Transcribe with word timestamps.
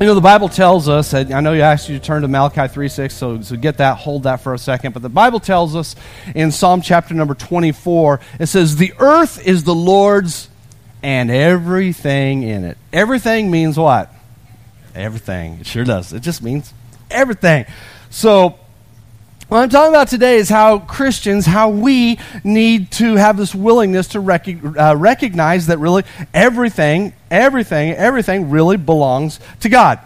you 0.00 0.06
know, 0.06 0.14
the 0.14 0.22
Bible 0.22 0.48
tells 0.48 0.88
us, 0.88 1.12
I 1.12 1.24
know 1.40 1.52
you 1.52 1.60
asked 1.60 1.90
you 1.90 1.98
to 1.98 2.04
turn 2.04 2.22
to 2.22 2.28
Malachi 2.28 2.68
3 2.68 2.88
6, 2.88 3.14
so, 3.14 3.42
so 3.42 3.56
get 3.56 3.78
that, 3.78 3.98
hold 3.98 4.22
that 4.22 4.36
for 4.36 4.54
a 4.54 4.58
second. 4.58 4.94
But 4.94 5.02
the 5.02 5.10
Bible 5.10 5.40
tells 5.40 5.76
us 5.76 5.94
in 6.34 6.52
Psalm 6.52 6.80
chapter 6.80 7.12
number 7.12 7.34
24, 7.34 8.20
it 8.38 8.46
says, 8.46 8.76
The 8.76 8.94
earth 8.98 9.46
is 9.46 9.64
the 9.64 9.74
Lord's 9.74 10.48
and 11.02 11.30
everything 11.30 12.42
in 12.42 12.64
it. 12.64 12.78
Everything 12.92 13.50
means 13.50 13.78
what? 13.78 14.12
Everything. 14.94 15.58
It 15.60 15.66
sure 15.66 15.84
does. 15.84 16.12
It 16.12 16.20
just 16.20 16.42
means 16.42 16.72
everything. 17.10 17.66
So, 18.10 18.59
what 19.50 19.64
I'm 19.64 19.68
talking 19.68 19.92
about 19.92 20.06
today 20.06 20.36
is 20.36 20.48
how 20.48 20.78
Christians, 20.78 21.44
how 21.44 21.70
we 21.70 22.20
need 22.44 22.92
to 22.92 23.16
have 23.16 23.36
this 23.36 23.52
willingness 23.52 24.06
to 24.08 24.20
rec- 24.20 24.46
uh, 24.46 24.94
recognize 24.96 25.66
that 25.66 25.78
really 25.78 26.04
everything, 26.32 27.14
everything, 27.32 27.90
everything 27.90 28.50
really 28.50 28.76
belongs 28.76 29.40
to 29.58 29.68
God. 29.68 29.98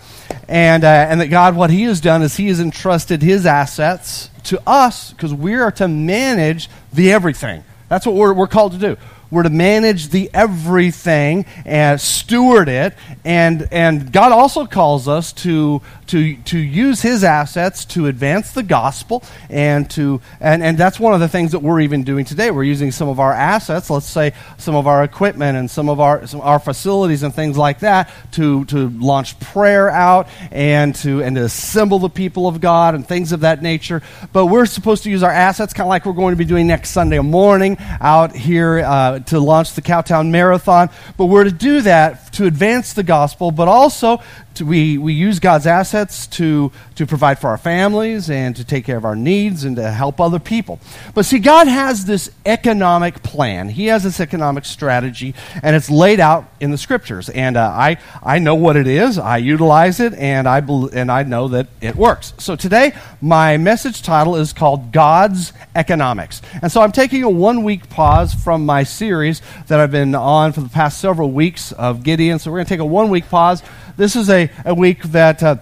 And, 0.48 0.82
uh, 0.82 0.86
and 0.86 1.20
that 1.20 1.26
God, 1.26 1.56
what 1.56 1.68
He 1.68 1.82
has 1.82 2.00
done 2.00 2.22
is 2.22 2.38
He 2.38 2.48
has 2.48 2.58
entrusted 2.58 3.20
His 3.20 3.44
assets 3.44 4.30
to 4.44 4.62
us 4.66 5.12
because 5.12 5.34
we 5.34 5.56
are 5.56 5.70
to 5.72 5.88
manage 5.88 6.70
the 6.90 7.12
everything. 7.12 7.64
That's 7.90 8.06
what 8.06 8.14
we're, 8.14 8.32
we're 8.32 8.46
called 8.46 8.72
to 8.72 8.78
do. 8.78 8.96
We're 9.30 9.42
to 9.42 9.50
manage 9.50 10.08
the 10.08 10.30
everything 10.32 11.44
and 11.66 12.00
steward 12.00 12.68
it. 12.68 12.94
And, 13.24 13.68
and 13.72 14.12
God 14.12 14.32
also 14.32 14.64
calls 14.64 15.08
us 15.08 15.32
to, 15.34 15.82
to, 16.08 16.36
to 16.36 16.58
use 16.58 17.02
his 17.02 17.24
assets 17.24 17.84
to 17.86 18.06
advance 18.06 18.52
the 18.52 18.62
gospel. 18.62 19.22
And, 19.48 19.90
to, 19.90 20.20
and, 20.40 20.62
and 20.62 20.78
that's 20.78 21.00
one 21.00 21.14
of 21.14 21.20
the 21.20 21.28
things 21.28 21.52
that 21.52 21.60
we're 21.60 21.80
even 21.80 22.04
doing 22.04 22.24
today. 22.24 22.50
We're 22.50 22.64
using 22.64 22.92
some 22.92 23.08
of 23.08 23.20
our 23.20 23.32
assets, 23.32 23.90
let's 23.90 24.06
say 24.06 24.32
some 24.58 24.74
of 24.74 24.86
our 24.86 25.02
equipment 25.02 25.58
and 25.58 25.70
some 25.70 25.88
of 25.88 26.00
our, 26.00 26.26
some, 26.26 26.40
our 26.40 26.58
facilities 26.58 27.22
and 27.22 27.34
things 27.34 27.56
like 27.56 27.80
that, 27.80 28.10
to, 28.32 28.64
to 28.66 28.88
launch 28.90 29.38
prayer 29.40 29.90
out 29.90 30.28
and 30.50 30.94
to, 30.96 31.22
and 31.22 31.36
to 31.36 31.42
assemble 31.42 31.98
the 31.98 32.08
people 32.08 32.46
of 32.46 32.60
God 32.60 32.94
and 32.94 33.06
things 33.06 33.32
of 33.32 33.40
that 33.40 33.62
nature. 33.62 34.02
But 34.32 34.46
we're 34.46 34.66
supposed 34.66 35.02
to 35.04 35.10
use 35.10 35.22
our 35.22 35.32
assets 35.32 35.72
kind 35.72 35.86
of 35.86 35.90
like 35.90 36.06
we're 36.06 36.12
going 36.12 36.32
to 36.32 36.38
be 36.38 36.44
doing 36.44 36.66
next 36.66 36.90
Sunday 36.90 37.18
morning 37.18 37.76
out 38.00 38.34
here. 38.34 38.80
Uh, 38.80 39.18
to 39.20 39.40
launch 39.40 39.74
the 39.74 39.82
Cowtown 39.82 40.30
Marathon. 40.30 40.90
But 41.16 41.26
we're 41.26 41.44
to 41.44 41.52
do 41.52 41.82
that 41.82 42.23
to 42.34 42.46
advance 42.46 42.92
the 42.92 43.02
gospel, 43.02 43.50
but 43.50 43.68
also 43.68 44.20
to, 44.54 44.64
we, 44.64 44.98
we 44.98 45.12
use 45.12 45.40
God's 45.40 45.66
assets 45.66 46.26
to, 46.28 46.70
to 46.96 47.06
provide 47.06 47.38
for 47.38 47.48
our 47.48 47.58
families 47.58 48.30
and 48.30 48.54
to 48.56 48.64
take 48.64 48.84
care 48.84 48.96
of 48.96 49.04
our 49.04 49.16
needs 49.16 49.64
and 49.64 49.76
to 49.76 49.90
help 49.90 50.20
other 50.20 50.38
people. 50.38 50.78
But 51.14 51.24
see, 51.24 51.38
God 51.38 51.66
has 51.66 52.04
this 52.04 52.30
economic 52.46 53.22
plan. 53.22 53.68
He 53.68 53.86
has 53.86 54.02
this 54.02 54.20
economic 54.20 54.64
strategy, 54.64 55.34
and 55.62 55.74
it's 55.74 55.90
laid 55.90 56.20
out 56.20 56.48
in 56.60 56.70
the 56.70 56.78
scriptures. 56.78 57.28
And 57.28 57.56
uh, 57.56 57.66
I, 57.66 57.98
I 58.22 58.38
know 58.38 58.54
what 58.54 58.76
it 58.76 58.86
is, 58.86 59.18
I 59.18 59.38
utilize 59.38 60.00
it, 60.00 60.14
and 60.14 60.48
I, 60.48 60.60
be, 60.60 60.88
and 60.92 61.10
I 61.10 61.22
know 61.24 61.48
that 61.48 61.68
it 61.80 61.96
works. 61.96 62.32
So 62.38 62.56
today, 62.56 62.94
my 63.20 63.56
message 63.56 64.02
title 64.02 64.36
is 64.36 64.52
called 64.52 64.92
God's 64.92 65.52
Economics. 65.74 66.42
And 66.62 66.70
so 66.70 66.80
I'm 66.80 66.92
taking 66.92 67.22
a 67.22 67.30
one 67.30 67.64
week 67.64 67.88
pause 67.90 68.34
from 68.34 68.64
my 68.66 68.84
series 68.84 69.42
that 69.66 69.80
I've 69.80 69.90
been 69.90 70.14
on 70.14 70.52
for 70.52 70.60
the 70.60 70.68
past 70.68 71.00
several 71.00 71.30
weeks 71.30 71.72
of 71.72 72.02
Gideon. 72.02 72.23
And 72.30 72.40
so 72.40 72.50
we're 72.50 72.58
going 72.58 72.66
to 72.66 72.74
take 72.74 72.80
a 72.80 72.84
one 72.84 73.10
week 73.10 73.28
pause 73.28 73.62
this 73.96 74.16
is 74.16 74.28
a, 74.28 74.50
a 74.64 74.74
week 74.74 75.02
that 75.04 75.42
uh, 75.42 75.56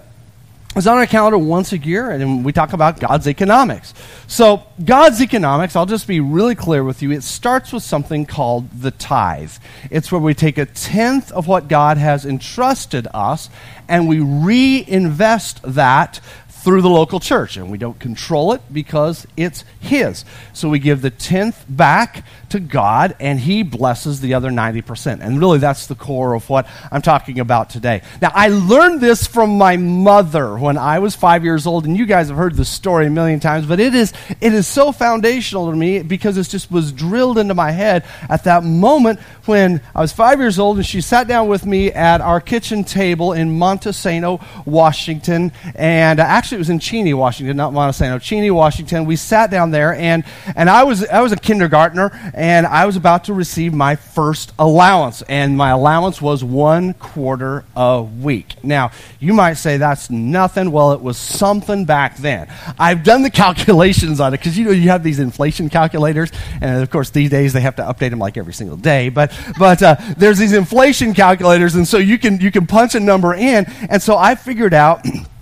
is 0.75 0.87
on 0.87 0.97
our 0.97 1.05
calendar 1.05 1.37
once 1.37 1.71
a 1.71 1.77
year, 1.77 2.09
and 2.09 2.43
we 2.43 2.51
talk 2.51 2.73
about 2.73 2.99
God's 2.99 3.27
economics. 3.27 3.93
So, 4.25 4.63
God's 4.83 5.21
economics, 5.21 5.75
I'll 5.75 5.85
just 5.85 6.07
be 6.07 6.19
really 6.19 6.55
clear 6.55 6.83
with 6.83 7.03
you, 7.03 7.11
it 7.11 7.21
starts 7.21 7.71
with 7.71 7.83
something 7.83 8.25
called 8.25 8.71
the 8.71 8.89
tithe. 8.89 9.51
It's 9.91 10.11
where 10.11 10.19
we 10.19 10.33
take 10.33 10.57
a 10.57 10.65
tenth 10.65 11.31
of 11.31 11.47
what 11.47 11.67
God 11.67 11.97
has 11.97 12.25
entrusted 12.25 13.07
us 13.13 13.49
and 13.87 14.07
we 14.07 14.19
reinvest 14.19 15.61
that 15.63 16.19
through 16.63 16.81
the 16.81 16.89
local 16.89 17.19
church. 17.19 17.57
And 17.57 17.69
we 17.69 17.77
don't 17.77 17.99
control 17.99 18.53
it 18.53 18.61
because 18.71 19.27
it's 19.35 19.65
His. 19.79 20.23
So 20.53 20.69
we 20.69 20.79
give 20.79 21.01
the 21.01 21.09
tenth 21.09 21.65
back 21.67 22.25
to 22.49 22.59
God, 22.59 23.15
and 23.19 23.39
He 23.39 23.63
blesses 23.63 24.21
the 24.21 24.33
other 24.33 24.49
90%. 24.49 25.19
And 25.21 25.39
really, 25.39 25.57
that's 25.57 25.87
the 25.87 25.95
core 25.95 26.33
of 26.33 26.49
what 26.49 26.67
I'm 26.91 27.01
talking 27.01 27.39
about 27.39 27.69
today. 27.69 28.01
Now, 28.21 28.31
I 28.33 28.47
learned 28.47 29.01
this 29.01 29.27
from 29.27 29.57
my 29.57 29.75
mother 29.77 30.57
when 30.57 30.77
I 30.77 30.99
was 30.99 31.15
five 31.15 31.43
years 31.43 31.67
old, 31.67 31.85
and 31.85 31.97
you 31.97 32.05
guys 32.05 32.29
have 32.29 32.37
heard 32.37 32.55
the 32.55 32.65
story 32.65 33.07
a 33.07 33.09
million 33.09 33.39
times, 33.39 33.65
but 33.65 33.79
it 33.79 33.93
is, 33.93 34.13
it 34.39 34.53
is 34.53 34.67
so 34.67 34.91
foundational 34.91 35.69
to 35.69 35.75
me 35.75 36.01
because 36.01 36.37
it 36.37 36.47
just 36.47 36.71
was 36.71 36.91
drilled 36.91 37.37
into 37.37 37.53
my 37.53 37.71
head 37.71 38.05
at 38.29 38.45
that 38.45 38.63
moment 38.63 39.19
when 39.45 39.81
I 39.93 40.01
was 40.01 40.13
five 40.13 40.39
years 40.39 40.59
old, 40.59 40.77
and 40.77 40.85
she 40.85 41.01
sat 41.01 41.27
down 41.27 41.47
with 41.47 41.65
me 41.65 41.91
at 41.91 42.21
our 42.21 42.39
kitchen 42.39 42.83
table 42.83 43.33
in 43.33 43.57
Montesano, 43.57 44.41
Washington, 44.65 45.51
and 45.75 46.19
uh, 46.19 46.23
actually, 46.53 46.57
it 46.57 46.59
was 46.59 46.69
in 46.69 46.79
Cheney, 46.79 47.13
Washington, 47.15 47.57
not 47.57 47.73
Montesano, 47.73 48.21
Cheney, 48.21 48.51
Washington. 48.51 49.05
We 49.05 49.15
sat 49.15 49.49
down 49.49 49.71
there, 49.71 49.95
and, 49.95 50.23
and 50.55 50.69
I, 50.69 50.83
was, 50.83 51.03
I 51.07 51.21
was 51.21 51.31
a 51.31 51.35
kindergartner, 51.35 52.11
and 52.35 52.67
I 52.67 52.85
was 52.85 52.95
about 52.95 53.23
to 53.25 53.33
receive 53.33 53.73
my 53.73 53.95
first 53.95 54.53
allowance, 54.59 55.23
and 55.23 55.57
my 55.57 55.71
allowance 55.71 56.21
was 56.21 56.43
one 56.43 56.93
quarter 56.93 57.65
a 57.75 58.03
week. 58.03 58.63
Now, 58.63 58.91
you 59.19 59.33
might 59.33 59.55
say 59.55 59.77
that's 59.77 60.11
nothing. 60.11 60.71
Well, 60.71 60.91
it 60.91 61.01
was 61.01 61.17
something 61.17 61.85
back 61.85 62.17
then. 62.17 62.47
I've 62.77 63.03
done 63.03 63.23
the 63.23 63.31
calculations 63.43 64.19
on 64.19 64.33
it 64.33 64.37
because 64.37 64.57
you 64.57 64.65
know 64.65 64.71
you 64.71 64.89
have 64.89 65.03
these 65.03 65.19
inflation 65.19 65.69
calculators, 65.69 66.31
and 66.61 66.83
of 66.83 66.89
course 66.91 67.09
these 67.09 67.31
days 67.31 67.53
they 67.53 67.61
have 67.61 67.77
to 67.77 67.83
update 67.83 68.11
them 68.11 68.19
like 68.19 68.37
every 68.37 68.53
single 68.53 68.77
day. 68.77 69.09
But 69.09 69.31
but 69.57 69.81
uh, 69.81 69.95
there's 70.17 70.37
these 70.37 70.53
inflation 70.53 71.15
calculators, 71.15 71.73
and 71.73 71.87
so 71.87 71.97
you 71.97 72.19
can 72.19 72.39
you 72.39 72.51
can 72.51 72.67
punch 72.67 72.93
a 72.93 72.99
number 72.99 73.33
in, 73.33 73.65
and 73.89 74.01
so 74.01 74.17
I 74.17 74.35
figured 74.35 74.73
out. 74.73 75.03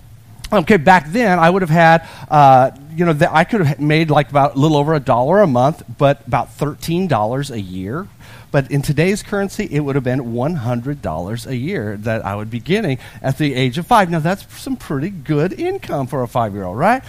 Okay, 0.52 0.76
back 0.76 1.10
then 1.10 1.38
I 1.38 1.48
would 1.48 1.62
have 1.62 1.70
had, 1.70 2.06
uh, 2.30 2.72
you 2.94 3.06
know, 3.06 3.14
the, 3.14 3.34
I 3.34 3.44
could 3.44 3.64
have 3.64 3.80
made 3.80 4.10
like 4.10 4.28
about 4.28 4.54
a 4.54 4.58
little 4.58 4.76
over 4.76 4.92
a 4.92 5.00
dollar 5.00 5.40
a 5.40 5.46
month, 5.46 5.82
but 5.96 6.26
about 6.26 6.52
thirteen 6.52 7.08
dollars 7.08 7.50
a 7.50 7.60
year. 7.60 8.06
But 8.50 8.70
in 8.70 8.82
today's 8.82 9.22
currency, 9.22 9.66
it 9.70 9.80
would 9.80 9.94
have 9.94 10.04
been 10.04 10.34
one 10.34 10.56
hundred 10.56 11.00
dollars 11.00 11.46
a 11.46 11.56
year 11.56 11.96
that 11.98 12.26
I 12.26 12.36
would 12.36 12.50
be 12.50 12.60
getting 12.60 12.98
at 13.22 13.38
the 13.38 13.54
age 13.54 13.78
of 13.78 13.86
five. 13.86 14.10
Now 14.10 14.18
that's 14.18 14.46
some 14.60 14.76
pretty 14.76 15.08
good 15.08 15.54
income 15.54 16.06
for 16.06 16.22
a 16.22 16.28
five-year-old, 16.28 16.76
right? 16.76 17.02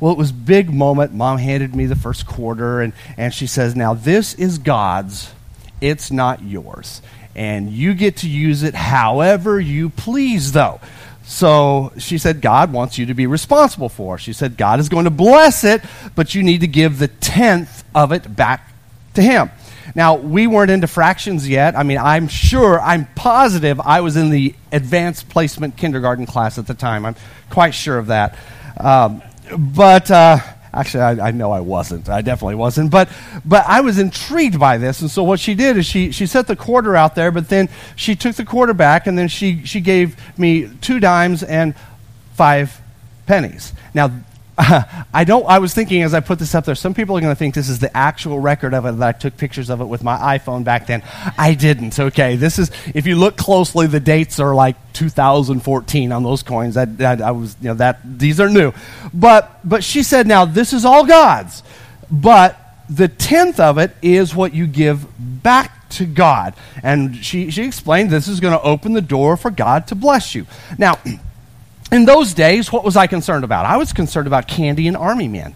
Well, 0.00 0.10
it 0.10 0.18
was 0.18 0.32
big 0.32 0.72
moment. 0.72 1.14
Mom 1.14 1.38
handed 1.38 1.76
me 1.76 1.86
the 1.86 1.96
first 1.96 2.26
quarter, 2.26 2.80
and, 2.80 2.92
and 3.16 3.32
she 3.32 3.46
says, 3.46 3.76
"Now 3.76 3.94
this 3.94 4.34
is 4.34 4.58
God's; 4.58 5.32
it's 5.80 6.10
not 6.10 6.42
yours." 6.42 7.00
and 7.38 7.70
you 7.70 7.94
get 7.94 8.16
to 8.16 8.28
use 8.28 8.64
it 8.64 8.74
however 8.74 9.60
you 9.60 9.88
please, 9.90 10.50
though. 10.50 10.80
So 11.28 11.92
she 11.98 12.16
said, 12.16 12.40
God 12.40 12.72
wants 12.72 12.96
you 12.96 13.04
to 13.04 13.14
be 13.14 13.26
responsible 13.26 13.90
for. 13.90 14.16
She 14.16 14.32
said, 14.32 14.56
God 14.56 14.80
is 14.80 14.88
going 14.88 15.04
to 15.04 15.10
bless 15.10 15.62
it, 15.62 15.82
but 16.16 16.34
you 16.34 16.42
need 16.42 16.62
to 16.62 16.66
give 16.66 16.98
the 16.98 17.08
tenth 17.08 17.84
of 17.94 18.12
it 18.12 18.34
back 18.34 18.72
to 19.12 19.20
Him. 19.20 19.50
Now, 19.94 20.14
we 20.14 20.46
weren't 20.46 20.70
into 20.70 20.86
fractions 20.86 21.46
yet. 21.46 21.76
I 21.76 21.82
mean, 21.82 21.98
I'm 21.98 22.28
sure, 22.28 22.80
I'm 22.80 23.06
positive 23.14 23.78
I 23.78 24.00
was 24.00 24.16
in 24.16 24.30
the 24.30 24.54
advanced 24.72 25.28
placement 25.28 25.76
kindergarten 25.76 26.24
class 26.24 26.56
at 26.56 26.66
the 26.66 26.72
time. 26.72 27.04
I'm 27.04 27.16
quite 27.50 27.74
sure 27.74 27.98
of 27.98 28.06
that. 28.06 28.38
Um, 28.78 29.22
but. 29.54 30.10
Uh, 30.10 30.38
Actually, 30.72 31.02
I, 31.02 31.28
I, 31.28 31.30
know 31.30 31.50
I 31.50 31.60
wasn't. 31.60 32.08
I 32.08 32.20
definitely 32.20 32.56
wasn't. 32.56 32.90
But, 32.90 33.08
but 33.44 33.64
I 33.66 33.80
was 33.80 33.98
intrigued 33.98 34.58
by 34.58 34.78
this. 34.78 35.00
And 35.00 35.10
so 35.10 35.22
what 35.22 35.40
she 35.40 35.54
did 35.54 35.76
is 35.76 35.86
she, 35.86 36.12
she 36.12 36.26
set 36.26 36.46
the 36.46 36.56
quarter 36.56 36.94
out 36.94 37.14
there, 37.14 37.30
but 37.30 37.48
then 37.48 37.68
she 37.96 38.14
took 38.14 38.36
the 38.36 38.44
quarter 38.44 38.74
back 38.74 39.06
and 39.06 39.18
then 39.18 39.28
she, 39.28 39.64
she 39.64 39.80
gave 39.80 40.16
me 40.38 40.70
two 40.80 41.00
dimes 41.00 41.42
and 41.42 41.74
five 42.34 42.80
pennies. 43.26 43.72
Now, 43.94 44.10
I 45.14 45.22
don't. 45.24 45.46
I 45.46 45.60
was 45.60 45.72
thinking 45.72 46.02
as 46.02 46.14
I 46.14 46.18
put 46.18 46.40
this 46.40 46.52
up 46.52 46.64
there, 46.64 46.74
some 46.74 46.92
people 46.92 47.16
are 47.16 47.20
going 47.20 47.30
to 47.32 47.38
think 47.38 47.54
this 47.54 47.68
is 47.68 47.78
the 47.78 47.96
actual 47.96 48.40
record 48.40 48.74
of 48.74 48.86
it 48.86 48.98
that 48.98 49.08
I 49.08 49.16
took 49.16 49.36
pictures 49.36 49.70
of 49.70 49.80
it 49.80 49.84
with 49.84 50.02
my 50.02 50.36
iPhone 50.36 50.64
back 50.64 50.88
then. 50.88 51.04
I 51.38 51.54
didn't. 51.54 51.96
Okay, 51.96 52.34
this 52.34 52.58
is. 52.58 52.72
If 52.92 53.06
you 53.06 53.14
look 53.14 53.36
closely, 53.36 53.86
the 53.86 54.00
dates 54.00 54.40
are 54.40 54.56
like 54.56 54.74
2014 54.94 56.10
on 56.10 56.24
those 56.24 56.42
coins. 56.42 56.74
That, 56.74 56.98
that 56.98 57.22
I 57.22 57.30
was. 57.30 57.56
You 57.60 57.68
know 57.68 57.74
that 57.74 58.00
these 58.04 58.40
are 58.40 58.48
new, 58.48 58.72
but 59.14 59.60
but 59.62 59.84
she 59.84 60.02
said, 60.02 60.26
now 60.26 60.44
this 60.44 60.72
is 60.72 60.84
all 60.84 61.06
God's, 61.06 61.62
but 62.10 62.58
the 62.90 63.06
tenth 63.06 63.60
of 63.60 63.78
it 63.78 63.92
is 64.02 64.34
what 64.34 64.54
you 64.54 64.66
give 64.66 65.06
back 65.18 65.88
to 65.90 66.04
God, 66.04 66.54
and 66.82 67.14
she 67.14 67.52
she 67.52 67.62
explained 67.62 68.10
this 68.10 68.26
is 68.26 68.40
going 68.40 68.58
to 68.58 68.62
open 68.62 68.92
the 68.92 69.02
door 69.02 69.36
for 69.36 69.52
God 69.52 69.86
to 69.86 69.94
bless 69.94 70.34
you. 70.34 70.46
Now. 70.78 70.98
In 71.90 72.04
those 72.04 72.34
days, 72.34 72.72
what 72.72 72.84
was 72.84 72.96
I 72.96 73.06
concerned 73.06 73.44
about? 73.44 73.66
I 73.66 73.76
was 73.76 73.92
concerned 73.92 74.26
about 74.26 74.46
candy 74.46 74.88
and 74.88 74.96
army 74.96 75.28
men. 75.28 75.54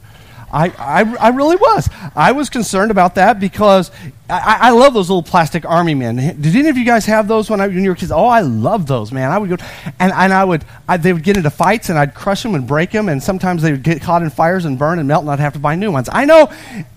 I, 0.52 0.69
I, 0.79 1.17
I, 1.17 1.29
really 1.31 1.56
was. 1.56 1.88
I 2.14 2.32
was 2.32 2.50
concerned 2.50 2.90
about 2.90 3.14
that 3.14 3.40
because 3.40 3.90
I, 4.32 4.69
I, 4.69 4.70
love 4.70 4.94
those 4.94 5.11
little 5.11 5.23
plastic 5.23 5.67
army 5.67 5.94
men. 5.94 6.17
Did 6.17 6.56
any 6.56 6.69
of 6.70 6.79
you 6.79 6.87
guys 6.87 7.05
have 7.05 7.29
those 7.29 7.50
when, 7.50 7.61
I, 7.61 7.69
when 7.69 7.84
you 7.84 7.90
were 7.90 7.96
kids? 7.96 8.11
Oh, 8.11 8.26
I 8.26 8.40
love 8.40 8.87
those, 8.87 9.12
man. 9.12 9.31
I 9.31 9.37
would 9.37 9.50
go, 9.50 9.56
and, 9.99 10.11
and 10.11 10.32
I 10.32 10.43
would, 10.43 10.64
I, 10.88 10.96
they 10.96 11.12
would 11.12 11.23
get 11.23 11.37
into 11.37 11.50
fights 11.50 11.90
and 11.90 11.99
I'd 11.99 12.14
crush 12.14 12.43
them 12.43 12.55
and 12.55 12.67
break 12.67 12.93
them, 12.93 13.11
and 13.11 13.23
sometimes 13.23 13.61
they 13.61 13.73
would 13.73 13.82
get 13.82 14.00
caught 14.00 14.23
in 14.23 14.31
fires 14.31 14.64
and 14.64 14.79
burn 14.79 14.99
and 14.99 15.06
melt, 15.06 15.23
and 15.23 15.31
I'd 15.31 15.38
have 15.38 15.52
to 15.52 15.58
buy 15.58 15.75
new 15.75 15.93
ones. 15.93 16.08
I 16.11 16.25
know 16.25 16.50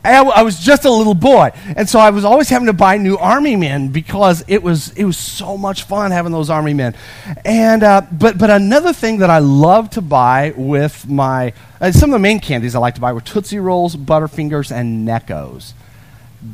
I, 0.06 0.24
I 0.24 0.44
was 0.44 0.60
just 0.60 0.86
a 0.86 0.90
little 0.90 1.14
boy, 1.14 1.52
and 1.76 1.90
so 1.90 2.00
I 2.00 2.12
was 2.12 2.24
always 2.24 2.48
having 2.48 2.68
to 2.68 2.74
buy 2.74 2.98
new 2.98 3.18
army 3.18 3.58
men 3.58 3.90
because 3.90 4.46
it 4.48 4.64
was, 4.64 4.92
it 4.92 5.04
was 5.04 5.18
so 5.18 5.58
much 5.58 5.84
fun 5.84 6.12
having 6.12 6.32
those 6.32 6.50
army 6.50 6.74
men. 6.74 6.96
And, 7.44 7.84
uh, 7.84 8.04
but, 8.14 8.38
but 8.38 8.50
another 8.50 8.94
thing 8.94 9.18
that 9.18 9.30
I 9.30 9.40
love 9.40 9.90
to 9.92 10.02
buy 10.02 10.54
with 10.56 11.06
my, 11.10 11.52
uh, 11.82 11.92
some 11.92 12.12
of 12.12 12.14
the 12.14 12.20
main 12.20 12.40
candies 12.40 12.76
I 12.76 12.80
like 12.80 12.96
to 12.96 13.02
buy 13.02 13.12
were 13.12 13.20
Tootsie 13.22 13.60
Rolls, 13.60 13.98
Butterfingers, 13.98 14.72
and 14.72 15.06
Neccos. 15.06 15.74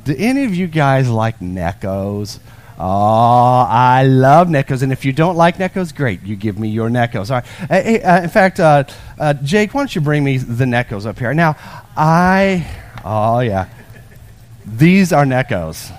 Do 0.03 0.15
any 0.17 0.45
of 0.45 0.55
you 0.55 0.67
guys 0.67 1.09
like 1.09 1.39
Neccos? 1.39 2.39
Oh, 2.79 3.65
I 3.69 4.03
love 4.05 4.47
Neccos. 4.47 4.81
And 4.81 4.91
if 4.91 5.05
you 5.05 5.13
don't 5.13 5.35
like 5.35 5.57
Neccos, 5.57 5.93
great. 5.93 6.23
You 6.23 6.35
give 6.35 6.57
me 6.57 6.69
your 6.69 6.89
Neccos. 6.89 7.29
All 7.29 7.37
right. 7.37 7.83
Hey, 7.83 8.01
uh, 8.01 8.23
in 8.23 8.29
fact, 8.29 8.59
uh, 8.59 8.85
uh, 9.19 9.33
Jake, 9.35 9.73
why 9.73 9.81
don't 9.81 9.93
you 9.93 10.01
bring 10.01 10.23
me 10.23 10.37
the 10.37 10.65
Neccos 10.65 11.05
up 11.05 11.19
here? 11.19 11.33
Now, 11.33 11.55
I, 11.95 12.67
oh, 13.05 13.39
yeah. 13.41 13.69
These 14.65 15.13
are 15.13 15.25
Neccos. 15.25 15.95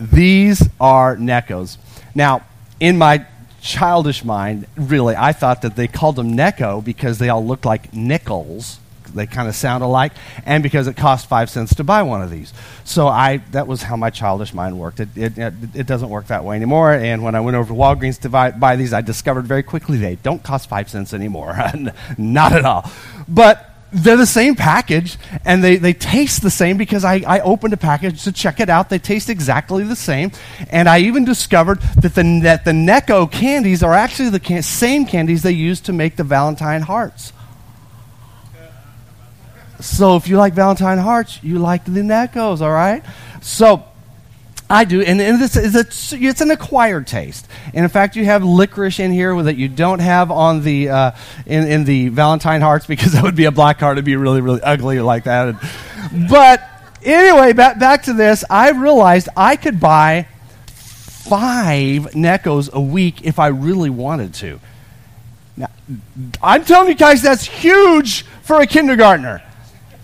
These 0.00 0.68
are 0.80 1.16
Neccos. 1.16 1.76
Now, 2.14 2.46
in 2.80 2.96
my 2.96 3.26
childish 3.60 4.24
mind, 4.24 4.66
really, 4.76 5.16
I 5.16 5.32
thought 5.32 5.62
that 5.62 5.76
they 5.76 5.88
called 5.88 6.16
them 6.16 6.36
Necco 6.36 6.84
because 6.84 7.18
they 7.18 7.28
all 7.28 7.44
looked 7.44 7.64
like 7.64 7.92
nickels. 7.92 8.78
They 9.14 9.26
kind 9.26 9.48
of 9.48 9.54
sound 9.54 9.84
alike, 9.84 10.12
and 10.44 10.62
because 10.62 10.86
it 10.86 10.96
cost 10.96 11.28
five 11.28 11.48
cents 11.48 11.74
to 11.76 11.84
buy 11.84 12.02
one 12.02 12.22
of 12.22 12.30
these. 12.30 12.52
So 12.84 13.08
I 13.08 13.38
that 13.52 13.66
was 13.66 13.82
how 13.82 13.96
my 13.96 14.10
childish 14.10 14.52
mind 14.52 14.78
worked. 14.78 15.00
It, 15.00 15.08
it, 15.16 15.38
it, 15.38 15.54
it 15.74 15.86
doesn't 15.86 16.08
work 16.10 16.26
that 16.28 16.44
way 16.44 16.56
anymore. 16.56 16.92
And 16.92 17.22
when 17.22 17.34
I 17.34 17.40
went 17.40 17.56
over 17.56 17.68
to 17.68 17.74
Walgreens 17.74 18.20
to 18.20 18.28
buy, 18.28 18.50
buy 18.50 18.76
these, 18.76 18.92
I 18.92 19.00
discovered 19.00 19.46
very 19.46 19.62
quickly 19.62 19.98
they 19.98 20.16
don't 20.16 20.42
cost 20.42 20.68
five 20.68 20.88
cents 20.88 21.14
anymore. 21.14 21.56
Not 22.18 22.52
at 22.52 22.64
all. 22.64 22.90
But 23.28 23.70
they're 23.94 24.16
the 24.16 24.26
same 24.26 24.56
package 24.56 25.16
and 25.44 25.62
they, 25.62 25.76
they 25.76 25.92
taste 25.92 26.42
the 26.42 26.50
same 26.50 26.76
because 26.76 27.04
I, 27.04 27.22
I 27.26 27.40
opened 27.40 27.72
a 27.74 27.76
package 27.76 28.24
to 28.24 28.32
check 28.32 28.58
it 28.58 28.68
out. 28.68 28.90
They 28.90 28.98
taste 28.98 29.30
exactly 29.30 29.84
the 29.84 29.96
same. 29.96 30.32
And 30.68 30.88
I 30.88 30.98
even 31.00 31.24
discovered 31.24 31.80
that 32.00 32.14
the, 32.14 32.40
that 32.42 32.64
the 32.64 32.72
Necco 32.72 33.30
candies 33.30 33.82
are 33.82 33.94
actually 33.94 34.30
the 34.30 34.40
can- 34.40 34.62
same 34.62 35.06
candies 35.06 35.42
they 35.42 35.52
use 35.52 35.80
to 35.82 35.92
make 35.92 36.16
the 36.16 36.24
Valentine 36.24 36.82
hearts. 36.82 37.32
So 39.80 40.16
if 40.16 40.28
you 40.28 40.36
like 40.36 40.54
Valentine 40.54 40.98
hearts, 40.98 41.40
you 41.42 41.58
like 41.58 41.84
the 41.84 42.00
Neccos, 42.00 42.60
all 42.60 42.70
right? 42.70 43.02
So 43.42 43.84
I 44.68 44.84
do, 44.84 45.02
and, 45.02 45.20
and 45.20 45.42
is 45.42 45.56
it's, 45.56 46.12
it's, 46.12 46.40
an 46.40 46.50
acquired 46.50 47.06
taste. 47.06 47.46
And 47.74 47.84
in 47.84 47.90
fact, 47.90 48.16
you 48.16 48.24
have 48.24 48.42
licorice 48.42 48.98
in 48.98 49.12
here 49.12 49.40
that 49.42 49.56
you 49.56 49.68
don't 49.68 49.98
have 49.98 50.30
on 50.30 50.62
the 50.62 50.88
uh, 50.88 51.10
in, 51.44 51.68
in 51.68 51.84
the 51.84 52.08
Valentine 52.08 52.62
hearts 52.62 52.86
because 52.88 53.12
that 53.12 53.22
would 53.22 53.36
be 53.36 53.44
a 53.44 53.52
black 53.52 53.80
heart. 53.80 53.96
It'd 53.96 54.04
be 54.04 54.16
really 54.16 54.40
really 54.40 54.62
ugly 54.62 55.00
like 55.00 55.24
that. 55.24 55.48
And, 55.48 56.28
but 56.28 56.62
anyway, 57.02 57.52
back 57.52 57.78
back 57.78 58.04
to 58.04 58.14
this. 58.14 58.42
I 58.48 58.70
realized 58.70 59.28
I 59.36 59.56
could 59.56 59.80
buy 59.80 60.28
five 60.66 62.12
Neccos 62.12 62.72
a 62.72 62.80
week 62.80 63.22
if 63.22 63.38
I 63.38 63.48
really 63.48 63.90
wanted 63.90 64.32
to. 64.34 64.60
Now, 65.56 65.68
I'm 66.42 66.64
telling 66.64 66.88
you 66.88 66.94
guys, 66.94 67.22
that's 67.22 67.44
huge 67.44 68.22
for 68.42 68.60
a 68.60 68.66
kindergartner. 68.66 69.42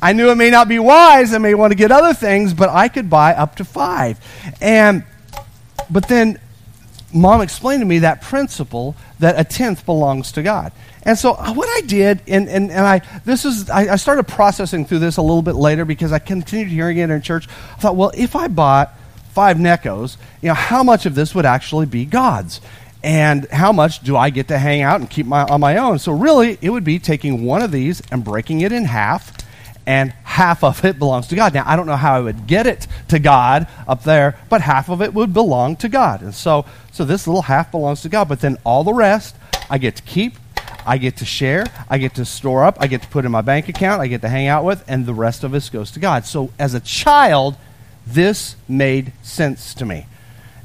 I 0.02 0.12
knew 0.12 0.30
it 0.30 0.36
may 0.36 0.50
not 0.50 0.68
be 0.68 0.78
wise. 0.78 1.34
I 1.34 1.38
may 1.38 1.54
want 1.54 1.72
to 1.72 1.76
get 1.76 1.90
other 1.90 2.14
things, 2.14 2.54
but 2.54 2.68
I 2.68 2.88
could 2.88 3.10
buy 3.10 3.34
up 3.34 3.56
to 3.56 3.64
five. 3.64 4.18
And, 4.60 5.04
but 5.90 6.08
then 6.08 6.40
mom 7.12 7.40
explained 7.40 7.82
to 7.82 7.86
me 7.86 8.00
that 8.00 8.22
principle 8.22 8.96
that 9.18 9.38
a 9.38 9.44
tenth 9.44 9.84
belongs 9.84 10.32
to 10.32 10.42
God. 10.42 10.72
And 11.02 11.18
so 11.18 11.32
uh, 11.32 11.52
what 11.52 11.68
I 11.68 11.86
did, 11.86 12.20
and, 12.26 12.48
and, 12.48 12.70
and 12.70 12.86
I, 12.86 13.00
this 13.24 13.44
is, 13.44 13.70
I, 13.70 13.92
I 13.92 13.96
started 13.96 14.28
processing 14.28 14.84
through 14.84 14.98
this 15.00 15.16
a 15.16 15.22
little 15.22 15.42
bit 15.42 15.54
later 15.54 15.84
because 15.84 16.12
I 16.12 16.18
continued 16.18 16.68
hearing 16.68 16.98
it 16.98 17.10
in 17.10 17.22
church. 17.22 17.48
I 17.48 17.80
thought, 17.80 17.96
well, 17.96 18.12
if 18.14 18.36
I 18.36 18.48
bought 18.48 18.94
five 19.32 19.56
Neccos, 19.56 20.16
you 20.42 20.48
know, 20.48 20.54
how 20.54 20.82
much 20.82 21.06
of 21.06 21.14
this 21.14 21.34
would 21.34 21.46
actually 21.46 21.86
be 21.86 22.04
God's? 22.04 22.60
and 23.02 23.48
how 23.50 23.72
much 23.72 24.00
do 24.00 24.14
I 24.14 24.28
get 24.28 24.48
to 24.48 24.58
hang 24.58 24.82
out 24.82 25.00
and 25.00 25.08
keep 25.08 25.24
my, 25.24 25.44
on 25.44 25.60
my 25.60 25.78
own? 25.78 25.98
So 25.98 26.12
really, 26.12 26.58
it 26.60 26.68
would 26.68 26.84
be 26.84 26.98
taking 26.98 27.44
one 27.44 27.62
of 27.62 27.72
these 27.72 28.02
and 28.10 28.22
breaking 28.22 28.60
it 28.60 28.72
in 28.72 28.84
half 28.84 29.32
and 29.86 30.12
half 30.24 30.62
of 30.62 30.84
it 30.84 30.98
belongs 30.98 31.26
to 31.28 31.36
God. 31.36 31.54
Now, 31.54 31.64
I 31.66 31.76
don't 31.76 31.86
know 31.86 31.96
how 31.96 32.14
I 32.14 32.20
would 32.20 32.46
get 32.46 32.66
it 32.66 32.86
to 33.08 33.18
God 33.18 33.66
up 33.88 34.04
there, 34.04 34.38
but 34.48 34.60
half 34.60 34.88
of 34.88 35.02
it 35.02 35.14
would 35.14 35.32
belong 35.32 35.76
to 35.76 35.88
God. 35.88 36.22
And 36.22 36.34
so, 36.34 36.64
so 36.92 37.04
this 37.04 37.26
little 37.26 37.42
half 37.42 37.70
belongs 37.70 38.02
to 38.02 38.08
God, 38.08 38.28
but 38.28 38.40
then 38.40 38.56
all 38.64 38.84
the 38.84 38.94
rest 38.94 39.36
I 39.68 39.78
get 39.78 39.96
to 39.96 40.02
keep, 40.02 40.34
I 40.86 40.98
get 40.98 41.16
to 41.18 41.24
share, 41.24 41.66
I 41.88 41.98
get 41.98 42.14
to 42.14 42.24
store 42.24 42.64
up, 42.64 42.76
I 42.80 42.86
get 42.86 43.02
to 43.02 43.08
put 43.08 43.24
in 43.24 43.32
my 43.32 43.42
bank 43.42 43.68
account, 43.68 44.00
I 44.00 44.06
get 44.06 44.22
to 44.22 44.28
hang 44.28 44.46
out 44.46 44.64
with, 44.64 44.84
and 44.88 45.06
the 45.06 45.14
rest 45.14 45.44
of 45.44 45.54
it 45.54 45.70
goes 45.72 45.90
to 45.92 46.00
God. 46.00 46.24
So 46.24 46.50
as 46.58 46.74
a 46.74 46.80
child, 46.80 47.56
this 48.06 48.56
made 48.68 49.12
sense 49.22 49.74
to 49.74 49.84
me. 49.84 50.06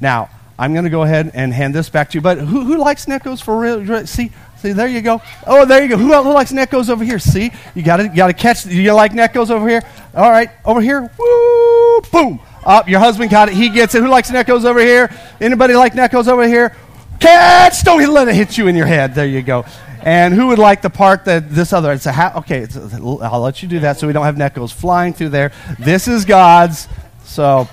Now, 0.01 0.29
I'm 0.57 0.73
going 0.73 0.85
to 0.85 0.89
go 0.89 1.03
ahead 1.03 1.31
and 1.33 1.53
hand 1.53 1.75
this 1.75 1.89
back 1.89 2.11
to 2.11 2.17
you. 2.17 2.21
But 2.21 2.37
who, 2.37 2.63
who 2.63 2.77
likes 2.77 3.05
Neccos 3.05 3.43
for 3.43 3.59
real? 3.59 4.07
See, 4.07 4.31
See, 4.65 4.71
there 4.71 4.87
you 4.87 5.01
go. 5.01 5.21
Oh, 5.45 5.63
there 5.63 5.83
you 5.83 5.89
go. 5.89 5.95
Who, 5.95 6.11
who 6.23 6.33
likes 6.33 6.51
Neccos 6.51 6.89
over 6.89 7.03
here? 7.03 7.19
See, 7.19 7.51
you 7.75 7.83
got 7.83 7.97
to 7.97 8.07
got 8.07 8.27
to 8.27 8.33
catch. 8.33 8.65
You 8.65 8.93
like 8.93 9.11
Neccos 9.11 9.51
over 9.51 9.69
here? 9.69 9.83
All 10.15 10.31
right, 10.31 10.49
over 10.65 10.81
here. 10.81 11.01
Woo! 11.01 12.01
Boom! 12.11 12.39
Up. 12.65 12.89
your 12.89 12.99
husband 12.99 13.29
got 13.29 13.47
it. 13.47 13.53
He 13.53 13.69
gets 13.69 13.93
it. 13.93 14.01
Who 14.01 14.07
likes 14.07 14.31
Neccos 14.31 14.65
over 14.65 14.79
here? 14.79 15.15
Anybody 15.39 15.75
like 15.75 15.93
Neccos 15.93 16.27
over 16.27 16.47
here? 16.47 16.75
Catch! 17.19 17.83
Don't 17.83 18.11
let 18.11 18.27
it 18.27 18.33
hit 18.33 18.57
you 18.57 18.67
in 18.67 18.75
your 18.75 18.87
head. 18.87 19.13
There 19.13 19.27
you 19.27 19.43
go. 19.43 19.65
And 20.01 20.33
who 20.33 20.47
would 20.47 20.57
like 20.57 20.81
the 20.81 20.89
part 20.89 21.25
that 21.25 21.51
this 21.51 21.71
other? 21.71 21.93
It's 21.93 22.07
a 22.07 22.11
ha- 22.11 22.33
okay. 22.37 22.65
I'll 23.21 23.41
let 23.41 23.61
you 23.61 23.69
do 23.69 23.81
that 23.81 23.99
so 23.99 24.07
we 24.07 24.13
don't 24.13 24.25
have 24.25 24.35
Neccos 24.35 24.73
flying 24.73 25.13
through 25.13 25.29
there. 25.29 25.51
This 25.77 26.07
is 26.07 26.25
God's. 26.25 26.87
So. 27.23 27.69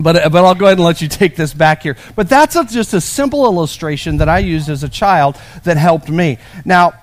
But, 0.00 0.16
uh, 0.16 0.30
but 0.30 0.44
I'll 0.44 0.54
go 0.54 0.66
ahead 0.66 0.78
and 0.78 0.84
let 0.84 1.02
you 1.02 1.08
take 1.08 1.36
this 1.36 1.52
back 1.52 1.82
here. 1.82 1.96
But 2.16 2.28
that's 2.28 2.56
a, 2.56 2.64
just 2.64 2.94
a 2.94 3.00
simple 3.00 3.44
illustration 3.44 4.16
that 4.16 4.28
I 4.28 4.38
used 4.38 4.68
as 4.68 4.82
a 4.82 4.88
child 4.88 5.36
that 5.64 5.76
helped 5.76 6.08
me. 6.08 6.38
Now, 6.64 6.94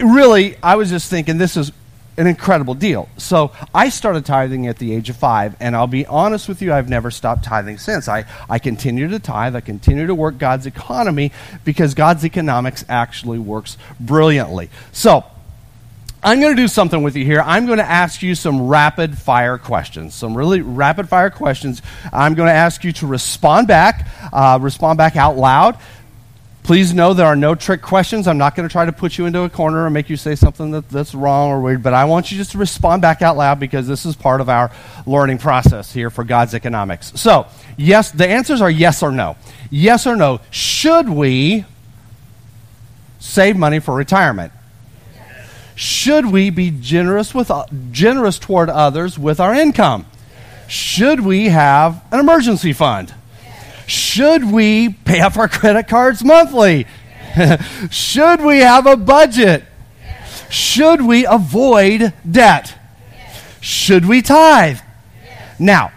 really, 0.00 0.56
I 0.62 0.76
was 0.76 0.88
just 0.88 1.10
thinking 1.10 1.36
this 1.36 1.56
is 1.56 1.70
an 2.16 2.26
incredible 2.26 2.74
deal. 2.74 3.08
So 3.16 3.52
I 3.72 3.90
started 3.90 4.24
tithing 4.26 4.66
at 4.66 4.78
the 4.78 4.92
age 4.92 5.08
of 5.08 5.16
five, 5.16 5.54
and 5.60 5.76
I'll 5.76 5.86
be 5.86 6.04
honest 6.04 6.48
with 6.48 6.60
you, 6.60 6.72
I've 6.72 6.88
never 6.88 7.12
stopped 7.12 7.44
tithing 7.44 7.78
since. 7.78 8.08
I, 8.08 8.24
I 8.50 8.58
continue 8.58 9.06
to 9.08 9.20
tithe, 9.20 9.54
I 9.54 9.60
continue 9.60 10.06
to 10.06 10.14
work 10.14 10.36
God's 10.38 10.66
economy 10.66 11.30
because 11.64 11.94
God's 11.94 12.24
economics 12.24 12.84
actually 12.88 13.38
works 13.38 13.76
brilliantly. 14.00 14.70
So 14.90 15.24
I'm 16.22 16.40
going 16.40 16.54
to 16.54 16.60
do 16.60 16.66
something 16.66 17.02
with 17.02 17.14
you 17.14 17.24
here. 17.24 17.40
I'm 17.40 17.66
going 17.66 17.78
to 17.78 17.88
ask 17.88 18.22
you 18.22 18.34
some 18.34 18.66
rapid 18.66 19.16
fire 19.16 19.56
questions, 19.56 20.14
some 20.14 20.36
really 20.36 20.62
rapid 20.62 21.08
fire 21.08 21.30
questions. 21.30 21.80
I'm 22.12 22.34
going 22.34 22.48
to 22.48 22.52
ask 22.52 22.82
you 22.82 22.92
to 22.94 23.06
respond 23.06 23.68
back, 23.68 24.08
uh, 24.32 24.58
respond 24.60 24.98
back 24.98 25.16
out 25.16 25.36
loud. 25.36 25.78
Please 26.64 26.92
know 26.92 27.14
there 27.14 27.24
are 27.24 27.36
no 27.36 27.54
trick 27.54 27.80
questions. 27.80 28.26
I'm 28.26 28.36
not 28.36 28.56
going 28.56 28.68
to 28.68 28.72
try 28.72 28.84
to 28.84 28.92
put 28.92 29.16
you 29.16 29.26
into 29.26 29.42
a 29.42 29.48
corner 29.48 29.86
and 29.86 29.94
make 29.94 30.10
you 30.10 30.16
say 30.16 30.34
something 30.34 30.72
that, 30.72 30.88
that's 30.90 31.14
wrong 31.14 31.50
or 31.50 31.60
weird, 31.60 31.82
but 31.82 31.94
I 31.94 32.04
want 32.04 32.30
you 32.30 32.36
just 32.36 32.50
to 32.50 32.58
respond 32.58 33.00
back 33.00 33.22
out 33.22 33.36
loud 33.36 33.60
because 33.60 33.86
this 33.86 34.04
is 34.04 34.16
part 34.16 34.40
of 34.40 34.48
our 34.48 34.70
learning 35.06 35.38
process 35.38 35.92
here 35.92 36.10
for 36.10 36.24
God's 36.24 36.52
economics. 36.52 37.18
So, 37.18 37.46
yes, 37.76 38.10
the 38.10 38.28
answers 38.28 38.60
are 38.60 38.70
yes 38.70 39.02
or 39.02 39.12
no. 39.12 39.36
Yes 39.70 40.06
or 40.06 40.16
no. 40.16 40.40
Should 40.50 41.08
we 41.08 41.64
save 43.20 43.56
money 43.56 43.78
for 43.78 43.94
retirement? 43.94 44.52
Should 45.78 46.26
we 46.26 46.50
be 46.50 46.72
generous, 46.72 47.32
with, 47.32 47.52
uh, 47.52 47.64
generous 47.92 48.40
toward 48.40 48.68
others 48.68 49.16
with 49.16 49.38
our 49.38 49.54
income? 49.54 50.06
Should 50.66 51.20
we 51.20 51.50
have 51.50 52.02
an 52.10 52.18
emergency 52.18 52.72
fund? 52.72 53.14
Should 53.86 54.50
we 54.50 54.88
pay 54.88 55.20
off 55.20 55.38
our 55.38 55.46
credit 55.46 55.86
cards 55.86 56.24
monthly? 56.24 56.88
Should 57.92 58.40
we 58.40 58.58
have 58.58 58.88
a 58.88 58.96
budget? 58.96 59.62
Should 60.50 61.00
we 61.02 61.24
avoid 61.24 62.12
debt? 62.28 62.76
Should 63.60 64.04
we 64.04 64.20
tithe? 64.20 64.80
Now, 65.60 65.92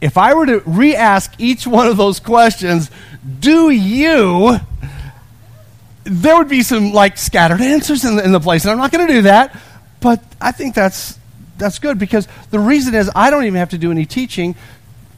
if 0.00 0.18
I 0.18 0.34
were 0.34 0.46
to 0.46 0.62
re 0.66 0.96
ask 0.96 1.32
each 1.38 1.64
one 1.64 1.86
of 1.86 1.96
those 1.96 2.18
questions, 2.18 2.90
do 3.38 3.70
you 3.70 4.58
there 6.04 6.36
would 6.36 6.48
be 6.48 6.62
some 6.62 6.92
like 6.92 7.16
scattered 7.18 7.60
answers 7.60 8.04
in 8.04 8.16
the, 8.16 8.24
in 8.24 8.32
the 8.32 8.40
place, 8.40 8.64
and 8.64 8.72
I'm 8.72 8.78
not 8.78 8.90
going 8.92 9.06
to 9.06 9.12
do 9.12 9.22
that. 9.22 9.58
But 10.00 10.22
I 10.40 10.52
think 10.52 10.74
that's 10.74 11.18
that's 11.58 11.78
good 11.78 11.98
because 11.98 12.26
the 12.50 12.58
reason 12.58 12.94
is 12.94 13.10
I 13.14 13.30
don't 13.30 13.44
even 13.44 13.58
have 13.58 13.70
to 13.70 13.78
do 13.78 13.90
any 13.90 14.04
teaching. 14.06 14.56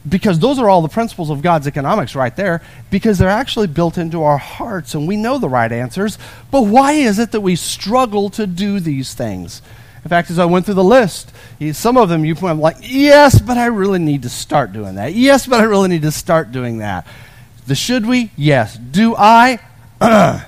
because 0.07 0.39
those 0.39 0.59
are 0.59 0.69
all 0.69 0.81
the 0.81 0.87
principles 0.87 1.29
of 1.29 1.41
God's 1.41 1.67
economics 1.67 2.15
right 2.15 2.35
there, 2.35 2.61
because 2.91 3.17
they're 3.17 3.29
actually 3.29 3.67
built 3.67 3.97
into 3.97 4.23
our 4.23 4.37
hearts 4.37 4.93
and 4.93 5.07
we 5.07 5.15
know 5.17 5.39
the 5.39 5.49
right 5.49 5.71
answers. 5.71 6.17
But 6.51 6.63
why 6.63 6.93
is 6.93 7.17
it 7.19 7.31
that 7.31 7.41
we 7.41 7.55
struggle 7.55 8.29
to 8.31 8.45
do 8.45 8.79
these 8.79 9.13
things? 9.13 9.61
In 10.03 10.09
fact, 10.09 10.29
as 10.29 10.37
I 10.37 10.45
went 10.45 10.65
through 10.65 10.75
the 10.75 10.83
list, 10.83 11.31
some 11.71 11.97
of 11.97 12.09
them 12.09 12.23
you 12.25 12.35
went 12.35 12.59
like, 12.59 12.77
yes, 12.81 13.41
but 13.41 13.57
I 13.57 13.65
really 13.67 13.97
need 13.97 14.21
to 14.21 14.29
start 14.29 14.71
doing 14.71 14.95
that. 14.95 15.15
Yes, 15.15 15.47
but 15.47 15.59
I 15.59 15.63
really 15.63 15.89
need 15.89 16.03
to 16.03 16.11
start 16.11 16.51
doing 16.51 16.77
that. 16.77 17.07
The 17.65 17.73
should 17.73 18.05
we? 18.05 18.29
Yes. 18.35 18.77
Do 18.77 19.15
I? 19.17 19.59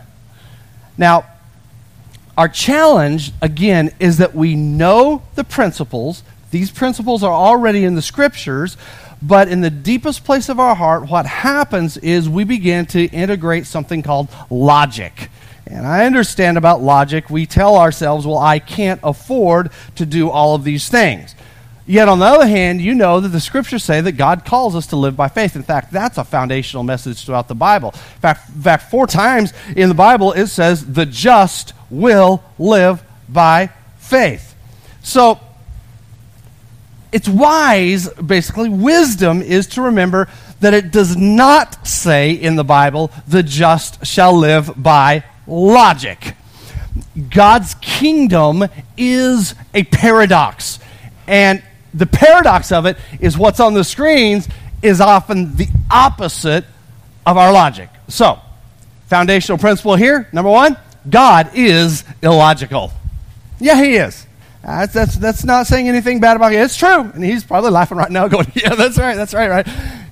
now, 0.98 1.25
our 2.38 2.48
challenge, 2.48 3.32
again, 3.42 3.92
is 4.00 4.18
that 4.18 4.36
we 4.36 4.56
know 4.56 5.24
the 5.36 5.44
principles. 5.44 6.24
These 6.51 6.72
principles 6.72 7.24
are 7.24 7.34
already 7.34 7.84
in 7.84 7.96
the 7.96 8.01
scriptures, 8.01 8.77
but 9.22 9.48
in 9.48 9.62
the 9.62 9.72
deepest 9.72 10.24
place 10.24 10.48
of 10.48 10.60
our 10.60 10.75
heart, 10.75 11.10
what 11.10 11.25
happens 11.25 11.98
is 11.98 12.30
we 12.30 12.44
begin 12.44 12.86
to 12.88 13.06
integrate 13.06 13.66
something 13.66 14.04
called 14.04 14.27
logic. 14.50 15.30
And 15.66 15.86
I 15.86 16.06
understand 16.06 16.58
about 16.58 16.82
logic. 16.82 17.30
We 17.30 17.46
tell 17.46 17.75
ourselves, 17.75 18.25
well, 18.25 18.38
I 18.38 18.60
can't 18.60 19.00
afford 19.04 19.72
to 19.96 20.06
do 20.06 20.30
all 20.30 20.56
of 20.56 20.63
these 20.63 20.88
things. 20.88 21.36
Yet, 21.89 22.10
on 22.10 22.20
the 22.20 22.25
other 22.25 22.46
hand, 22.46 22.82
you 22.82 22.94
know 22.94 23.22
that 23.22 23.29
the 23.29 23.39
scriptures 23.39 23.82
say 23.82 24.01
that 24.01 24.12
God 24.13 24.44
calls 24.44 24.75
us 24.75 24.88
to 24.88 24.98
live 24.98 25.15
by 25.15 25.29
faith. 25.29 25.56
In 25.56 25.63
fact, 25.63 25.91
that's 25.91 26.17
a 26.17 26.25
foundational 26.25 26.84
message 26.84 27.25
throughout 27.25 27.48
the 27.48 27.56
Bible. 27.56 27.91
In 27.94 28.22
fact, 28.22 28.50
in 28.53 28.62
fact, 28.62 28.91
four 28.91 29.08
times 29.08 29.53
in 29.74 29.88
the 29.88 29.96
Bible 29.96 30.34
it 30.34 30.48
says, 30.48 30.86
the 30.86 31.06
just 31.06 31.74
will 31.89 32.44
live 32.60 33.01
by 33.29 33.70
faith. 34.00 34.53
So, 35.01 35.39
it's 37.13 37.29
wise, 37.29 38.10
basically, 38.10 38.67
wisdom 38.67 39.41
is 39.41 39.67
to 39.67 39.84
remember 39.84 40.27
that 40.60 40.74
it 40.74 40.91
does 40.91 41.15
not 41.15 41.88
say 41.88 42.32
in 42.32 42.58
the 42.58 42.65
Bible, 42.65 43.12
the 43.29 43.44
just 43.44 44.06
shall 44.06 44.38
live 44.38 44.72
by 44.75 45.24
logic. 45.48 46.34
God's 47.29 47.75
kingdom 47.75 48.65
is 48.98 49.56
a 49.74 49.84
paradox. 49.86 50.79
And 51.27 51.63
the 51.98 52.06
paradox 52.06 52.72
of 52.72 52.86
it 52.86 52.98
is 53.20 53.38
what's 53.38 53.60
on 53.60 53.74
the 53.74 53.84
screens 53.84 54.48
is 54.82 55.01
often 55.01 55.56
the 55.56 55.68
opposite 55.89 56.66
of 57.25 57.38
our 57.38 57.51
logic. 57.51 57.89
So, 58.08 58.39
foundational 59.08 59.58
principle 59.58 59.96
here 59.96 60.27
number 60.32 60.51
one, 60.51 60.77
God 61.10 61.51
is 61.54 62.04
illogical. 62.22 62.92
Yeah, 63.60 63.82
He 63.84 63.96
is. 63.96 64.25
Uh, 64.63 64.80
that's, 64.80 64.94
that's, 64.94 65.16
that's 65.16 65.44
not 65.44 65.66
saying 65.66 65.88
anything 65.88 66.20
bad 66.20 66.36
about 66.36 66.51
it. 66.51 66.58
It's 66.58 66.75
true. 66.75 67.00
And 67.00 67.24
he's 67.24 67.44
probably 67.44 67.72
laughing 67.72 67.98
right 67.98 68.12
now, 68.12 68.27
going, 68.27 68.51
Yeah, 68.54 68.75
that's 68.75 68.98
right, 68.98 69.16
that's 69.16 69.34
right, 69.34 69.50
right. 69.50 69.68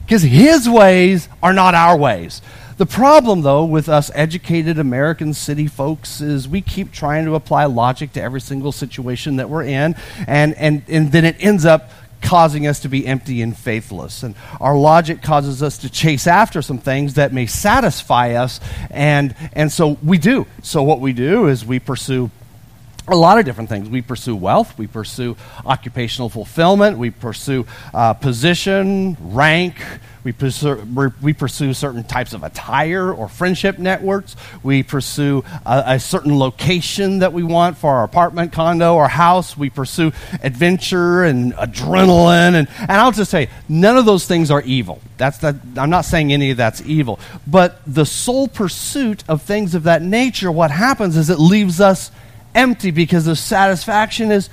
Because 0.05 0.21
his 0.21 0.69
ways 0.69 1.27
are 1.43 1.53
not 1.53 1.75
our 1.75 1.97
ways. 1.97 2.41
The 2.77 2.85
problem, 2.85 3.41
though, 3.41 3.63
with 3.63 3.87
us 3.87 4.11
educated 4.13 4.79
American 4.79 5.33
city 5.33 5.67
folks 5.67 6.19
is 6.19 6.45
we 6.45 6.59
keep 6.59 6.91
trying 6.91 7.23
to 7.23 7.35
apply 7.35 7.65
logic 7.65 8.11
to 8.13 8.21
every 8.21 8.41
single 8.41 8.73
situation 8.73 9.37
that 9.37 9.49
we're 9.49 9.63
in, 9.63 9.95
and, 10.27 10.53
and, 10.55 10.83
and 10.89 11.09
then 11.09 11.23
it 11.23 11.37
ends 11.39 11.63
up 11.63 11.89
causing 12.21 12.67
us 12.67 12.81
to 12.81 12.89
be 12.89 13.07
empty 13.07 13.41
and 13.41 13.55
faithless. 13.55 14.23
And 14.23 14.35
our 14.59 14.77
logic 14.77 15.21
causes 15.21 15.63
us 15.63 15.77
to 15.79 15.89
chase 15.89 16.27
after 16.27 16.61
some 16.61 16.79
things 16.79 17.13
that 17.13 17.31
may 17.31 17.45
satisfy 17.45 18.33
us, 18.33 18.59
and, 18.91 19.33
and 19.53 19.71
so 19.71 19.97
we 20.03 20.17
do. 20.17 20.45
So, 20.61 20.83
what 20.83 20.99
we 20.99 21.13
do 21.13 21.47
is 21.47 21.65
we 21.65 21.79
pursue 21.79 22.29
a 23.07 23.15
lot 23.15 23.39
of 23.39 23.45
different 23.45 23.69
things. 23.69 23.87
We 23.87 24.01
pursue 24.01 24.35
wealth, 24.35 24.77
we 24.77 24.87
pursue 24.87 25.37
occupational 25.65 26.27
fulfillment, 26.27 26.97
we 26.97 27.11
pursue 27.11 27.67
uh, 27.93 28.15
position, 28.15 29.15
rank, 29.21 29.77
we 30.25 30.31
pursue, 30.31 31.11
we 31.21 31.33
pursue 31.33 31.75
certain 31.75 32.03
types 32.03 32.33
of 32.33 32.43
attire 32.43 33.13
or 33.13 33.29
friendship 33.29 33.77
networks, 33.77 34.35
we 34.63 34.81
pursue 34.81 35.45
a, 35.67 35.83
a, 35.85 35.99
certain 35.99 36.39
location 36.39 37.19
that 37.19 37.31
we 37.31 37.43
want 37.43 37.77
for 37.77 37.91
our 37.91 38.03
apartment, 38.03 38.51
condo, 38.51 38.95
or 38.95 39.07
house, 39.07 39.55
we 39.55 39.69
pursue 39.69 40.11
adventure 40.41 41.23
and 41.23 41.53
adrenaline. 41.53 42.55
And, 42.55 42.67
and 42.79 42.91
I'll 42.91 43.11
just 43.11 43.29
say, 43.29 43.49
none 43.69 43.97
of 43.97 44.05
those 44.05 44.25
things 44.25 44.49
are 44.49 44.63
evil. 44.63 44.99
That's 45.17 45.37
that, 45.37 45.57
I'm 45.77 45.91
not 45.91 46.05
saying 46.05 46.33
any 46.33 46.49
of 46.49 46.57
that's 46.57 46.81
evil. 46.81 47.19
But 47.45 47.79
the 47.85 48.05
sole 48.05 48.47
pursuit 48.47 49.23
of 49.29 49.43
things 49.43 49.75
of 49.75 49.83
that 49.83 50.01
nature, 50.01 50.51
what 50.51 50.71
happens 50.71 51.17
is 51.17 51.29
it 51.29 51.39
leaves 51.39 51.79
us 51.79 52.09
empty 52.55 52.89
because 52.89 53.25
the 53.25 53.35
satisfaction 53.35 54.31
is 54.31 54.49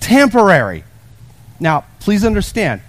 temporary. 0.00 0.84
Now, 1.58 1.86
please 2.00 2.26
understand, 2.26 2.82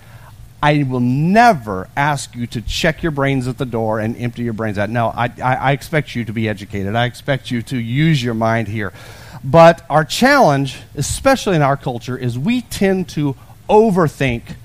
I 0.66 0.82
will 0.82 1.00
never 1.00 1.88
ask 1.96 2.36
you 2.36 2.48
to 2.48 2.60
check 2.60 3.04
your 3.04 3.12
brains 3.12 3.48
at 3.48 3.60
the 3.60 3.68
door 3.68 4.00
and 4.00 4.18
empty 4.18 4.42
your 4.42 4.54
brains 4.54 4.80
out. 4.80 4.90
No, 4.90 5.10
I, 5.10 5.26
I, 5.26 5.56
I, 5.56 5.72
expect 5.74 6.16
you 6.16 6.26
to 6.26 6.34
be 6.34 6.50
educated. 6.50 6.96
I 6.96 7.06
expect 7.06 7.52
you 7.52 7.62
to 7.62 7.78
use 7.78 8.24
your 8.24 8.34
mind 8.34 8.68
here. 8.68 8.92
But 9.44 9.86
our 9.92 10.04
challenge, 10.04 10.78
especially 10.96 11.56
in 11.56 11.62
our 11.62 11.78
culture, 11.78 12.18
is 12.18 12.40
we 12.40 12.62
tend 12.62 13.10
to 13.10 13.36
overthink 13.70 14.56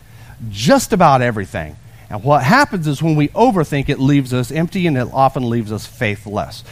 just 0.48 0.94
about 0.94 1.20
everything. 1.20 1.76
And 2.08 2.24
what 2.24 2.44
happens 2.44 2.86
is 2.86 3.02
when 3.02 3.14
we 3.14 3.28
overthink, 3.28 3.90
it 3.90 3.98
leaves 3.98 4.32
us 4.32 4.50
empty 4.50 4.86
and 4.86 4.96
it 4.96 5.08
often 5.12 5.50
leaves 5.50 5.70
us 5.70 5.84
faithless. 5.84 6.64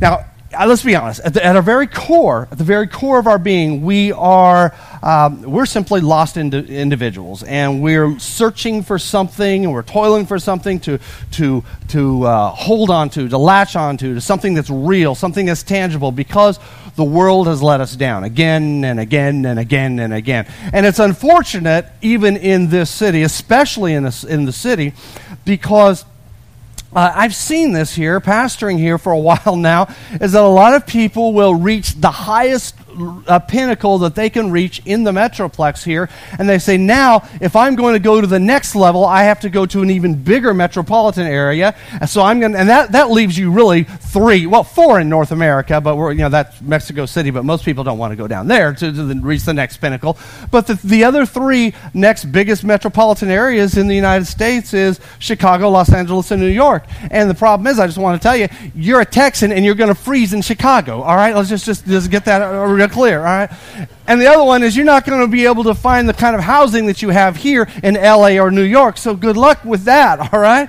Now, 0.00 0.26
let's 0.66 0.82
be 0.82 0.96
honest, 0.96 1.20
at, 1.20 1.34
the, 1.34 1.44
at, 1.44 1.56
our 1.56 1.62
very 1.62 1.86
core, 1.86 2.48
at 2.50 2.58
the 2.58 2.64
very 2.64 2.88
core 2.88 3.18
of 3.18 3.26
our 3.26 3.38
being, 3.38 3.82
we 3.82 4.12
are, 4.12 4.74
um, 5.02 5.42
we're 5.42 5.66
simply 5.66 6.00
lost 6.00 6.36
indi- 6.36 6.76
individuals. 6.76 7.42
And 7.42 7.82
we're 7.82 8.18
searching 8.18 8.82
for 8.82 8.98
something, 8.98 9.64
and 9.64 9.72
we're 9.72 9.82
toiling 9.82 10.26
for 10.26 10.38
something 10.38 10.80
to, 10.80 10.98
to, 11.32 11.62
to 11.88 12.24
uh, 12.24 12.48
hold 12.50 12.90
on 12.90 13.10
to, 13.10 13.28
to 13.28 13.38
latch 13.38 13.76
on 13.76 13.96
to, 13.98 14.14
to 14.14 14.20
something 14.20 14.54
that's 14.54 14.70
real, 14.70 15.14
something 15.14 15.46
that's 15.46 15.62
tangible, 15.62 16.10
because 16.10 16.58
the 16.96 17.04
world 17.04 17.46
has 17.46 17.62
let 17.62 17.80
us 17.80 17.94
down 17.94 18.24
again 18.24 18.84
and 18.84 18.98
again 18.98 19.46
and 19.46 19.58
again 19.58 20.00
and 20.00 20.12
again. 20.12 20.46
And 20.72 20.84
it's 20.84 20.98
unfortunate, 20.98 21.86
even 22.02 22.36
in 22.36 22.70
this 22.70 22.90
city, 22.90 23.22
especially 23.22 23.94
in, 23.94 24.02
this, 24.02 24.24
in 24.24 24.44
the 24.44 24.52
city, 24.52 24.94
because 25.44 26.04
uh, 26.94 27.12
I've 27.14 27.34
seen 27.34 27.72
this 27.72 27.94
here, 27.94 28.20
pastoring 28.20 28.78
here 28.78 28.98
for 28.98 29.12
a 29.12 29.18
while 29.18 29.56
now, 29.56 29.94
is 30.20 30.32
that 30.32 30.42
a 30.42 30.48
lot 30.48 30.74
of 30.74 30.86
people 30.86 31.32
will 31.32 31.54
reach 31.54 31.94
the 31.94 32.10
highest 32.10 32.74
uh, 33.26 33.38
pinnacle 33.38 33.98
that 33.98 34.14
they 34.14 34.30
can 34.30 34.50
reach 34.50 34.82
in 34.84 35.04
the 35.04 35.12
Metroplex 35.12 35.84
here. 35.84 36.08
And 36.38 36.48
they 36.48 36.58
say, 36.58 36.76
now, 36.76 37.28
if 37.40 37.56
I'm 37.56 37.76
going 37.76 37.94
to 37.94 38.00
go 38.00 38.20
to 38.20 38.26
the 38.26 38.40
next 38.40 38.74
level, 38.74 39.04
I 39.04 39.24
have 39.24 39.40
to 39.40 39.50
go 39.50 39.66
to 39.66 39.82
an 39.82 39.90
even 39.90 40.22
bigger 40.22 40.52
metropolitan 40.54 41.26
area. 41.26 41.74
And 42.00 42.08
so 42.08 42.22
I'm 42.22 42.40
going 42.40 42.54
and 42.54 42.68
that, 42.68 42.92
that 42.92 43.10
leaves 43.10 43.38
you 43.38 43.50
really 43.50 43.84
three, 43.84 44.46
well, 44.46 44.64
four 44.64 45.00
in 45.00 45.08
North 45.08 45.32
America, 45.32 45.80
but 45.80 45.96
we're, 45.96 46.12
you 46.12 46.18
know, 46.18 46.28
that's 46.28 46.60
Mexico 46.60 47.06
City, 47.06 47.30
but 47.30 47.44
most 47.44 47.64
people 47.64 47.84
don't 47.84 47.98
want 47.98 48.12
to 48.12 48.16
go 48.16 48.26
down 48.26 48.48
there 48.48 48.72
to, 48.72 48.92
to 48.92 49.04
the, 49.04 49.14
reach 49.20 49.44
the 49.44 49.54
next 49.54 49.78
pinnacle. 49.78 50.18
But 50.50 50.66
the, 50.66 50.74
the 50.74 51.04
other 51.04 51.26
three 51.26 51.74
next 51.94 52.26
biggest 52.26 52.64
metropolitan 52.64 53.30
areas 53.30 53.76
in 53.76 53.88
the 53.88 53.94
United 53.94 54.26
States 54.26 54.74
is 54.74 55.00
Chicago, 55.18 55.70
Los 55.70 55.92
Angeles, 55.92 56.30
and 56.30 56.40
New 56.40 56.48
York. 56.48 56.84
And 57.10 57.28
the 57.28 57.34
problem 57.34 57.66
is, 57.66 57.78
I 57.78 57.86
just 57.86 57.98
want 57.98 58.20
to 58.20 58.26
tell 58.26 58.36
you, 58.36 58.48
you're 58.74 59.00
a 59.00 59.06
Texan 59.06 59.52
and 59.52 59.64
you're 59.64 59.74
going 59.74 59.88
to 59.88 59.94
freeze 59.94 60.32
in 60.32 60.42
Chicago. 60.42 61.02
All 61.02 61.16
right, 61.16 61.34
let's 61.34 61.48
just, 61.48 61.64
just, 61.64 61.86
just 61.86 62.10
get 62.10 62.24
that 62.24 62.40
real 62.88 62.94
clear, 62.94 63.18
all 63.18 63.24
right? 63.24 63.50
And 64.06 64.20
the 64.20 64.26
other 64.26 64.44
one 64.44 64.62
is 64.62 64.76
you're 64.76 64.84
not 64.84 65.04
going 65.04 65.20
to 65.20 65.28
be 65.28 65.46
able 65.46 65.64
to 65.64 65.74
find 65.74 66.08
the 66.08 66.14
kind 66.14 66.34
of 66.34 66.42
housing 66.42 66.86
that 66.86 67.02
you 67.02 67.10
have 67.10 67.36
here 67.36 67.68
in 67.82 67.94
LA 67.94 68.38
or 68.38 68.50
New 68.50 68.62
York, 68.62 68.96
so 68.96 69.14
good 69.14 69.36
luck 69.36 69.64
with 69.64 69.84
that, 69.84 70.32
all 70.32 70.40
right? 70.40 70.68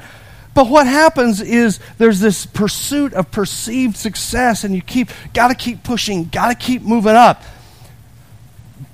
But 0.53 0.67
what 0.67 0.87
happens 0.87 1.41
is 1.41 1.79
there's 1.97 2.19
this 2.19 2.45
pursuit 2.45 3.13
of 3.13 3.31
perceived 3.31 3.95
success, 3.95 4.63
and 4.63 4.75
you 4.75 4.81
keep, 4.81 5.09
got 5.33 5.49
to 5.49 5.55
keep 5.55 5.83
pushing, 5.83 6.25
got 6.25 6.49
to 6.49 6.55
keep 6.55 6.81
moving 6.81 7.15
up. 7.15 7.43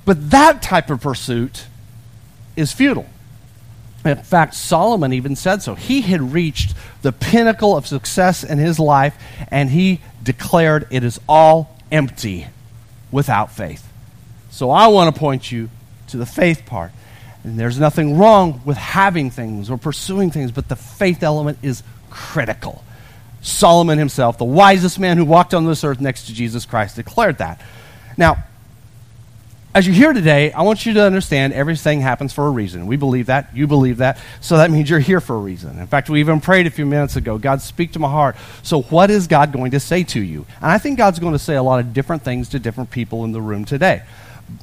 But 0.03 0.29
that 0.31 0.61
type 0.61 0.89
of 0.89 1.01
pursuit 1.01 1.65
is 2.55 2.71
futile. 2.71 3.07
In 4.03 4.17
fact, 4.17 4.53
Solomon 4.53 5.13
even 5.13 5.35
said 5.35 5.63
so. 5.63 5.73
He 5.73 6.01
had 6.01 6.33
reached 6.33 6.75
the 7.01 7.11
pinnacle 7.11 7.75
of 7.75 7.87
success 7.87 8.43
in 8.43 8.59
his 8.59 8.79
life, 8.79 9.15
and 9.47 9.71
he 9.71 10.01
declared 10.21 10.85
it 10.91 11.03
is 11.03 11.19
all 11.27 11.75
empty 11.91 12.45
without 13.15 13.49
faith. 13.49 13.89
So 14.51 14.69
I 14.69 14.87
want 14.87 15.15
to 15.15 15.17
point 15.17 15.49
you 15.49 15.69
to 16.09 16.17
the 16.17 16.25
faith 16.25 16.65
part. 16.65 16.91
And 17.45 17.57
there's 17.57 17.79
nothing 17.79 18.17
wrong 18.17 18.61
with 18.65 18.75
having 18.75 19.31
things 19.31 19.69
or 19.69 19.77
pursuing 19.77 20.31
things, 20.31 20.51
but 20.51 20.67
the 20.67 20.75
faith 20.75 21.23
element 21.23 21.59
is 21.61 21.81
critical. 22.09 22.83
Solomon 23.41 23.97
himself, 23.99 24.37
the 24.37 24.43
wisest 24.43 24.99
man 24.99 25.15
who 25.15 25.23
walked 25.23 25.53
on 25.53 25.65
this 25.65 25.85
earth 25.85 26.01
next 26.01 26.25
to 26.25 26.33
Jesus 26.33 26.65
Christ, 26.65 26.97
declared 26.97 27.37
that. 27.37 27.61
Now, 28.17 28.43
as 29.75 29.85
you're 29.85 29.93
here 29.93 30.13
today, 30.13 30.53
I 30.53 30.61
want 30.61 30.85
you 30.85 30.93
to 30.93 31.03
understand 31.03 31.51
everything 31.51 31.99
happens 31.99 32.31
for 32.31 32.47
a 32.47 32.49
reason. 32.49 32.87
We 32.87 32.95
believe 32.95 33.25
that. 33.25 33.53
You 33.53 33.67
believe 33.67 33.97
that. 33.97 34.17
So 34.39 34.55
that 34.55 34.71
means 34.71 34.89
you're 34.89 34.99
here 34.99 35.19
for 35.19 35.35
a 35.35 35.39
reason. 35.39 35.77
In 35.79 35.85
fact, 35.85 36.09
we 36.09 36.21
even 36.21 36.39
prayed 36.39 36.65
a 36.65 36.69
few 36.69 36.85
minutes 36.85 37.17
ago 37.17 37.37
God, 37.37 37.61
speak 37.61 37.91
to 37.91 37.99
my 37.99 38.09
heart. 38.09 38.37
So, 38.63 38.83
what 38.83 39.11
is 39.11 39.27
God 39.27 39.51
going 39.51 39.71
to 39.71 39.79
say 39.81 40.05
to 40.05 40.21
you? 40.21 40.45
And 40.61 40.71
I 40.71 40.77
think 40.77 40.97
God's 40.97 41.19
going 41.19 41.33
to 41.33 41.39
say 41.39 41.55
a 41.55 41.61
lot 41.61 41.81
of 41.81 41.93
different 41.93 42.23
things 42.23 42.47
to 42.49 42.59
different 42.59 42.89
people 42.89 43.25
in 43.25 43.33
the 43.33 43.41
room 43.41 43.65
today. 43.65 44.03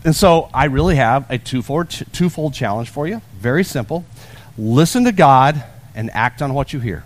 And 0.03 0.17
so, 0.17 0.49
I 0.55 0.65
really 0.65 0.97
have 0.97 1.31
a 1.31 1.37
twofold, 1.37 1.91
twofold 1.91 2.55
challenge 2.55 2.89
for 2.89 3.07
you. 3.07 3.21
Very 3.39 3.65
simple. 3.65 4.07
listen 4.57 5.05
to 5.05 5.13
God 5.13 5.63
and 5.95 6.11
act 6.15 6.41
on 6.41 6.55
what 6.55 6.73
you 6.73 6.81
hear. 6.81 7.05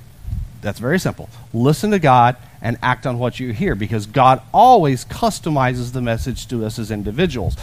That's 0.63 0.79
very 0.79 1.01
simple. 1.01 1.29
Listen 1.53 1.91
to 1.91 1.99
God 1.99 2.37
and 2.67 2.77
act 2.83 3.07
on 3.07 3.17
what 3.17 3.39
you 3.39 3.53
hear 3.53 3.77
because 3.77 4.07
God 4.07 4.43
always 4.53 5.05
customizes 5.05 5.93
the 5.93 6.03
message 6.03 6.49
to 6.49 6.65
us 6.65 6.81
as 6.81 6.91
individuals. 6.91 7.57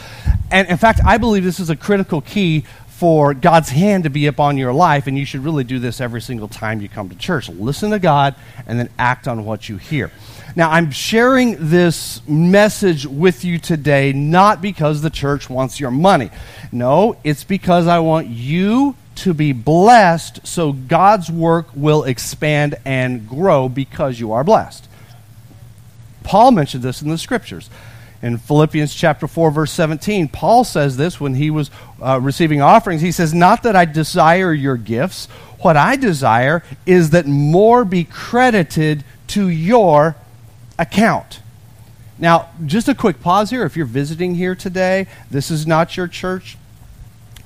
And 0.50 0.66
in 0.70 0.78
fact, 0.78 1.02
I 1.06 1.18
believe 1.18 1.44
this 1.44 1.60
is 1.60 1.70
a 1.70 1.76
critical 1.76 2.22
key 2.22 2.64
for 2.88 3.34
God's 3.34 3.68
hand 3.68 4.06
to 4.06 4.10
be 4.10 4.28
upon 4.28 4.58
your 4.58 4.72
life, 4.72 5.06
and 5.06 5.18
you 5.18 5.26
should 5.26 5.44
really 5.44 5.66
do 5.66 5.78
this 5.78 6.00
every 6.00 6.22
single 6.22 6.48
time 6.48 6.80
you 6.80 6.88
come 6.88 7.10
to 7.10 7.16
church. 7.16 7.50
Listen 7.50 7.92
to 7.92 8.00
God 8.00 8.34
and 8.66 8.80
then 8.80 8.90
act 8.98 9.28
on 9.28 9.44
what 9.44 9.68
you 9.68 9.76
hear. 9.76 10.10
Now, 10.56 10.72
I'm 10.72 10.90
sharing 10.90 11.58
this 11.70 12.26
message 12.26 13.06
with 13.06 13.44
you 13.44 13.60
today 13.60 14.14
not 14.14 14.62
because 14.62 15.02
the 15.02 15.10
church 15.10 15.50
wants 15.50 15.82
your 15.82 15.92
money. 15.92 16.30
No, 16.72 17.18
it's 17.26 17.44
because 17.44 17.88
I 17.88 18.00
want 18.00 18.30
you 18.30 18.96
to 19.16 19.34
be 19.34 19.52
blessed 19.52 20.48
so 20.48 20.72
God's 20.72 21.30
work 21.30 21.68
will 21.76 22.06
expand 22.06 22.76
and 22.86 23.28
grow 23.28 23.68
because 23.68 24.18
you 24.18 24.32
are 24.32 24.46
blessed. 24.46 24.88
Paul 26.24 26.52
mentioned 26.52 26.84
this 26.84 27.02
in 27.02 27.10
the 27.10 27.18
scriptures. 27.18 27.70
In 28.22 28.38
Philippians 28.38 28.94
chapter 28.96 29.28
4 29.28 29.52
verse 29.52 29.72
17, 29.72 30.30
Paul 30.30 30.64
says 30.64 30.96
this 30.96 31.20
when 31.20 31.36
he 31.36 31.50
was 31.50 31.70
uh, 32.02 32.20
receiving 32.22 32.62
offerings. 32.62 33.02
He 33.02 33.12
says, 33.12 33.34
"Not 33.34 33.64
that 33.64 33.76
I 33.76 33.86
desire 33.86 34.54
your 34.54 34.78
gifts, 34.78 35.28
what 35.60 35.76
I 35.76 35.98
desire 35.98 36.64
is 36.86 37.10
that 37.10 37.26
more 37.26 37.84
be 37.84 38.06
credited 38.06 39.04
to 39.28 39.50
your 39.50 40.16
account." 40.80 41.42
Now, 42.18 42.50
just 42.66 42.88
a 42.88 42.96
quick 42.96 43.22
pause 43.22 43.50
here. 43.50 43.66
If 43.66 43.76
you're 43.76 43.86
visiting 43.86 44.36
here 44.36 44.56
today, 44.56 45.08
this 45.30 45.52
is 45.52 45.68
not 45.68 45.98
your 45.98 46.08
church. 46.08 46.58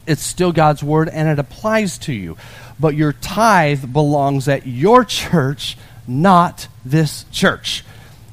It's 0.05 0.22
still 0.22 0.51
God's 0.51 0.84
word 0.84 1.10
and 1.10 1.27
it 1.27 1.39
applies 1.39 1.98
to 2.00 2.13
you. 2.13 2.38
But 2.79 2.96
your 2.96 3.13
tithe 3.13 3.91
belongs 3.91 4.48
at 4.48 4.67
your 4.67 5.03
church, 5.03 5.77
not 6.07 6.67
this 6.86 7.25
church. 7.31 7.84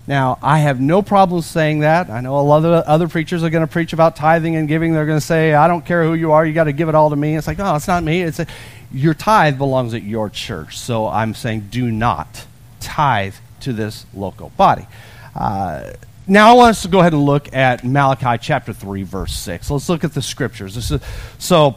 Now, 0.06 0.38
I 0.42 0.58
have 0.58 0.80
no 0.80 1.00
problem 1.00 1.40
saying 1.40 1.80
that. 1.80 2.10
I 2.10 2.20
know 2.20 2.38
a 2.38 2.42
lot 2.42 2.64
of 2.64 2.84
other 2.84 3.08
preachers 3.08 3.42
are 3.42 3.48
going 3.48 3.66
to 3.66 3.72
preach 3.72 3.94
about 3.94 4.16
tithing 4.16 4.54
and 4.54 4.68
giving. 4.68 4.92
They're 4.92 5.06
going 5.06 5.18
to 5.18 5.24
say, 5.24 5.54
I 5.54 5.66
don't 5.66 5.84
care 5.84 6.04
who 6.04 6.14
you 6.14 6.32
are, 6.32 6.44
you 6.44 6.52
got 6.52 6.64
to 6.64 6.72
give 6.72 6.88
it 6.88 6.94
all 6.94 7.10
to 7.10 7.16
me. 7.16 7.36
It's 7.36 7.46
like, 7.46 7.58
oh, 7.58 7.74
it's 7.74 7.88
not 7.88 8.02
me. 8.02 8.20
It's 8.22 8.38
a, 8.38 8.46
your 8.92 9.14
tithe 9.14 9.56
belongs 9.56 9.94
at 9.94 10.02
your 10.02 10.28
church. 10.28 10.78
So 10.78 11.08
I'm 11.08 11.34
saying, 11.34 11.68
do 11.70 11.90
not 11.90 12.46
tithe 12.80 13.34
to 13.60 13.72
this 13.72 14.04
local 14.12 14.50
body. 14.50 14.86
Uh, 15.34 15.92
now, 16.26 16.50
I 16.50 16.52
want 16.54 16.70
us 16.70 16.82
to 16.82 16.88
go 16.88 17.00
ahead 17.00 17.12
and 17.12 17.24
look 17.24 17.54
at 17.54 17.84
Malachi 17.84 18.38
chapter 18.40 18.72
3, 18.72 19.02
verse 19.02 19.34
6. 19.34 19.70
Let's 19.70 19.88
look 19.88 20.04
at 20.04 20.14
the 20.14 20.22
scriptures. 20.22 20.76
Is, 20.76 21.00
so, 21.38 21.76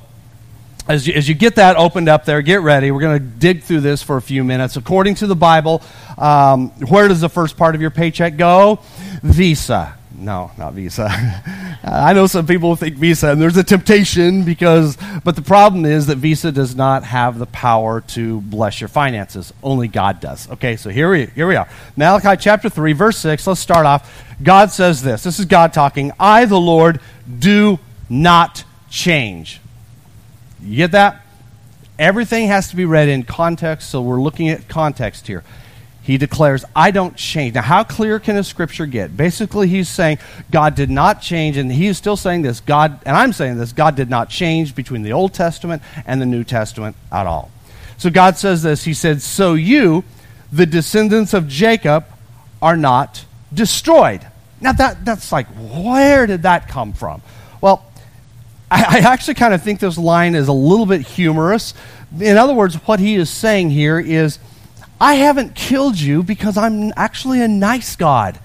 as 0.87 1.07
you, 1.07 1.13
as 1.13 1.27
you 1.27 1.35
get 1.35 1.55
that 1.55 1.75
opened 1.75 2.09
up 2.09 2.25
there, 2.25 2.41
get 2.41 2.61
ready. 2.61 2.91
We're 2.91 3.01
going 3.01 3.19
to 3.19 3.25
dig 3.25 3.63
through 3.63 3.81
this 3.81 4.01
for 4.01 4.17
a 4.17 4.21
few 4.21 4.43
minutes. 4.43 4.77
According 4.77 5.15
to 5.15 5.27
the 5.27 5.35
Bible, 5.35 5.81
um, 6.17 6.69
where 6.87 7.07
does 7.07 7.21
the 7.21 7.29
first 7.29 7.57
part 7.57 7.75
of 7.75 7.81
your 7.81 7.91
paycheck 7.91 8.37
go? 8.37 8.79
Visa. 9.21 9.97
No, 10.17 10.49
not 10.57 10.73
Visa. 10.73 11.09
I 11.83 12.13
know 12.13 12.25
some 12.25 12.47
people 12.47 12.75
think 12.75 12.95
Visa, 12.95 13.29
and 13.29 13.39
there's 13.39 13.57
a 13.57 13.63
temptation 13.63 14.43
because, 14.43 14.97
but 15.23 15.35
the 15.35 15.43
problem 15.43 15.85
is 15.85 16.07
that 16.07 16.15
Visa 16.15 16.51
does 16.51 16.75
not 16.75 17.03
have 17.03 17.37
the 17.37 17.45
power 17.45 18.01
to 18.01 18.41
bless 18.41 18.81
your 18.81 18.87
finances. 18.87 19.53
Only 19.61 19.87
God 19.87 20.19
does. 20.19 20.49
Okay, 20.49 20.75
so 20.75 20.89
here 20.89 21.11
we, 21.11 21.27
here 21.27 21.47
we 21.47 21.55
are. 21.55 21.69
Malachi 21.95 22.35
chapter 22.41 22.67
3, 22.67 22.93
verse 22.93 23.17
6. 23.19 23.45
Let's 23.45 23.59
start 23.59 23.85
off. 23.85 24.25
God 24.41 24.71
says 24.71 25.03
this. 25.03 25.23
This 25.23 25.37
is 25.37 25.45
God 25.45 25.71
talking. 25.71 26.11
I, 26.19 26.45
the 26.45 26.59
Lord, 26.59 26.99
do 27.37 27.77
not 28.09 28.63
change. 28.89 29.61
You 30.61 30.77
get 30.77 30.91
that? 30.91 31.21
Everything 31.99 32.47
has 32.47 32.69
to 32.69 32.75
be 32.75 32.85
read 32.85 33.09
in 33.09 33.23
context, 33.23 33.89
so 33.89 34.01
we're 34.01 34.21
looking 34.21 34.49
at 34.49 34.67
context 34.67 35.27
here. 35.27 35.43
He 36.07 36.17
declares, 36.17 36.63
I 36.73 36.91
don't 36.91 37.17
change. 37.17 37.55
Now, 37.55 37.63
how 37.63 37.83
clear 37.83 38.19
can 38.19 38.37
a 38.37 38.43
scripture 38.43 38.85
get? 38.85 39.17
Basically, 39.17 39.67
he's 39.67 39.89
saying 39.89 40.19
God 40.51 40.73
did 40.73 40.89
not 40.89 41.21
change, 41.21 41.57
and 41.57 41.69
he 41.69 41.87
is 41.87 41.97
still 41.97 42.15
saying 42.15 42.43
this. 42.43 42.61
God, 42.61 42.99
and 43.05 43.17
I'm 43.17 43.33
saying 43.33 43.57
this, 43.57 43.73
God 43.73 43.95
did 43.95 44.09
not 44.09 44.29
change 44.29 44.73
between 44.73 45.01
the 45.01 45.11
Old 45.11 45.33
Testament 45.33 45.81
and 46.05 46.21
the 46.21 46.25
New 46.25 46.45
Testament 46.45 46.95
at 47.11 47.27
all. 47.27 47.51
So 47.97 48.09
God 48.09 48.37
says 48.37 48.63
this 48.63 48.85
He 48.85 48.93
said, 48.93 49.21
So 49.21 49.55
you, 49.55 50.05
the 50.51 50.65
descendants 50.65 51.33
of 51.33 51.47
Jacob, 51.47 52.05
are 52.61 52.77
not 52.77 53.25
destroyed. 53.53 54.25
Now, 54.61 54.71
that, 54.71 55.03
that's 55.03 55.31
like, 55.31 55.47
where 55.47 56.25
did 56.25 56.43
that 56.43 56.67
come 56.69 56.93
from? 56.93 57.21
I, 58.69 58.97
I 58.97 59.13
actually 59.13 59.35
kind 59.35 59.53
of 59.53 59.61
think 59.61 59.79
this 59.79 59.97
line 59.97 60.35
is 60.35 60.47
a 60.47 60.53
little 60.53 60.85
bit 60.85 61.01
humorous. 61.01 61.73
In 62.19 62.37
other 62.37 62.53
words, 62.53 62.75
what 62.87 62.99
he 62.99 63.15
is 63.15 63.29
saying 63.29 63.69
here 63.69 63.99
is, 63.99 64.39
I 64.99 65.15
haven't 65.15 65.55
killed 65.55 65.99
you 65.99 66.23
because 66.23 66.57
I'm 66.57 66.91
actually 66.95 67.41
a 67.41 67.47
nice 67.47 67.95
God. 67.95 68.39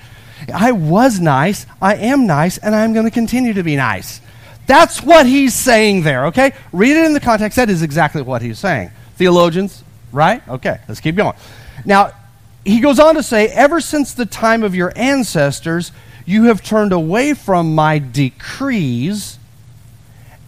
I 0.52 0.72
was 0.72 1.20
nice, 1.20 1.66
I 1.80 1.94
am 1.96 2.26
nice, 2.26 2.58
and 2.58 2.74
I'm 2.74 2.92
going 2.92 3.04
to 3.04 3.10
continue 3.10 3.54
to 3.54 3.62
be 3.62 3.76
nice. 3.76 4.20
That's 4.66 5.02
what 5.02 5.26
he's 5.26 5.54
saying 5.54 6.02
there, 6.02 6.26
okay? 6.26 6.52
Read 6.72 6.96
it 6.96 7.04
in 7.04 7.12
the 7.12 7.20
context. 7.20 7.56
That 7.56 7.70
is 7.70 7.82
exactly 7.82 8.22
what 8.22 8.42
he's 8.42 8.58
saying. 8.58 8.90
Theologians, 9.16 9.82
right? 10.12 10.46
Okay, 10.48 10.78
let's 10.88 11.00
keep 11.00 11.16
going. 11.16 11.36
Now, 11.84 12.12
he 12.64 12.80
goes 12.80 12.98
on 12.98 13.14
to 13.16 13.22
say, 13.22 13.48
Ever 13.48 13.80
since 13.80 14.14
the 14.14 14.26
time 14.26 14.62
of 14.62 14.74
your 14.74 14.92
ancestors, 14.94 15.90
you 16.26 16.44
have 16.44 16.62
turned 16.62 16.92
away 16.92 17.34
from 17.34 17.74
my 17.74 17.98
decrees 17.98 19.38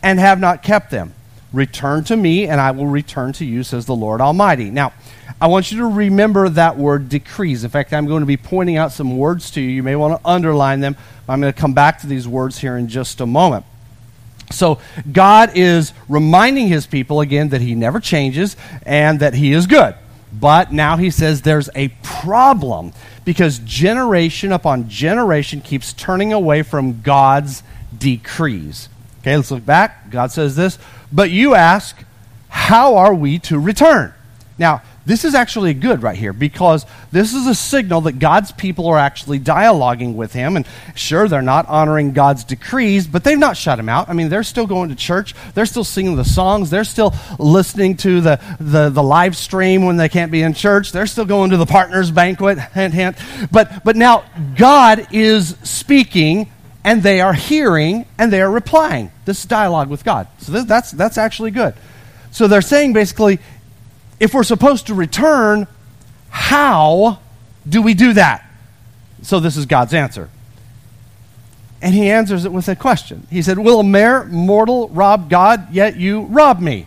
and 0.04 0.20
have 0.20 0.38
not 0.38 0.62
kept 0.62 0.90
them. 0.90 1.14
Return 1.52 2.04
to 2.04 2.16
me, 2.16 2.46
and 2.46 2.60
I 2.60 2.72
will 2.72 2.86
return 2.86 3.32
to 3.34 3.44
you, 3.44 3.62
says 3.62 3.86
the 3.86 3.94
Lord 3.96 4.20
Almighty. 4.20 4.70
Now, 4.70 4.92
I 5.40 5.46
want 5.46 5.72
you 5.72 5.78
to 5.78 5.86
remember 5.86 6.48
that 6.50 6.76
word 6.76 7.08
decrees. 7.08 7.64
In 7.64 7.70
fact, 7.70 7.92
I'm 7.92 8.06
going 8.06 8.20
to 8.20 8.26
be 8.26 8.36
pointing 8.36 8.76
out 8.76 8.92
some 8.92 9.16
words 9.16 9.50
to 9.52 9.60
you. 9.60 9.68
You 9.68 9.82
may 9.82 9.96
want 9.96 10.20
to 10.20 10.28
underline 10.28 10.80
them. 10.80 10.96
I'm 11.26 11.40
going 11.40 11.52
to 11.52 11.58
come 11.58 11.72
back 11.72 12.00
to 12.00 12.06
these 12.06 12.28
words 12.28 12.58
here 12.58 12.76
in 12.76 12.88
just 12.88 13.20
a 13.20 13.26
moment. 13.26 13.64
So, 14.50 14.78
God 15.10 15.52
is 15.54 15.94
reminding 16.08 16.68
his 16.68 16.86
people 16.86 17.20
again 17.20 17.48
that 17.48 17.62
he 17.62 17.74
never 17.74 17.98
changes 17.98 18.56
and 18.84 19.20
that 19.20 19.32
he 19.32 19.52
is 19.52 19.66
good. 19.66 19.94
But 20.38 20.72
now 20.72 20.96
he 20.96 21.10
says 21.10 21.42
there's 21.42 21.70
a 21.74 21.88
problem 22.02 22.92
because 23.24 23.60
generation 23.60 24.52
upon 24.52 24.88
generation 24.88 25.60
keeps 25.60 25.92
turning 25.92 26.32
away 26.32 26.62
from 26.62 27.00
God's 27.00 27.62
decrees. 27.96 28.88
Okay, 29.24 29.36
let's 29.36 29.50
look 29.50 29.64
back. 29.64 30.10
God 30.10 30.32
says 30.32 30.54
this, 30.54 30.78
but 31.10 31.30
you 31.30 31.54
ask, 31.54 31.96
how 32.50 32.96
are 32.96 33.14
we 33.14 33.38
to 33.38 33.58
return? 33.58 34.12
Now, 34.58 34.82
this 35.06 35.24
is 35.24 35.34
actually 35.34 35.72
good 35.72 36.02
right 36.02 36.16
here 36.16 36.34
because 36.34 36.84
this 37.10 37.32
is 37.32 37.46
a 37.46 37.54
signal 37.54 38.02
that 38.02 38.18
God's 38.18 38.52
people 38.52 38.86
are 38.86 38.98
actually 38.98 39.40
dialoguing 39.40 40.14
with 40.14 40.34
Him. 40.34 40.58
And 40.58 40.66
sure, 40.94 41.26
they're 41.26 41.40
not 41.40 41.66
honoring 41.68 42.12
God's 42.12 42.44
decrees, 42.44 43.06
but 43.06 43.24
they've 43.24 43.38
not 43.38 43.56
shut 43.56 43.78
Him 43.78 43.88
out. 43.88 44.10
I 44.10 44.12
mean, 44.12 44.28
they're 44.28 44.42
still 44.42 44.66
going 44.66 44.90
to 44.90 44.94
church, 44.94 45.34
they're 45.54 45.64
still 45.64 45.84
singing 45.84 46.16
the 46.16 46.24
songs, 46.24 46.68
they're 46.68 46.84
still 46.84 47.14
listening 47.38 47.96
to 47.98 48.20
the, 48.20 48.38
the, 48.60 48.90
the 48.90 49.02
live 49.02 49.38
stream 49.38 49.86
when 49.86 49.96
they 49.96 50.10
can't 50.10 50.32
be 50.32 50.42
in 50.42 50.52
church, 50.52 50.92
they're 50.92 51.06
still 51.06 51.24
going 51.24 51.48
to 51.48 51.56
the 51.56 51.64
partners' 51.64 52.10
banquet, 52.10 52.58
hint, 52.58 52.92
hint. 52.92 53.16
But, 53.50 53.84
but 53.84 53.96
now 53.96 54.24
God 54.54 55.06
is 55.12 55.56
speaking 55.62 56.50
and 56.84 57.02
they 57.02 57.20
are 57.20 57.32
hearing 57.32 58.04
and 58.18 58.32
they 58.32 58.42
are 58.42 58.50
replying. 58.50 59.10
This 59.24 59.40
is 59.40 59.46
dialogue 59.46 59.88
with 59.88 60.04
God. 60.04 60.28
So 60.38 60.52
this, 60.52 60.64
that's, 60.64 60.90
that's 60.90 61.18
actually 61.18 61.50
good. 61.50 61.74
So 62.30 62.46
they're 62.46 62.62
saying 62.62 62.92
basically, 62.92 63.38
if 64.20 64.34
we're 64.34 64.44
supposed 64.44 64.88
to 64.88 64.94
return, 64.94 65.66
how 66.28 67.20
do 67.66 67.80
we 67.80 67.94
do 67.94 68.12
that? 68.12 68.48
So 69.22 69.40
this 69.40 69.56
is 69.56 69.66
God's 69.66 69.94
answer. 69.94 70.28
And 71.80 71.94
he 71.94 72.10
answers 72.10 72.44
it 72.44 72.52
with 72.52 72.68
a 72.68 72.76
question. 72.76 73.26
He 73.30 73.42
said, 73.42 73.58
Will 73.58 73.80
a 73.80 73.84
mere 73.84 74.24
mortal 74.24 74.88
rob 74.88 75.28
God, 75.28 75.72
yet 75.72 75.96
you 75.96 76.22
rob 76.22 76.60
me? 76.60 76.86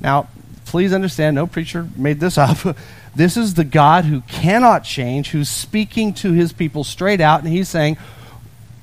Now, 0.00 0.28
please 0.66 0.92
understand, 0.92 1.36
no 1.36 1.46
preacher 1.46 1.88
made 1.96 2.20
this 2.20 2.36
up. 2.36 2.76
this 3.14 3.36
is 3.36 3.54
the 3.54 3.64
God 3.64 4.04
who 4.04 4.20
cannot 4.22 4.84
change, 4.84 5.30
who's 5.30 5.48
speaking 5.48 6.12
to 6.14 6.32
his 6.32 6.52
people 6.52 6.84
straight 6.84 7.20
out, 7.20 7.42
and 7.42 7.48
he's 7.50 7.68
saying, 7.68 7.96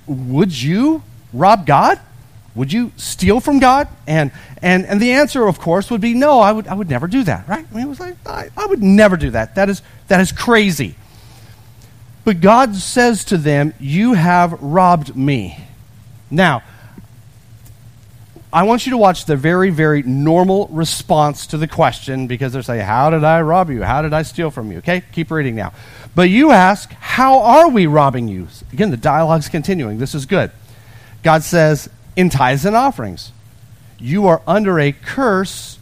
would 0.07 0.59
you 0.59 1.03
rob 1.33 1.65
God? 1.65 1.99
Would 2.55 2.71
you 2.71 2.91
steal 2.97 3.39
from 3.39 3.59
God? 3.59 3.87
And, 4.05 4.31
and, 4.61 4.85
and 4.85 5.01
the 5.01 5.13
answer, 5.13 5.47
of 5.47 5.59
course, 5.59 5.89
would 5.89 6.01
be 6.01 6.13
no, 6.13 6.39
I 6.39 6.51
would, 6.51 6.67
I 6.67 6.75
would 6.75 6.89
never 6.89 7.07
do 7.07 7.23
that, 7.23 7.47
right? 7.47 7.65
I 7.69 7.75
mean, 7.75 7.85
it 7.85 7.89
was 7.89 7.99
like, 7.99 8.15
I, 8.27 8.49
I 8.55 8.67
would 8.67 8.83
never 8.83 9.17
do 9.17 9.31
that. 9.31 9.55
That 9.55 9.69
is, 9.69 9.81
that 10.07 10.21
is 10.21 10.31
crazy. 10.31 10.95
But 12.23 12.41
God 12.41 12.75
says 12.75 13.25
to 13.25 13.37
them, 13.37 13.73
You 13.79 14.13
have 14.13 14.53
robbed 14.61 15.15
me. 15.15 15.57
Now, 16.29 16.63
I 18.51 18.63
want 18.63 18.85
you 18.85 18.91
to 18.91 18.97
watch 18.97 19.25
the 19.25 19.35
very, 19.35 19.71
very 19.71 20.03
normal 20.03 20.67
response 20.67 21.47
to 21.47 21.57
the 21.57 21.67
question 21.67 22.27
because 22.27 22.53
they're 22.53 22.61
saying, 22.61 22.85
How 22.85 23.09
did 23.09 23.23
I 23.23 23.41
rob 23.41 23.71
you? 23.71 23.81
How 23.81 24.03
did 24.03 24.13
I 24.13 24.21
steal 24.21 24.51
from 24.51 24.71
you? 24.71 24.77
Okay, 24.77 25.01
keep 25.11 25.31
reading 25.31 25.55
now. 25.55 25.73
But 26.15 26.29
you 26.29 26.51
ask, 26.51 26.91
How 26.93 27.39
are 27.39 27.69
we 27.69 27.87
robbing 27.87 28.27
you? 28.27 28.47
Again, 28.71 28.91
the 28.91 28.97
dialogue's 28.97 29.49
continuing. 29.49 29.97
This 29.97 30.15
is 30.15 30.25
good. 30.25 30.51
God 31.23 31.43
says, 31.43 31.89
In 32.15 32.29
tithes 32.29 32.65
and 32.65 32.75
offerings. 32.75 33.31
You 33.99 34.27
are 34.27 34.41
under 34.45 34.79
a 34.79 34.91
curse 34.91 35.79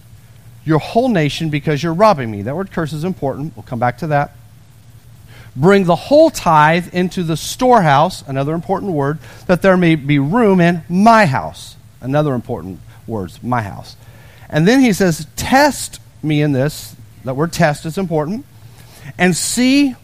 your 0.63 0.79
whole 0.79 1.09
nation 1.09 1.49
because 1.49 1.81
you're 1.81 1.93
robbing 1.93 2.29
me. 2.29 2.43
That 2.43 2.55
word 2.55 2.71
curse 2.71 2.93
is 2.93 3.03
important. 3.03 3.55
We'll 3.55 3.63
come 3.63 3.79
back 3.79 3.97
to 3.99 4.07
that. 4.07 4.35
Bring 5.55 5.83
the 5.83 5.95
whole 5.95 6.29
tithe 6.29 6.93
into 6.93 7.23
the 7.23 7.35
storehouse, 7.35 8.23
another 8.25 8.53
important 8.53 8.93
word, 8.93 9.19
that 9.47 9.61
there 9.61 9.75
may 9.75 9.95
be 9.95 10.17
room 10.17 10.61
in 10.61 10.83
my 10.87 11.25
house. 11.25 11.75
Another 11.99 12.33
important 12.33 12.79
word, 13.05 13.31
my 13.43 13.61
house. 13.61 13.95
And 14.49 14.67
then 14.67 14.79
he 14.79 14.93
says, 14.93 15.27
Test 15.35 15.99
me 16.23 16.41
in 16.41 16.51
this. 16.51 16.95
That 17.25 17.35
word 17.35 17.51
test 17.53 17.85
is 17.85 17.97
important. 17.97 18.45
And 19.17 19.35
see 19.35 19.95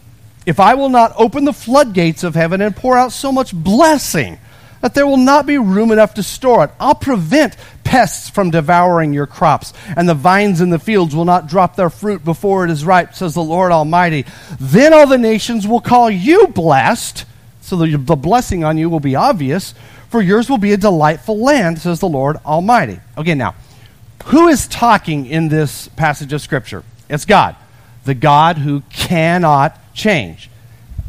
if 0.48 0.62
I 0.62 0.76
will 0.76 0.90
not 0.90 1.14
open 1.18 1.44
the 1.44 1.52
floodgates 1.52 2.24
of 2.24 2.34
heaven 2.34 2.62
and 2.62 2.74
pour 2.74 2.98
out 2.98 3.12
so 3.12 3.34
much 3.34 3.54
blessing 3.54 4.40
that 4.82 4.94
there 4.94 5.06
will 5.06 5.18
not 5.18 5.46
be 5.46 5.58
room 5.58 5.92
enough 5.92 6.14
to 6.14 6.24
store 6.24 6.64
it. 6.64 6.72
I'll 6.80 6.96
prevent 6.96 7.58
pests 7.84 8.30
from 8.30 8.52
devouring 8.52 9.12
your 9.12 9.28
crops, 9.28 9.74
and 9.98 10.08
the 10.08 10.14
vines 10.14 10.62
in 10.62 10.70
the 10.70 10.80
fields 10.80 11.14
will 11.14 11.26
not 11.26 11.48
drop 11.48 11.76
their 11.76 11.90
fruit 11.90 12.24
before 12.24 12.64
it 12.64 12.72
is 12.72 12.86
ripe, 12.86 13.14
says 13.14 13.34
the 13.34 13.44
Lord 13.44 13.74
Almighty. 13.74 14.26
Then 14.58 14.94
all 14.94 15.06
the 15.06 15.18
nations 15.18 15.68
will 15.68 15.82
call 15.82 16.10
you 16.10 16.48
blessed, 16.48 17.26
so 17.60 17.76
the, 17.76 17.98
the 17.98 18.16
blessing 18.16 18.64
on 18.64 18.78
you 18.78 18.90
will 18.90 19.02
be 19.02 19.16
obvious, 19.16 19.74
for 20.10 20.22
yours 20.22 20.50
will 20.50 20.58
be 20.58 20.72
a 20.72 20.78
delightful 20.78 21.38
land, 21.38 21.80
says 21.80 22.00
the 22.00 22.08
Lord 22.08 22.38
Almighty. 22.46 23.02
Okay, 23.18 23.34
now, 23.34 23.54
who 24.26 24.48
is 24.48 24.68
talking 24.68 25.26
in 25.26 25.50
this 25.50 25.90
passage 25.90 26.32
of 26.32 26.42
Scripture? 26.42 26.84
It's 27.10 27.26
God, 27.26 27.58
the 28.06 28.14
God 28.14 28.58
who 28.60 28.82
cannot 28.92 29.78
change. 29.98 30.50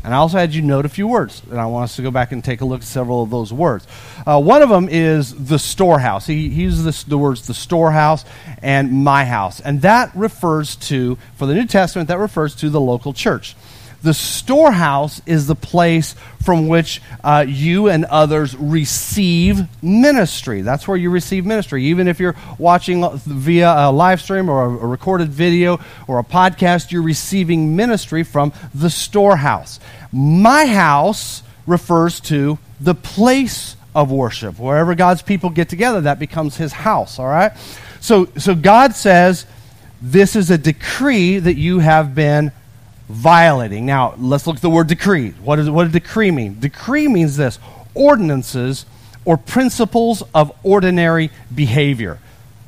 And 0.04 0.14
I 0.14 0.18
also 0.18 0.38
had 0.38 0.54
you 0.54 0.62
note 0.62 0.86
a 0.86 0.88
few 0.88 1.06
words, 1.06 1.42
and 1.50 1.60
I 1.60 1.66
want 1.66 1.84
us 1.84 1.96
to 1.96 2.02
go 2.02 2.10
back 2.10 2.32
and 2.32 2.42
take 2.42 2.60
a 2.60 2.64
look 2.64 2.80
at 2.80 2.86
several 2.86 3.22
of 3.22 3.30
those 3.30 3.52
words. 3.52 3.86
Uh, 4.26 4.40
one 4.40 4.62
of 4.62 4.68
them 4.68 4.88
is 4.88 5.34
the 5.34 5.58
storehouse. 5.58 6.26
He, 6.26 6.48
he 6.48 6.62
uses 6.62 7.04
the 7.04 7.18
words 7.18 7.46
the 7.46 7.52
storehouse 7.52 8.24
and 8.62 9.04
my 9.04 9.24
house. 9.24 9.60
And 9.60 9.82
that 9.82 10.14
refers 10.14 10.76
to, 10.76 11.18
for 11.34 11.46
the 11.46 11.54
New 11.54 11.66
Testament, 11.66 12.08
that 12.08 12.18
refers 12.18 12.54
to 12.56 12.70
the 12.70 12.80
local 12.80 13.12
church. 13.12 13.54
The 14.02 14.14
storehouse 14.14 15.20
is 15.26 15.46
the 15.46 15.56
place 15.56 16.14
from 16.44 16.68
which 16.68 17.02
uh, 17.24 17.44
you 17.48 17.88
and 17.88 18.04
others 18.04 18.54
receive 18.56 19.66
ministry. 19.82 20.62
That's 20.62 20.86
where 20.86 20.96
you 20.96 21.10
receive 21.10 21.44
ministry. 21.44 21.86
Even 21.86 22.06
if 22.06 22.20
you're 22.20 22.36
watching 22.58 23.04
via 23.18 23.68
a 23.68 23.90
live 23.90 24.20
stream 24.20 24.48
or 24.48 24.64
a, 24.64 24.68
a 24.68 24.86
recorded 24.86 25.30
video 25.30 25.80
or 26.06 26.20
a 26.20 26.24
podcast, 26.24 26.92
you're 26.92 27.02
receiving 27.02 27.74
ministry 27.74 28.22
from 28.22 28.52
the 28.72 28.88
storehouse. 28.88 29.80
My 30.12 30.66
house 30.66 31.42
refers 31.66 32.20
to 32.20 32.58
the 32.80 32.94
place 32.94 33.76
of 33.94 34.12
worship. 34.12 34.60
Wherever 34.60 34.94
God's 34.94 35.22
people 35.22 35.50
get 35.50 35.68
together, 35.68 36.02
that 36.02 36.20
becomes 36.20 36.56
his 36.56 36.72
house, 36.72 37.18
all 37.18 37.26
right? 37.26 37.52
So, 38.00 38.26
so 38.36 38.54
God 38.54 38.94
says, 38.94 39.44
this 40.00 40.36
is 40.36 40.50
a 40.50 40.58
decree 40.58 41.40
that 41.40 41.56
you 41.56 41.80
have 41.80 42.14
been 42.14 42.52
violating. 43.08 43.86
Now, 43.86 44.14
let's 44.18 44.46
look 44.46 44.56
at 44.56 44.62
the 44.62 44.70
word 44.70 44.88
decree. 44.88 45.30
What, 45.42 45.58
is, 45.58 45.70
what 45.70 45.84
does 45.84 45.92
decree 45.92 46.30
mean? 46.30 46.60
Decree 46.60 47.08
means 47.08 47.36
this 47.36 47.58
ordinances 47.94 48.86
or 49.24 49.36
principles 49.36 50.22
of 50.34 50.52
ordinary 50.62 51.30
behavior. 51.54 52.18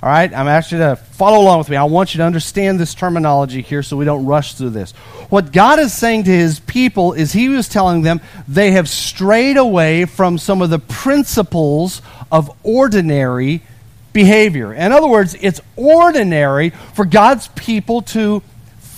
All 0.02 0.08
right, 0.08 0.32
I'm 0.32 0.48
asking 0.48 0.78
you 0.78 0.84
to 0.84 0.96
follow 0.96 1.42
along 1.42 1.58
with 1.58 1.68
me. 1.68 1.76
I 1.76 1.84
want 1.84 2.14
you 2.14 2.18
to 2.18 2.24
understand 2.24 2.80
this 2.80 2.94
terminology 2.94 3.60
here 3.60 3.82
so 3.82 3.98
we 3.98 4.06
don't 4.06 4.24
rush 4.24 4.54
through 4.54 4.70
this. 4.70 4.92
What 5.28 5.52
God 5.52 5.78
is 5.78 5.92
saying 5.92 6.24
to 6.24 6.30
his 6.30 6.58
people 6.60 7.12
is 7.12 7.32
he 7.32 7.50
was 7.50 7.68
telling 7.68 8.00
them 8.00 8.22
they 8.48 8.70
have 8.70 8.88
strayed 8.88 9.58
away 9.58 10.06
from 10.06 10.38
some 10.38 10.62
of 10.62 10.70
the 10.70 10.78
principles 10.78 12.00
of 12.32 12.50
ordinary 12.62 13.62
behavior. 14.14 14.72
In 14.72 14.90
other 14.90 15.06
words, 15.06 15.36
it's 15.38 15.60
ordinary 15.76 16.70
for 16.94 17.04
God's 17.04 17.48
people 17.48 18.00
to 18.02 18.42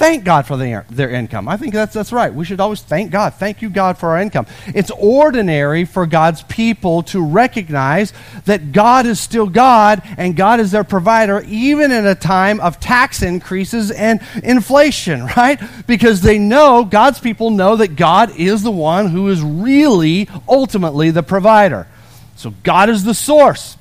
thank 0.02 0.24
God 0.24 0.48
for 0.48 0.56
their, 0.56 0.84
their 0.90 1.10
income. 1.10 1.46
I 1.46 1.56
think 1.56 1.72
that's, 1.72 1.94
that's 1.94 2.10
right. 2.10 2.34
We 2.34 2.44
should 2.44 2.58
always 2.58 2.82
thank 2.82 3.12
God. 3.12 3.34
Thank 3.34 3.62
you, 3.62 3.70
God, 3.70 3.98
for 3.98 4.08
our 4.08 4.20
income. 4.20 4.46
It's 4.74 4.90
ordinary 4.90 5.84
for 5.84 6.06
God's 6.06 6.42
people 6.42 7.04
to 7.04 7.24
recognize 7.24 8.12
that 8.46 8.72
God 8.72 9.06
is 9.06 9.20
still 9.20 9.46
God 9.46 10.02
and 10.18 10.34
God 10.34 10.58
is 10.58 10.72
their 10.72 10.82
provider, 10.82 11.44
even 11.46 11.92
in 11.92 12.04
a 12.04 12.16
time 12.16 12.58
of 12.58 12.80
tax 12.80 13.22
increases 13.22 13.92
and 13.92 14.20
inflation, 14.42 15.24
right? 15.36 15.60
Because 15.86 16.20
they 16.20 16.36
know, 16.36 16.84
God's 16.84 17.20
people 17.20 17.50
know 17.50 17.76
that 17.76 17.94
God 17.94 18.36
is 18.36 18.64
the 18.64 18.72
one 18.72 19.06
who 19.06 19.28
is 19.28 19.40
really, 19.40 20.28
ultimately, 20.48 21.12
the 21.12 21.22
provider. 21.22 21.86
So 22.34 22.52
God 22.64 22.88
is 22.88 23.04
the 23.04 23.14
source. 23.14 23.76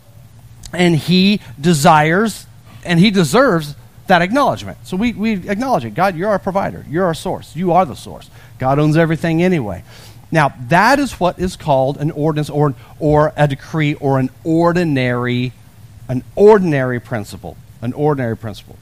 And 0.71 0.95
He 0.95 1.41
desires 1.59 2.45
and 2.85 2.99
He 2.99 3.09
deserves 3.09 3.75
that 4.11 4.21
acknowledgement. 4.21 4.77
So 4.83 4.97
we, 4.97 5.13
we 5.13 5.49
acknowledge 5.49 5.85
it. 5.85 5.95
God, 5.95 6.17
you're 6.17 6.29
our 6.29 6.39
provider. 6.39 6.85
You're 6.89 7.05
our 7.05 7.13
source. 7.13 7.55
You 7.55 7.71
are 7.71 7.85
the 7.85 7.95
source. 7.95 8.29
God 8.59 8.77
owns 8.77 8.97
everything 8.97 9.41
anyway. 9.41 9.83
Now, 10.31 10.53
that 10.67 10.99
is 10.99 11.13
what 11.13 11.39
is 11.39 11.55
called 11.55 11.95
an 11.97 12.11
ordinance 12.11 12.49
or, 12.49 12.75
or 12.99 13.31
a 13.37 13.47
decree 13.47 13.93
or 13.95 14.19
an 14.19 14.29
ordinary, 14.43 15.53
an 16.09 16.23
ordinary 16.35 16.99
principle. 16.99 17.55
An 17.81 17.93
ordinary 17.93 18.35
principle. 18.35 18.77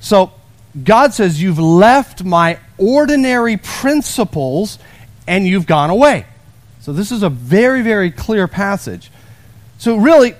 So 0.00 0.32
God 0.82 1.14
says, 1.14 1.40
You've 1.40 1.58
left 1.58 2.22
my 2.22 2.58
ordinary 2.76 3.56
principles 3.56 4.78
and 5.26 5.46
you've 5.46 5.66
gone 5.66 5.88
away. 5.88 6.26
So 6.80 6.92
this 6.92 7.10
is 7.10 7.22
a 7.22 7.30
very, 7.30 7.80
very 7.80 8.10
clear 8.10 8.46
passage. 8.46 9.10
So, 9.78 9.96
really, 9.96 10.34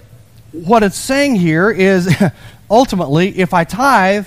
what 0.52 0.82
it's 0.82 0.96
saying 0.96 1.36
here 1.36 1.70
is 1.70 2.14
ultimately, 2.70 3.38
if 3.38 3.54
I 3.54 3.64
tithe, 3.64 4.26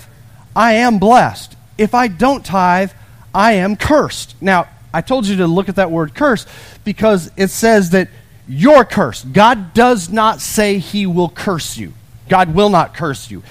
I 0.54 0.74
am 0.74 0.98
blessed. 0.98 1.56
If 1.76 1.94
I 1.94 2.08
don't 2.08 2.44
tithe, 2.44 2.90
I 3.34 3.52
am 3.54 3.76
cursed. 3.76 4.34
Now, 4.40 4.68
I 4.92 5.00
told 5.00 5.26
you 5.26 5.36
to 5.36 5.46
look 5.46 5.68
at 5.68 5.76
that 5.76 5.90
word 5.90 6.14
curse 6.14 6.46
because 6.84 7.30
it 7.36 7.48
says 7.48 7.90
that 7.90 8.08
you're 8.48 8.84
cursed. 8.84 9.32
God 9.32 9.74
does 9.74 10.08
not 10.08 10.40
say 10.40 10.78
he 10.78 11.06
will 11.06 11.28
curse 11.28 11.76
you. 11.76 11.92
God 12.28 12.54
will 12.54 12.70
not 12.70 12.94
curse 12.94 13.30
you. 13.30 13.42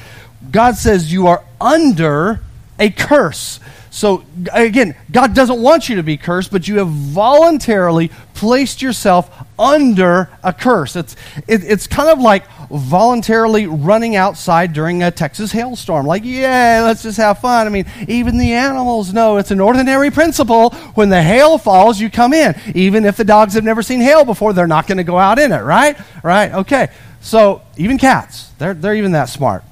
God 0.51 0.75
says 0.75 1.11
you 1.11 1.27
are 1.27 1.43
under 1.61 2.41
a 2.79 2.89
curse. 2.89 3.59
So, 3.89 4.23
again, 4.53 4.95
God 5.11 5.33
doesn't 5.33 5.61
want 5.61 5.89
you 5.89 5.95
to 5.95 6.03
be 6.03 6.17
cursed, 6.17 6.51
but 6.51 6.67
you 6.67 6.79
have 6.79 6.89
voluntarily 6.89 8.11
placed 8.33 8.81
yourself 8.81 9.46
under 9.59 10.29
a 10.43 10.53
curse. 10.53 10.95
It's, 10.95 11.15
it, 11.47 11.63
it's 11.63 11.87
kind 11.87 12.09
of 12.09 12.19
like 12.19 12.45
voluntarily 12.69 13.65
running 13.67 14.15
outside 14.15 14.73
during 14.73 15.03
a 15.03 15.11
Texas 15.11 15.51
hailstorm. 15.51 16.05
Like, 16.05 16.23
yeah, 16.25 16.81
let's 16.83 17.03
just 17.03 17.17
have 17.17 17.39
fun. 17.39 17.67
I 17.67 17.69
mean, 17.69 17.85
even 18.07 18.37
the 18.37 18.53
animals 18.53 19.13
know 19.13 19.37
it's 19.37 19.51
an 19.51 19.59
ordinary 19.59 20.11
principle. 20.11 20.71
When 20.95 21.09
the 21.09 21.21
hail 21.21 21.57
falls, 21.57 21.99
you 21.99 22.09
come 22.09 22.33
in. 22.33 22.55
Even 22.75 23.05
if 23.05 23.17
the 23.17 23.23
dogs 23.23 23.53
have 23.53 23.63
never 23.63 23.81
seen 23.81 24.01
hail 24.01 24.25
before, 24.25 24.53
they're 24.53 24.67
not 24.67 24.87
going 24.87 24.97
to 24.97 25.03
go 25.03 25.17
out 25.17 25.39
in 25.39 25.51
it, 25.51 25.61
right? 25.61 25.97
Right? 26.23 26.51
Okay. 26.51 26.89
So, 27.21 27.61
even 27.77 27.97
cats, 27.97 28.49
they're, 28.57 28.73
they're 28.73 28.95
even 28.95 29.13
that 29.13 29.25
smart. 29.29 29.63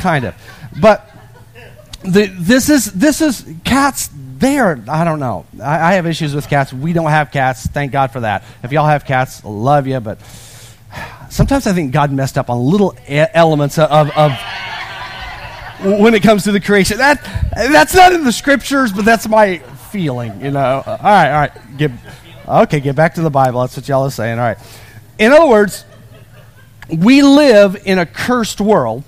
kind 0.00 0.24
of. 0.24 0.34
But 0.80 1.08
the, 2.02 2.26
this 2.26 2.68
is 2.68 2.92
this 2.92 3.20
is 3.20 3.46
cats. 3.64 4.10
They 4.40 4.58
are. 4.58 4.82
I 4.88 5.04
don't 5.04 5.20
know. 5.20 5.44
I, 5.62 5.90
I, 5.90 5.92
have 5.92 6.06
issues 6.06 6.34
with 6.34 6.48
cats. 6.48 6.72
We 6.72 6.94
don't 6.94 7.10
have 7.10 7.30
cats. 7.30 7.66
Thank 7.66 7.92
God 7.92 8.10
for 8.10 8.20
that. 8.20 8.42
If 8.62 8.72
y'all 8.72 8.86
have 8.86 9.04
cats, 9.04 9.44
love 9.44 9.86
you. 9.86 10.00
But 10.00 10.18
sometimes 11.28 11.66
I 11.66 11.74
think 11.74 11.92
God 11.92 12.10
messed 12.10 12.38
up 12.38 12.48
on 12.48 12.58
little 12.58 12.96
elements 13.06 13.78
of, 13.78 14.10
of, 14.10 14.32
when 15.82 16.14
it 16.14 16.22
comes 16.22 16.44
to 16.44 16.52
the 16.52 16.60
creation. 16.60 16.96
That 16.96 17.22
that's 17.54 17.94
not 17.94 18.14
in 18.14 18.24
the 18.24 18.32
scriptures, 18.32 18.92
but 18.92 19.04
that's 19.04 19.28
my 19.28 19.58
feeling. 19.58 20.40
You 20.40 20.52
know. 20.52 20.82
All 20.86 20.96
right. 21.02 21.30
All 21.30 21.40
right. 21.40 21.76
Get 21.76 21.90
okay. 22.48 22.80
Get 22.80 22.96
back 22.96 23.16
to 23.16 23.20
the 23.20 23.30
Bible. 23.30 23.60
That's 23.60 23.76
what 23.76 23.86
y'all 23.88 24.06
are 24.06 24.10
saying. 24.10 24.38
All 24.38 24.44
right. 24.46 24.58
In 25.18 25.32
other 25.32 25.48
words, 25.48 25.84
we 26.88 27.20
live 27.20 27.76
in 27.84 27.98
a 27.98 28.06
cursed 28.06 28.62
world 28.62 29.04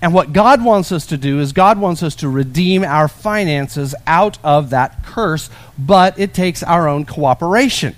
and 0.00 0.14
what 0.14 0.32
God 0.32 0.64
wants 0.64 0.92
us 0.92 1.06
to 1.06 1.16
do 1.16 1.40
is 1.40 1.52
God 1.52 1.78
wants 1.78 2.02
us 2.02 2.14
to 2.16 2.28
redeem 2.28 2.84
our 2.84 3.08
finances 3.08 3.94
out 4.06 4.38
of 4.44 4.70
that 4.70 5.04
curse, 5.04 5.50
but 5.76 6.18
it 6.18 6.32
takes 6.32 6.62
our 6.62 6.88
own 6.88 7.04
cooperation. 7.04 7.96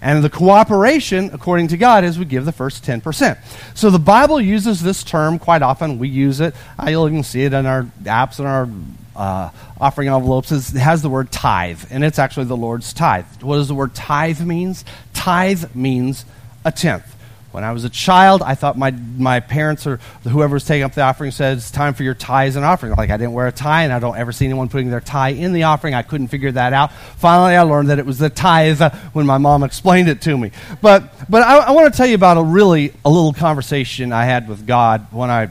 And 0.00 0.22
the 0.22 0.30
cooperation, 0.30 1.30
according 1.32 1.68
to 1.68 1.76
God, 1.76 2.04
is 2.04 2.18
we 2.18 2.24
give 2.24 2.44
the 2.44 2.52
first 2.52 2.84
10%. 2.84 3.36
So 3.74 3.90
the 3.90 3.98
Bible 3.98 4.40
uses 4.40 4.80
this 4.80 5.02
term 5.02 5.38
quite 5.38 5.60
often. 5.60 5.98
We 5.98 6.08
use 6.08 6.40
it. 6.40 6.54
You'll 6.86 7.08
even 7.08 7.24
see 7.24 7.42
it 7.42 7.52
in 7.52 7.66
our 7.66 7.82
apps 8.04 8.38
and 8.38 8.48
our 8.48 8.68
uh, 9.16 9.50
offering 9.80 10.08
envelopes. 10.08 10.52
It 10.52 10.78
has 10.78 11.02
the 11.02 11.10
word 11.10 11.32
tithe, 11.32 11.82
and 11.90 12.04
it's 12.04 12.18
actually 12.18 12.46
the 12.46 12.56
Lord's 12.56 12.92
tithe. 12.92 13.26
What 13.42 13.56
does 13.56 13.68
the 13.68 13.74
word 13.74 13.94
tithe 13.94 14.40
means? 14.40 14.84
Tithe 15.14 15.74
means 15.74 16.24
a 16.64 16.70
tenth. 16.70 17.16
When 17.50 17.64
I 17.64 17.72
was 17.72 17.84
a 17.84 17.88
child, 17.88 18.42
I 18.42 18.54
thought 18.54 18.76
my, 18.76 18.90
my 18.90 19.40
parents 19.40 19.86
or 19.86 20.00
whoever 20.24 20.54
was 20.54 20.66
taking 20.66 20.82
up 20.82 20.92
the 20.92 21.00
offering 21.00 21.30
said, 21.30 21.56
It's 21.56 21.70
time 21.70 21.94
for 21.94 22.02
your 22.02 22.14
tithes 22.14 22.56
and 22.56 22.64
offering. 22.64 22.92
Like, 22.92 23.08
I 23.08 23.16
didn't 23.16 23.32
wear 23.32 23.46
a 23.46 23.52
tie, 23.52 23.84
and 23.84 23.92
I 23.92 23.98
don't 23.98 24.18
ever 24.18 24.32
see 24.32 24.44
anyone 24.44 24.68
putting 24.68 24.90
their 24.90 25.00
tie 25.00 25.30
in 25.30 25.54
the 25.54 25.62
offering. 25.62 25.94
I 25.94 26.02
couldn't 26.02 26.28
figure 26.28 26.52
that 26.52 26.74
out. 26.74 26.92
Finally, 26.92 27.56
I 27.56 27.62
learned 27.62 27.88
that 27.88 27.98
it 27.98 28.04
was 28.04 28.18
the 28.18 28.28
tithe 28.28 28.82
when 29.14 29.24
my 29.24 29.38
mom 29.38 29.62
explained 29.62 30.10
it 30.10 30.20
to 30.22 30.36
me. 30.36 30.50
But, 30.82 31.10
but 31.30 31.42
I, 31.42 31.58
I 31.58 31.70
want 31.70 31.90
to 31.92 31.96
tell 31.96 32.06
you 32.06 32.16
about 32.16 32.36
a 32.36 32.42
really, 32.42 32.92
a 33.04 33.08
little 33.08 33.32
conversation 33.32 34.12
I 34.12 34.24
had 34.24 34.46
with 34.46 34.66
God 34.66 35.06
when 35.10 35.30
I 35.30 35.50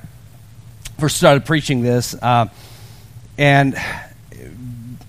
first 1.00 1.18
started 1.18 1.46
preaching 1.46 1.82
this, 1.82 2.14
uh, 2.14 2.48
and 3.38 3.76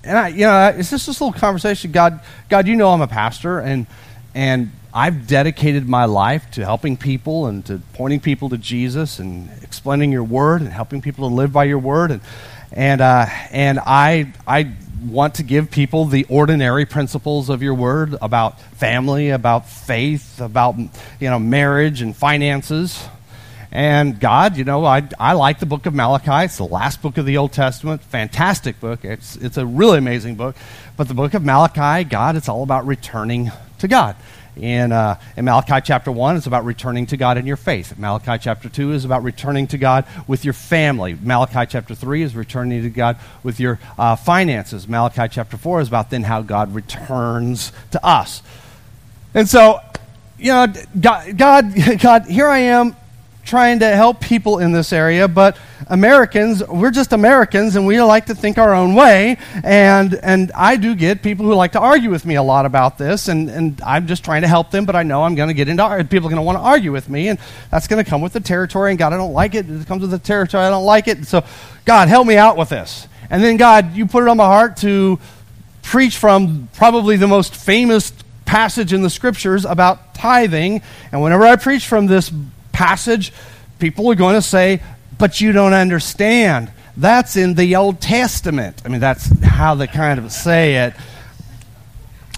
and 0.05 0.17
I, 0.17 0.29
you 0.29 0.41
know, 0.41 0.75
it's 0.75 0.89
just 0.89 1.07
this 1.07 1.21
little 1.21 1.39
conversation. 1.39 1.93
God, 1.93 2.21
God, 2.49 2.67
you 2.67 2.77
know, 2.77 2.89
I'm 2.89 3.03
a 3.03 3.07
pastor, 3.07 3.59
and 3.59 3.87
and 4.35 4.71
I've 4.99 5.29
dedicated 5.29 5.89
my 5.89 6.07
life 6.07 6.51
to 6.53 6.65
helping 6.65 6.97
people 6.97 7.47
and 7.47 7.65
to 7.67 7.81
pointing 7.93 8.19
people 8.19 8.49
to 8.49 8.59
Jesus 8.59 9.21
and 9.21 9.49
explaining 9.63 10.11
your 10.11 10.25
word 10.25 10.61
and 10.61 10.73
helping 10.73 11.03
people 11.03 11.29
to 11.29 11.35
live 11.37 11.53
by 11.53 11.65
your 11.65 11.79
word, 11.79 12.11
and 12.11 12.21
and 12.73 13.01
uh, 13.01 13.27
and 13.53 13.79
I 13.79 14.33
I 14.45 14.73
want 15.07 15.37
to 15.37 15.45
give 15.45 15.71
people 15.71 16.07
the 16.07 16.25
ordinary 16.25 16.85
principles 16.85 17.49
of 17.49 17.63
your 17.63 17.75
word 17.75 18.17
about 18.21 18.61
family, 18.61 19.31
about 19.31 19.69
faith, 19.69 20.41
about 20.41 20.77
you 20.77 21.31
know 21.31 21.39
marriage 21.39 22.03
and 22.03 22.17
finances. 22.17 23.01
And 23.71 24.19
God, 24.19 24.57
you 24.57 24.65
know, 24.65 24.85
I, 24.85 25.07
I 25.21 25.35
like 25.35 25.61
the 25.61 25.67
book 25.67 25.87
of 25.87 25.95
Malachi. 25.95 26.47
It's 26.47 26.57
the 26.57 26.65
last 26.65 27.03
book 27.03 27.19
of 27.19 27.27
the 27.27 27.37
Old 27.37 27.53
Testament. 27.53 28.03
Fantastic 28.03 28.81
book. 28.81 29.05
It's, 29.05 29.37
it's 29.37 29.59
a 29.59 29.67
really 29.67 29.99
amazing 29.99 30.37
book. 30.37 30.57
But 30.97 31.07
the 31.07 31.13
book 31.13 31.35
of 31.35 31.45
Malachi, 31.45 32.09
God, 32.09 32.35
it's 32.35 32.49
all 32.49 32.63
about 32.63 32.87
returning 32.87 33.53
to 33.81 33.87
God. 33.87 34.17
In, 34.59 34.93
uh, 34.93 35.21
in 35.37 35.45
Malachi 35.45 35.81
chapter 35.85 36.11
1, 36.11 36.37
it's 36.37 36.47
about 36.47 36.65
returning 36.65 37.07
to 37.07 37.17
God 37.17 37.39
in 37.39 37.47
your 37.47 37.57
faith. 37.57 37.97
Malachi 37.99 38.39
chapter 38.41 38.69
2 38.69 38.93
is 38.93 39.05
about 39.05 39.23
returning 39.23 39.67
to 39.69 39.79
God 39.79 40.05
with 40.27 40.45
your 40.45 40.55
family. 40.55 41.17
Malachi 41.23 41.67
chapter 41.71 41.95
3 41.95 42.23
is 42.23 42.35
returning 42.35 42.83
to 42.83 42.91
God 42.91 43.19
with 43.43 43.61
your 43.61 43.79
uh, 43.99 44.17
finances. 44.17 44.89
Malachi 44.89 45.29
chapter 45.31 45.57
4 45.57 45.83
is 45.83 45.89
about 45.89 46.11
then 46.11 46.25
how 46.25 46.43
God 46.43 46.75
returns 46.75 47.73
to 47.93 48.05
us. 48.05 48.43
And 49.35 49.49
so, 49.49 49.81
you 50.39 50.53
know, 50.53 50.67
God, 51.01 51.37
God, 51.37 51.75
God 52.01 52.27
here 52.27 52.49
I 52.49 52.59
am 52.59 52.97
trying 53.49 53.81
to 53.81 53.89
help 53.97 54.21
people 54.21 54.59
in 54.59 54.73
this 54.73 54.93
area, 54.93 55.27
but 55.27 55.57
Americans, 55.89 56.63
we're 56.67 56.91
just 56.91 57.13
Americans 57.13 57.77
and 57.77 57.87
we 57.87 58.01
like 58.01 58.27
to 58.27 58.35
think 58.35 58.59
our 58.59 58.75
own 58.75 58.95
way. 58.95 59.39
And, 59.65 60.15
and 60.23 60.53
I 60.55 60.77
do 60.77 60.95
get 60.95 61.23
people 61.23 61.47
who 61.47 61.55
like 61.55 61.73
to 61.73 61.81
argue 61.81 62.11
with 62.11 62.27
me 62.27 62.37
a 62.37 62.43
lot 62.43 62.67
about 62.67 62.99
this, 62.99 63.29
and, 63.29 63.49
and 63.49 63.81
I'm 63.85 64.07
just 64.07 64.25
trying 64.25 64.43
to 64.43 64.49
help 64.49 64.71
them, 64.71 64.85
but 64.85 64.95
I 64.95 65.03
know 65.03 65.25
I'm 65.25 65.35
going 65.35 65.49
to 65.49 65.55
get 65.55 65.69
into 65.69 65.83
people 66.09 66.29
are 66.29 66.31
going 66.31 66.37
to 66.37 66.43
want 66.43 66.59
to 66.59 66.63
argue 66.63 66.93
with 66.93 67.09
me, 67.09 67.29
and 67.29 67.39
that's 67.71 67.89
going 67.89 68.05
to 68.05 68.09
come 68.09 68.21
with 68.21 68.35
the 68.35 68.41
territory. 68.41 68.91
And 68.91 68.99
God, 68.99 69.13
I 69.13 69.17
don't 69.17 69.33
like 69.33 69.55
it. 69.55 69.69
It 69.69 69.87
comes 69.87 70.03
with 70.03 70.11
the 70.11 70.19
territory. 70.19 70.65
I 70.65 70.71
don't 70.71 70.85
like 70.85 71.09
it. 71.09 71.27
So, 71.27 71.45
God, 71.85 72.09
help 72.09 72.27
me 72.27 72.37
out 72.37 72.57
with 72.57 72.69
this. 72.69 73.09
And 73.31 73.43
then, 73.43 73.57
God, 73.57 73.95
you 73.95 74.07
put 74.07 74.23
it 74.23 74.29
on 74.29 74.37
my 74.37 74.45
heart 74.45 74.77
to 74.79 75.19
preach 75.83 76.19
from 76.19 76.69
probably 76.75 77.17
the 77.17 77.27
most 77.27 77.57
famous 77.57 78.13
passage 78.45 78.93
in 78.93 79.03
the 79.03 79.11
scriptures 79.11 79.65
about 79.65 80.15
tithing. 80.15 80.83
And 81.13 81.23
whenever 81.23 81.45
I 81.45 81.57
preach 81.57 81.87
from 81.87 82.07
this 82.07 82.31
passage, 82.79 83.33
people 83.81 84.09
are 84.09 84.15
going 84.15 84.37
to 84.37 84.43
say, 84.43 84.81
but 85.19 85.41
you 85.41 85.51
don't 85.51 85.73
understand. 85.73 86.71
That's 86.97 87.37
in 87.37 87.55
the 87.55 87.75
Old 87.75 88.01
Testament. 88.01 88.83
I 88.85 88.89
mean, 88.89 89.01
that's 89.01 89.27
how 89.43 89.75
they 89.75 89.89
kind 89.89 90.21
of 90.21 90.31
say 90.31 90.77
it. 90.87 90.95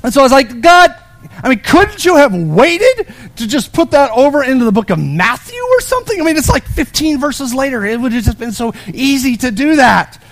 And 0.03 0.15
so 0.15 0.21
I 0.21 0.23
was 0.23 0.33
like, 0.33 0.63
God, 0.63 0.95
I 1.43 1.51
mean, 1.51 1.59
couldn't 1.59 2.07
you 2.07 2.17
have 2.17 2.35
waited 2.35 3.13
to 3.37 3.47
just 3.47 3.75
put 3.75 3.91
that 3.91 4.11
over 4.13 4.43
into 4.43 4.65
the 4.65 4.73
book 4.73 4.89
of 4.89 4.99
Matthew 4.99 5.61
or 5.61 5.81
something? 5.83 6.19
I 6.19 6.25
mean, 6.25 6.39
it's 6.39 6.49
like 6.49 6.65
15 6.65 7.21
verses 7.21 7.53
later. 7.53 7.85
It 7.85 8.01
would 8.01 8.13
have 8.13 8.25
just 8.25 8.39
been 8.39 8.53
so 8.53 8.73
easy 8.95 9.37
to 9.37 9.51
do 9.51 9.77
that. 9.77 10.23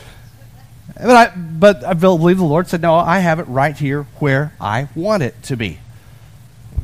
But 0.94 1.10
I, 1.10 1.36
but 1.36 1.84
I 1.84 1.92
believe 1.92 2.38
the 2.38 2.44
Lord 2.44 2.66
said, 2.66 2.80
no, 2.80 2.94
I 2.94 3.18
have 3.18 3.40
it 3.40 3.46
right 3.46 3.76
here 3.76 4.04
where 4.20 4.54
I 4.58 4.88
want 4.94 5.22
it 5.22 5.42
to 5.44 5.56
be. 5.56 5.80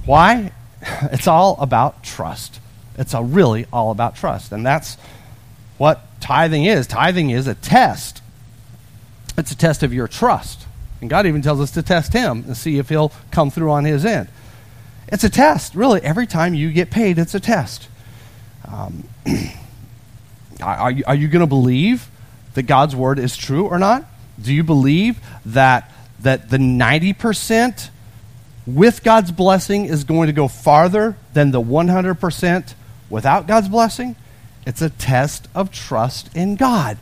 Why? 0.04 0.52
It's 1.10 1.26
all 1.26 1.56
about 1.60 2.02
trust. 2.02 2.60
It's 2.96 3.14
a 3.14 3.22
really 3.22 3.66
all 3.72 3.90
about 3.90 4.16
trust. 4.16 4.52
And 4.52 4.64
that's 4.64 4.96
what 5.78 6.00
tithing 6.20 6.64
is. 6.64 6.86
Tithing 6.86 7.30
is 7.30 7.46
a 7.46 7.54
test, 7.54 8.22
it's 9.36 9.50
a 9.50 9.56
test 9.56 9.82
of 9.82 9.92
your 9.92 10.08
trust. 10.08 10.66
And 11.00 11.10
God 11.10 11.26
even 11.26 11.42
tells 11.42 11.60
us 11.60 11.72
to 11.72 11.82
test 11.82 12.12
Him 12.12 12.44
and 12.46 12.56
see 12.56 12.78
if 12.78 12.88
He'll 12.88 13.12
come 13.30 13.50
through 13.50 13.70
on 13.70 13.84
His 13.84 14.04
end. 14.04 14.28
It's 15.08 15.24
a 15.24 15.30
test, 15.30 15.74
really. 15.74 16.00
Every 16.00 16.26
time 16.26 16.54
you 16.54 16.72
get 16.72 16.90
paid, 16.90 17.18
it's 17.18 17.34
a 17.34 17.40
test. 17.40 17.88
Um, 18.66 19.04
are 20.62 20.90
you, 20.90 21.04
you 21.06 21.28
going 21.28 21.40
to 21.40 21.46
believe 21.46 22.08
that 22.54 22.62
God's 22.62 22.96
word 22.96 23.18
is 23.18 23.36
true 23.36 23.66
or 23.66 23.78
not? 23.78 24.04
Do 24.40 24.52
you 24.52 24.64
believe 24.64 25.20
that, 25.46 25.92
that 26.20 26.50
the 26.50 26.56
90% 26.56 27.90
with 28.66 29.02
God's 29.04 29.30
blessing 29.30 29.84
is 29.84 30.04
going 30.04 30.28
to 30.28 30.32
go 30.32 30.48
farther 30.48 31.16
than 31.34 31.50
the 31.50 31.60
100% 31.60 32.74
without 33.14 33.46
God's 33.46 33.68
blessing, 33.68 34.16
it's 34.66 34.82
a 34.82 34.90
test 34.90 35.46
of 35.54 35.70
trust 35.70 36.34
in 36.36 36.56
God. 36.56 36.98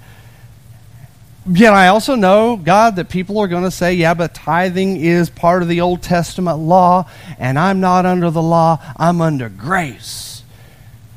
Yet 1.49 1.73
I 1.73 1.89
also 1.89 2.15
know, 2.15 2.57
God, 2.57 2.97
that 2.97 3.09
people 3.09 3.39
are 3.39 3.49
going 3.49 3.65
to 3.65 3.71
say, 3.71 3.95
yeah, 3.95 4.13
but 4.13 4.35
tithing 4.35 4.99
is 4.99 5.31
part 5.31 5.63
of 5.63 5.69
the 5.69 5.81
Old 5.81 6.03
Testament 6.03 6.59
law, 6.59 7.09
and 7.39 7.59
I'm 7.59 7.81
not 7.81 8.05
under 8.05 8.31
the 8.31 8.43
law, 8.43 8.79
I'm 8.97 9.23
under 9.23 9.49
grace. 9.49 10.45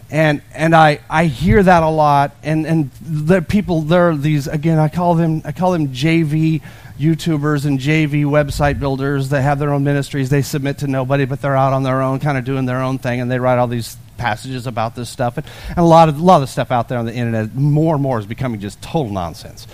And, 0.09 0.41
and 0.53 0.73
I, 0.73 1.01
I 1.09 1.25
hear 1.25 1.61
that 1.61 1.83
a 1.83 1.89
lot, 1.89 2.33
and, 2.41 2.65
and 2.65 2.91
the 3.01 3.41
people, 3.41 3.81
there 3.81 4.11
are 4.11 4.15
these, 4.15 4.47
again, 4.47 4.79
I 4.79 4.87
call 4.87 5.15
them, 5.15 5.41
I 5.43 5.51
call 5.51 5.73
them 5.73 5.89
JV 5.89 6.61
YouTubers 6.99 7.65
and 7.65 7.79
JV 7.79 8.23
website 8.23 8.79
builders 8.79 9.29
that 9.29 9.41
have 9.41 9.59
their 9.59 9.71
own 9.73 9.83
ministries. 9.83 10.29
They 10.29 10.41
submit 10.41 10.79
to 10.79 10.87
nobody, 10.87 11.25
but 11.25 11.41
they're 11.41 11.55
out 11.55 11.73
on 11.73 11.83
their 11.83 12.01
own, 12.01 12.19
kind 12.19 12.37
of 12.37 12.45
doing 12.45 12.65
their 12.65 12.81
own 12.81 12.99
thing, 12.99 13.19
and 13.19 13.29
they 13.29 13.39
write 13.39 13.57
all 13.57 13.67
these 13.67 13.97
passages 14.17 14.65
about 14.65 14.95
this 14.95 15.09
stuff. 15.09 15.37
And, 15.37 15.45
and, 15.69 15.79
a, 15.79 15.83
lot 15.83 16.07
of, 16.07 16.19
a 16.19 16.23
lot 16.23 16.35
of 16.37 16.41
the 16.41 16.47
stuff 16.47 16.71
out 16.71 16.87
there 16.87 16.97
on 16.97 17.05
the 17.05 17.13
internet, 17.13 17.53
more 17.53 17.95
and 17.95 18.03
more, 18.03 18.17
is 18.19 18.25
becoming 18.25 18.61
just 18.61 18.81
total 18.81 19.11
nonsense 19.11 19.67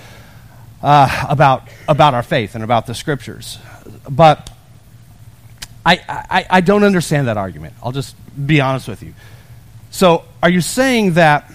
uh, 0.82 1.26
about, 1.30 1.68
about 1.88 2.14
our 2.16 2.24
faith 2.24 2.56
and 2.56 2.64
about 2.64 2.88
the 2.88 2.96
scriptures. 2.96 3.60
But 4.10 4.50
I, 5.86 6.00
I, 6.08 6.46
I 6.50 6.62
don't 6.62 6.84
understand 6.84 7.28
that 7.28 7.38
argument. 7.38 7.76
I'll 7.84 7.92
just 7.92 8.16
be 8.48 8.62
honest 8.62 8.88
with 8.88 9.04
you. 9.04 9.14
So, 9.92 10.24
are 10.42 10.50
you 10.50 10.62
saying 10.62 11.14
that 11.14 11.52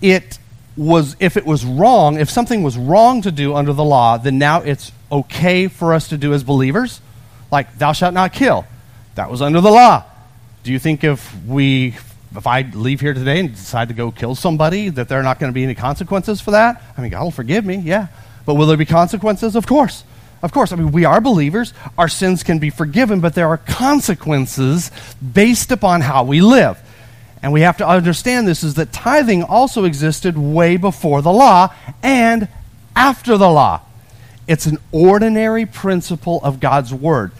it 0.00 0.38
was, 0.78 1.16
if 1.18 1.36
it 1.36 1.44
was 1.44 1.64
wrong, 1.64 2.18
if 2.18 2.30
something 2.30 2.62
was 2.62 2.78
wrong 2.78 3.20
to 3.22 3.32
do 3.32 3.54
under 3.54 3.72
the 3.72 3.84
law, 3.84 4.16
then 4.16 4.38
now 4.38 4.62
it's 4.62 4.92
okay 5.10 5.66
for 5.66 5.92
us 5.92 6.08
to 6.08 6.16
do 6.16 6.32
as 6.32 6.44
believers? 6.44 7.00
Like, 7.50 7.78
thou 7.78 7.92
shalt 7.92 8.14
not 8.14 8.32
kill. 8.32 8.64
That 9.16 9.30
was 9.30 9.42
under 9.42 9.60
the 9.60 9.70
law. 9.70 10.04
Do 10.62 10.72
you 10.72 10.78
think 10.78 11.02
if 11.02 11.34
we, 11.44 11.96
if 12.34 12.46
I 12.46 12.62
leave 12.62 13.00
here 13.00 13.12
today 13.12 13.40
and 13.40 13.50
decide 13.50 13.88
to 13.88 13.94
go 13.94 14.12
kill 14.12 14.36
somebody, 14.36 14.88
that 14.90 15.08
there 15.08 15.18
are 15.18 15.24
not 15.24 15.40
going 15.40 15.50
to 15.50 15.54
be 15.54 15.64
any 15.64 15.74
consequences 15.74 16.40
for 16.40 16.52
that? 16.52 16.80
I 16.96 17.00
mean, 17.00 17.10
God 17.10 17.24
will 17.24 17.30
forgive 17.32 17.64
me, 17.64 17.76
yeah. 17.76 18.08
But 18.46 18.54
will 18.54 18.66
there 18.66 18.76
be 18.76 18.86
consequences? 18.86 19.56
Of 19.56 19.66
course. 19.66 20.04
Of 20.42 20.52
course. 20.52 20.70
I 20.72 20.76
mean, 20.76 20.92
we 20.92 21.04
are 21.04 21.20
believers. 21.20 21.74
Our 21.96 22.08
sins 22.08 22.44
can 22.44 22.60
be 22.60 22.70
forgiven, 22.70 23.20
but 23.20 23.34
there 23.34 23.48
are 23.48 23.58
consequences 23.58 24.92
based 25.20 25.72
upon 25.72 26.02
how 26.02 26.22
we 26.22 26.40
live. 26.40 26.78
And 27.42 27.52
we 27.52 27.60
have 27.60 27.76
to 27.78 27.86
understand 27.86 28.48
this 28.48 28.64
is 28.64 28.74
that 28.74 28.92
tithing 28.92 29.42
also 29.42 29.84
existed 29.84 30.36
way 30.36 30.76
before 30.76 31.22
the 31.22 31.32
law 31.32 31.72
and 32.02 32.48
after 32.96 33.36
the 33.36 33.48
law. 33.48 33.80
It's 34.46 34.66
an 34.66 34.78
ordinary 34.92 35.66
principle 35.66 36.40
of 36.42 36.58
God's 36.58 36.92
word. 36.92 37.32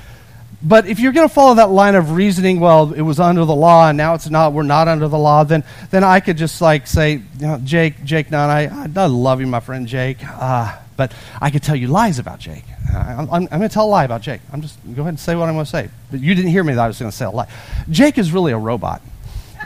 But 0.62 0.86
if 0.86 0.98
you're 0.98 1.12
going 1.12 1.28
to 1.28 1.32
follow 1.32 1.54
that 1.54 1.70
line 1.70 1.94
of 1.94 2.12
reasoning, 2.12 2.58
well, 2.58 2.92
it 2.92 3.00
was 3.00 3.20
under 3.20 3.44
the 3.44 3.54
law 3.54 3.88
and 3.88 3.96
now 3.96 4.14
it's 4.14 4.28
not, 4.28 4.52
we're 4.52 4.64
not 4.64 4.88
under 4.88 5.06
the 5.06 5.18
law, 5.18 5.44
then, 5.44 5.62
then 5.90 6.02
I 6.02 6.18
could 6.18 6.36
just 6.36 6.60
like 6.60 6.88
say, 6.88 7.12
you 7.12 7.22
know, 7.38 7.60
Jake, 7.62 8.04
Jake 8.04 8.30
Nunn, 8.30 8.50
I, 8.50 8.84
I 8.84 9.06
love 9.06 9.40
you, 9.40 9.46
my 9.46 9.60
friend 9.60 9.86
Jake, 9.86 10.18
uh, 10.22 10.76
but 10.96 11.12
I 11.40 11.50
could 11.50 11.62
tell 11.62 11.76
you 11.76 11.86
lies 11.86 12.18
about 12.18 12.40
Jake. 12.40 12.64
I'm, 12.92 13.30
I'm, 13.30 13.42
I'm 13.52 13.58
going 13.58 13.62
to 13.62 13.68
tell 13.68 13.86
a 13.86 13.88
lie 13.88 14.04
about 14.04 14.22
Jake. 14.22 14.40
I'm 14.52 14.60
just, 14.60 14.78
go 14.96 15.02
ahead 15.02 15.10
and 15.10 15.20
say 15.20 15.36
what 15.36 15.48
I'm 15.48 15.54
going 15.54 15.64
to 15.64 15.70
say. 15.70 15.90
But 16.10 16.20
you 16.20 16.34
didn't 16.34 16.50
hear 16.50 16.64
me 16.64 16.74
that 16.74 16.82
I 16.82 16.88
was 16.88 16.98
going 16.98 17.10
to 17.10 17.16
say 17.16 17.26
a 17.26 17.30
lie. 17.30 17.48
Jake 17.88 18.18
is 18.18 18.32
really 18.32 18.50
a 18.50 18.58
robot, 18.58 19.00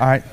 all 0.00 0.06
right? 0.06 0.24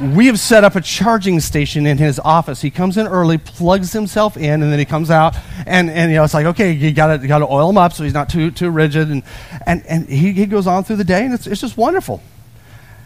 we 0.00 0.26
have 0.26 0.38
set 0.38 0.64
up 0.64 0.76
a 0.76 0.80
charging 0.80 1.40
station 1.40 1.86
in 1.86 1.98
his 1.98 2.18
office. 2.18 2.62
He 2.62 2.70
comes 2.70 2.96
in 2.96 3.06
early, 3.06 3.36
plugs 3.36 3.92
himself 3.92 4.36
in, 4.36 4.62
and 4.62 4.72
then 4.72 4.78
he 4.78 4.86
comes 4.86 5.10
out, 5.10 5.36
and, 5.66 5.90
and 5.90 6.10
you 6.10 6.16
know, 6.16 6.24
it's 6.24 6.32
like, 6.32 6.46
okay, 6.46 6.72
you 6.72 6.92
got 6.92 7.18
to 7.18 7.46
oil 7.46 7.68
him 7.68 7.76
up 7.76 7.92
so 7.92 8.02
he's 8.04 8.14
not 8.14 8.30
too, 8.30 8.50
too 8.50 8.70
rigid. 8.70 9.10
And, 9.10 9.22
and, 9.66 9.84
and 9.86 10.08
he, 10.08 10.32
he 10.32 10.46
goes 10.46 10.66
on 10.66 10.84
through 10.84 10.96
the 10.96 11.04
day, 11.04 11.24
and 11.24 11.34
it's, 11.34 11.46
it's 11.46 11.60
just 11.60 11.76
wonderful. 11.76 12.22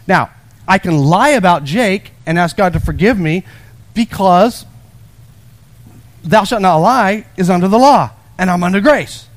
Now, 0.07 0.31
I 0.69 0.79
can 0.79 0.97
lie 0.97 1.31
about 1.31 1.65
Jake 1.65 2.13
and 2.27 2.39
ask 2.39 2.57
God 2.57 2.73
to 2.75 2.81
forgive 2.81 3.19
me 3.19 3.45
because 3.93 4.65
thou 6.23 6.45
shalt 6.45 6.63
not 6.63 6.77
lie 6.77 7.27
is 7.37 7.51
under 7.51 7.67
the 7.67 7.79
law, 7.79 8.11
and 8.39 8.49
I'm 8.49 8.63
under 8.63 8.81
grace. 8.81 9.29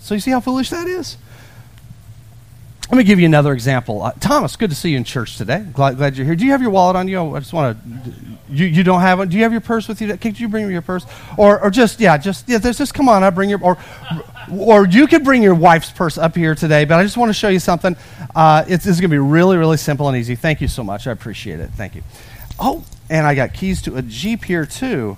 So 0.00 0.14
you 0.14 0.20
see 0.20 0.30
how 0.30 0.40
foolish 0.40 0.70
that 0.70 0.88
is? 0.88 1.18
Let 2.92 2.98
me 2.98 3.04
give 3.04 3.18
you 3.18 3.24
another 3.24 3.54
example. 3.54 4.02
Uh, 4.02 4.12
Thomas, 4.20 4.54
good 4.54 4.68
to 4.68 4.76
see 4.76 4.90
you 4.90 4.98
in 4.98 5.04
church 5.04 5.38
today. 5.38 5.64
Glad, 5.72 5.96
glad 5.96 6.14
you're 6.14 6.26
here. 6.26 6.36
Do 6.36 6.44
you 6.44 6.50
have 6.50 6.60
your 6.60 6.72
wallet 6.72 6.94
on 6.94 7.08
you? 7.08 7.34
I 7.34 7.38
just 7.38 7.54
want 7.54 7.82
to. 7.82 7.90
You, 8.50 8.66
you 8.66 8.84
don't 8.84 9.00
have 9.00 9.18
it. 9.20 9.30
Do 9.30 9.38
you 9.38 9.44
have 9.44 9.52
your 9.52 9.62
purse 9.62 9.88
with 9.88 10.02
you? 10.02 10.14
Could 10.18 10.38
you 10.38 10.46
bring 10.46 10.66
me 10.66 10.74
your 10.74 10.82
purse? 10.82 11.06
Or, 11.38 11.58
or 11.58 11.70
just 11.70 12.00
yeah, 12.00 12.18
just 12.18 12.46
yeah. 12.50 12.58
There's 12.58 12.76
just 12.76 12.92
come 12.92 13.08
on 13.08 13.22
up. 13.22 13.34
Bring 13.34 13.48
your 13.48 13.64
or 13.64 13.78
or 14.54 14.86
you 14.86 15.06
could 15.06 15.24
bring 15.24 15.42
your 15.42 15.54
wife's 15.54 15.90
purse 15.90 16.18
up 16.18 16.36
here 16.36 16.54
today. 16.54 16.84
But 16.84 16.98
I 16.98 17.02
just 17.02 17.16
want 17.16 17.30
to 17.30 17.32
show 17.32 17.48
you 17.48 17.60
something. 17.60 17.96
Uh, 18.34 18.66
it's, 18.68 18.84
it's 18.84 19.00
going 19.00 19.08
to 19.08 19.14
be 19.14 19.18
really 19.18 19.56
really 19.56 19.78
simple 19.78 20.06
and 20.08 20.18
easy. 20.18 20.34
Thank 20.34 20.60
you 20.60 20.68
so 20.68 20.84
much. 20.84 21.06
I 21.06 21.12
appreciate 21.12 21.60
it. 21.60 21.70
Thank 21.70 21.94
you. 21.94 22.02
Oh, 22.60 22.84
and 23.08 23.26
I 23.26 23.34
got 23.34 23.54
keys 23.54 23.80
to 23.82 23.96
a 23.96 24.02
Jeep 24.02 24.44
here 24.44 24.66
too. 24.66 25.16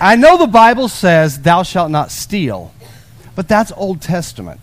I 0.00 0.16
know 0.16 0.38
the 0.38 0.46
Bible 0.46 0.88
says, 0.88 1.42
Thou 1.42 1.62
shalt 1.62 1.90
not 1.90 2.10
steal, 2.10 2.72
but 3.34 3.48
that's 3.48 3.70
Old 3.72 4.00
Testament. 4.00 4.60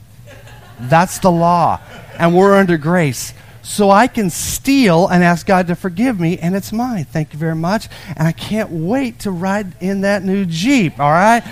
That's 0.80 1.20
the 1.20 1.30
law. 1.30 1.80
And 2.20 2.36
we're 2.36 2.56
under 2.56 2.78
grace. 2.78 3.34
So 3.64 3.90
I 3.90 4.08
can 4.08 4.30
steal 4.30 5.08
and 5.08 5.24
ask 5.24 5.46
God 5.46 5.68
to 5.68 5.76
forgive 5.76 6.20
me, 6.20 6.38
and 6.38 6.56
it's 6.56 6.72
mine. 6.72 7.06
Thank 7.06 7.34
you 7.34 7.40
very 7.40 7.56
much. 7.56 7.88
And 8.16 8.28
I 8.28 8.32
can't 8.32 8.70
wait 8.70 9.20
to 9.20 9.32
ride 9.32 9.74
in 9.82 10.02
that 10.02 10.24
new 10.24 10.46
Jeep, 10.46 11.00
all 11.00 11.12
right? 11.12 11.44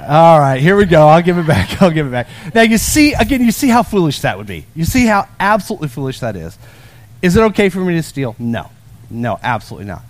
All 0.00 0.40
right, 0.40 0.60
here 0.60 0.76
we 0.76 0.86
go. 0.86 1.06
I'll 1.06 1.22
give 1.22 1.36
it 1.36 1.46
back. 1.46 1.82
I'll 1.82 1.90
give 1.90 2.06
it 2.06 2.10
back. 2.10 2.28
Now, 2.54 2.62
you 2.62 2.78
see, 2.78 3.12
again, 3.12 3.42
you 3.44 3.52
see 3.52 3.68
how 3.68 3.82
foolish 3.82 4.20
that 4.20 4.38
would 4.38 4.46
be. 4.46 4.66
You 4.74 4.84
see 4.84 5.06
how 5.06 5.28
absolutely 5.38 5.88
foolish 5.88 6.20
that 6.20 6.36
is. 6.36 6.56
Is 7.20 7.36
it 7.36 7.42
okay 7.42 7.68
for 7.68 7.80
me 7.80 7.94
to 7.96 8.02
steal? 8.02 8.34
No. 8.38 8.70
No, 9.10 9.38
absolutely 9.42 9.86
not. 9.86 10.02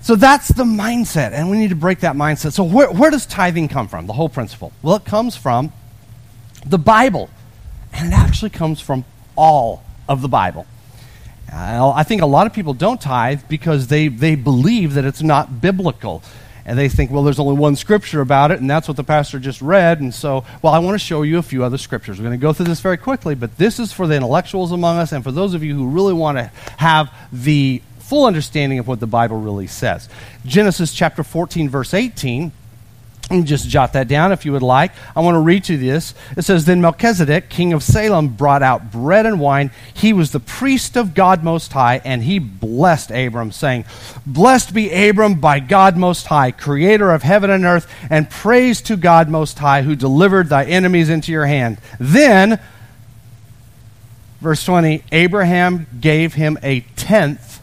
So 0.00 0.16
that's 0.16 0.48
the 0.48 0.64
mindset, 0.64 1.32
and 1.32 1.48
we 1.48 1.58
need 1.58 1.70
to 1.70 1.76
break 1.76 2.00
that 2.00 2.16
mindset. 2.16 2.52
So, 2.52 2.64
where, 2.64 2.90
where 2.90 3.10
does 3.10 3.24
tithing 3.24 3.68
come 3.68 3.86
from? 3.86 4.08
The 4.08 4.12
whole 4.12 4.28
principle? 4.28 4.72
Well, 4.82 4.96
it 4.96 5.04
comes 5.04 5.36
from 5.36 5.72
the 6.66 6.78
Bible, 6.78 7.30
and 7.92 8.12
it 8.12 8.16
actually 8.16 8.50
comes 8.50 8.80
from 8.80 9.04
all 9.36 9.82
of 10.08 10.22
the 10.22 10.28
Bible. 10.28 10.66
Uh, 11.52 11.92
I 11.94 12.02
think 12.02 12.22
a 12.22 12.26
lot 12.26 12.46
of 12.46 12.52
people 12.52 12.72
don't 12.72 13.00
tithe 13.00 13.42
because 13.48 13.88
they, 13.88 14.08
they 14.08 14.34
believe 14.34 14.94
that 14.94 15.04
it's 15.04 15.22
not 15.22 15.60
biblical. 15.60 16.22
And 16.64 16.78
they 16.78 16.88
think, 16.88 17.10
well, 17.10 17.24
there's 17.24 17.40
only 17.40 17.56
one 17.56 17.74
scripture 17.74 18.20
about 18.20 18.52
it, 18.52 18.60
and 18.60 18.70
that's 18.70 18.86
what 18.86 18.96
the 18.96 19.04
pastor 19.04 19.40
just 19.40 19.60
read. 19.60 20.00
And 20.00 20.14
so, 20.14 20.44
well, 20.62 20.72
I 20.72 20.78
want 20.78 20.94
to 20.94 21.04
show 21.04 21.22
you 21.22 21.38
a 21.38 21.42
few 21.42 21.64
other 21.64 21.76
scriptures. 21.76 22.18
We're 22.18 22.24
going 22.24 22.38
to 22.38 22.42
go 22.42 22.52
through 22.52 22.66
this 22.66 22.80
very 22.80 22.96
quickly, 22.96 23.34
but 23.34 23.58
this 23.58 23.80
is 23.80 23.92
for 23.92 24.06
the 24.06 24.14
intellectuals 24.14 24.70
among 24.70 24.98
us 24.98 25.12
and 25.12 25.24
for 25.24 25.32
those 25.32 25.54
of 25.54 25.64
you 25.64 25.74
who 25.74 25.88
really 25.88 26.14
want 26.14 26.38
to 26.38 26.44
have 26.76 27.12
the 27.32 27.82
full 27.98 28.26
understanding 28.26 28.78
of 28.78 28.86
what 28.86 29.00
the 29.00 29.06
Bible 29.06 29.40
really 29.40 29.66
says. 29.66 30.08
Genesis 30.46 30.94
chapter 30.94 31.24
14, 31.24 31.68
verse 31.68 31.94
18. 31.94 32.52
And 33.30 33.46
just 33.46 33.68
jot 33.68 33.94
that 33.94 34.08
down 34.08 34.32
if 34.32 34.44
you 34.44 34.52
would 34.52 34.62
like. 34.62 34.92
I 35.16 35.20
want 35.20 35.36
to 35.36 35.40
read 35.40 35.68
you 35.68 35.78
this. 35.78 36.12
It 36.36 36.42
says, 36.42 36.64
Then 36.64 36.80
Melchizedek, 36.80 37.48
king 37.48 37.72
of 37.72 37.82
Salem, 37.82 38.28
brought 38.28 38.62
out 38.62 38.90
bread 38.90 39.24
and 39.26 39.40
wine. 39.40 39.70
He 39.94 40.12
was 40.12 40.32
the 40.32 40.40
priest 40.40 40.96
of 40.96 41.14
God 41.14 41.42
Most 41.42 41.72
High, 41.72 42.02
and 42.04 42.24
he 42.24 42.38
blessed 42.38 43.10
Abram, 43.10 43.52
saying, 43.52 43.86
Blessed 44.26 44.74
be 44.74 45.08
Abram 45.08 45.40
by 45.40 45.60
God 45.60 45.96
Most 45.96 46.26
High, 46.26 46.50
creator 46.50 47.10
of 47.12 47.22
heaven 47.22 47.48
and 47.48 47.64
earth, 47.64 47.90
and 48.10 48.28
praise 48.28 48.82
to 48.82 48.96
God 48.96 49.30
Most 49.30 49.58
High, 49.58 49.82
who 49.82 49.96
delivered 49.96 50.48
thy 50.48 50.64
enemies 50.64 51.08
into 51.08 51.32
your 51.32 51.46
hand. 51.46 51.78
Then, 52.00 52.60
verse 54.40 54.62
20, 54.64 55.04
Abraham 55.12 55.86
gave 56.00 56.34
him 56.34 56.58
a 56.62 56.80
tenth 56.96 57.60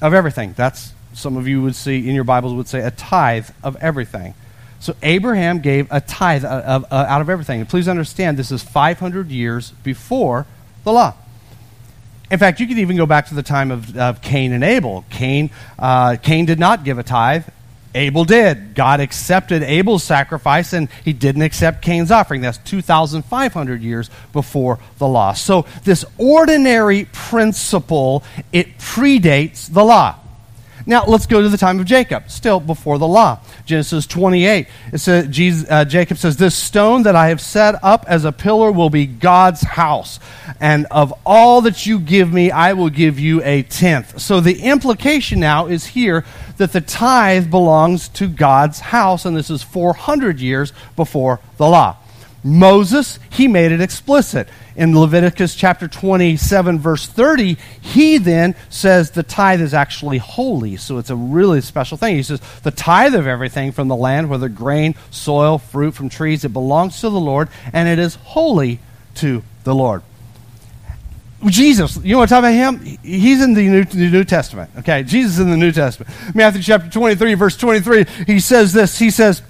of 0.00 0.14
everything. 0.14 0.54
That's, 0.56 0.93
some 1.14 1.36
of 1.36 1.48
you 1.48 1.62
would 1.62 1.74
see 1.74 2.08
in 2.08 2.14
your 2.14 2.24
Bibles 2.24 2.54
would 2.54 2.68
say 2.68 2.80
a 2.80 2.90
tithe 2.90 3.48
of 3.62 3.76
everything. 3.76 4.34
So 4.80 4.94
Abraham 5.02 5.60
gave 5.60 5.88
a 5.90 6.00
tithe 6.00 6.44
of, 6.44 6.84
of, 6.84 6.92
uh, 6.92 7.06
out 7.08 7.22
of 7.22 7.30
everything. 7.30 7.60
And 7.60 7.68
please 7.68 7.88
understand, 7.88 8.36
this 8.36 8.52
is 8.52 8.62
500 8.62 9.30
years 9.30 9.70
before 9.82 10.46
the 10.84 10.92
law. 10.92 11.14
In 12.30 12.38
fact, 12.38 12.60
you 12.60 12.66
could 12.66 12.78
even 12.78 12.96
go 12.96 13.06
back 13.06 13.28
to 13.28 13.34
the 13.34 13.42
time 13.42 13.70
of, 13.70 13.96
of 13.96 14.20
Cain 14.20 14.52
and 14.52 14.64
Abel. 14.64 15.04
Cain, 15.08 15.50
uh, 15.78 16.16
Cain 16.22 16.46
did 16.46 16.58
not 16.58 16.84
give 16.84 16.98
a 16.98 17.02
tithe. 17.02 17.44
Abel 17.94 18.24
did. 18.24 18.74
God 18.74 19.00
accepted 19.00 19.62
Abel's 19.62 20.02
sacrifice 20.02 20.72
and 20.72 20.88
he 21.04 21.12
didn't 21.12 21.42
accept 21.42 21.80
Cain's 21.80 22.10
offering. 22.10 22.40
That's 22.40 22.58
2,500 22.58 23.82
years 23.82 24.10
before 24.32 24.80
the 24.98 25.06
law. 25.06 25.32
So, 25.32 25.64
this 25.84 26.04
ordinary 26.18 27.06
principle, 27.12 28.24
it 28.52 28.78
predates 28.78 29.72
the 29.72 29.84
law. 29.84 30.18
Now, 30.86 31.06
let's 31.06 31.26
go 31.26 31.40
to 31.40 31.48
the 31.48 31.56
time 31.56 31.80
of 31.80 31.86
Jacob, 31.86 32.28
still 32.28 32.60
before 32.60 32.98
the 32.98 33.06
law. 33.06 33.40
Genesis 33.64 34.06
28. 34.06 34.66
It 34.92 34.98
says, 34.98 35.28
Jesus, 35.28 35.70
uh, 35.70 35.86
Jacob 35.86 36.18
says, 36.18 36.36
This 36.36 36.54
stone 36.54 37.04
that 37.04 37.16
I 37.16 37.28
have 37.28 37.40
set 37.40 37.82
up 37.82 38.04
as 38.06 38.26
a 38.26 38.32
pillar 38.32 38.70
will 38.70 38.90
be 38.90 39.06
God's 39.06 39.62
house. 39.62 40.20
And 40.60 40.86
of 40.90 41.14
all 41.24 41.62
that 41.62 41.86
you 41.86 41.98
give 41.98 42.32
me, 42.32 42.50
I 42.50 42.74
will 42.74 42.90
give 42.90 43.18
you 43.18 43.42
a 43.44 43.62
tenth. 43.62 44.20
So 44.20 44.40
the 44.40 44.60
implication 44.60 45.40
now 45.40 45.66
is 45.66 45.86
here 45.86 46.24
that 46.58 46.72
the 46.72 46.82
tithe 46.82 47.50
belongs 47.50 48.08
to 48.10 48.28
God's 48.28 48.80
house, 48.80 49.24
and 49.24 49.34
this 49.36 49.48
is 49.50 49.62
400 49.62 50.38
years 50.38 50.72
before 50.96 51.40
the 51.56 51.66
law. 51.66 51.96
Moses, 52.44 53.18
he 53.30 53.48
made 53.48 53.72
it 53.72 53.80
explicit. 53.80 54.48
In 54.76 54.98
Leviticus 54.98 55.54
chapter 55.54 55.88
27, 55.88 56.78
verse 56.78 57.06
30, 57.06 57.56
he 57.80 58.18
then 58.18 58.54
says 58.68 59.12
the 59.12 59.22
tithe 59.22 59.62
is 59.62 59.72
actually 59.72 60.18
holy. 60.18 60.76
So 60.76 60.98
it's 60.98 61.10
a 61.10 61.16
really 61.16 61.62
special 61.62 61.96
thing. 61.96 62.16
He 62.16 62.22
says, 62.22 62.40
the 62.62 62.70
tithe 62.70 63.14
of 63.14 63.26
everything 63.26 63.72
from 63.72 63.88
the 63.88 63.96
land, 63.96 64.28
whether 64.28 64.48
grain, 64.48 64.94
soil, 65.10 65.58
fruit 65.58 65.94
from 65.94 66.10
trees, 66.10 66.44
it 66.44 66.52
belongs 66.52 67.00
to 67.00 67.08
the 67.08 67.20
Lord, 67.20 67.48
and 67.72 67.88
it 67.88 67.98
is 67.98 68.16
holy 68.16 68.80
to 69.16 69.42
the 69.62 69.74
Lord. 69.74 70.02
Jesus, 71.46 71.96
you 72.02 72.16
want 72.16 72.28
to 72.28 72.34
talk 72.34 72.40
about 72.40 72.52
him? 72.52 72.98
He's 73.02 73.42
in 73.42 73.54
the 73.54 73.68
New, 73.68 73.84
the 73.84 74.10
New 74.10 74.24
Testament. 74.24 74.70
Okay, 74.78 75.02
Jesus 75.02 75.38
in 75.38 75.50
the 75.50 75.56
New 75.56 75.72
Testament. 75.72 76.12
Matthew 76.34 76.62
chapter 76.62 76.88
23, 76.88 77.34
verse 77.34 77.56
23, 77.56 78.06
he 78.26 78.40
says 78.40 78.72
this. 78.72 78.98
He 78.98 79.10
says, 79.10 79.42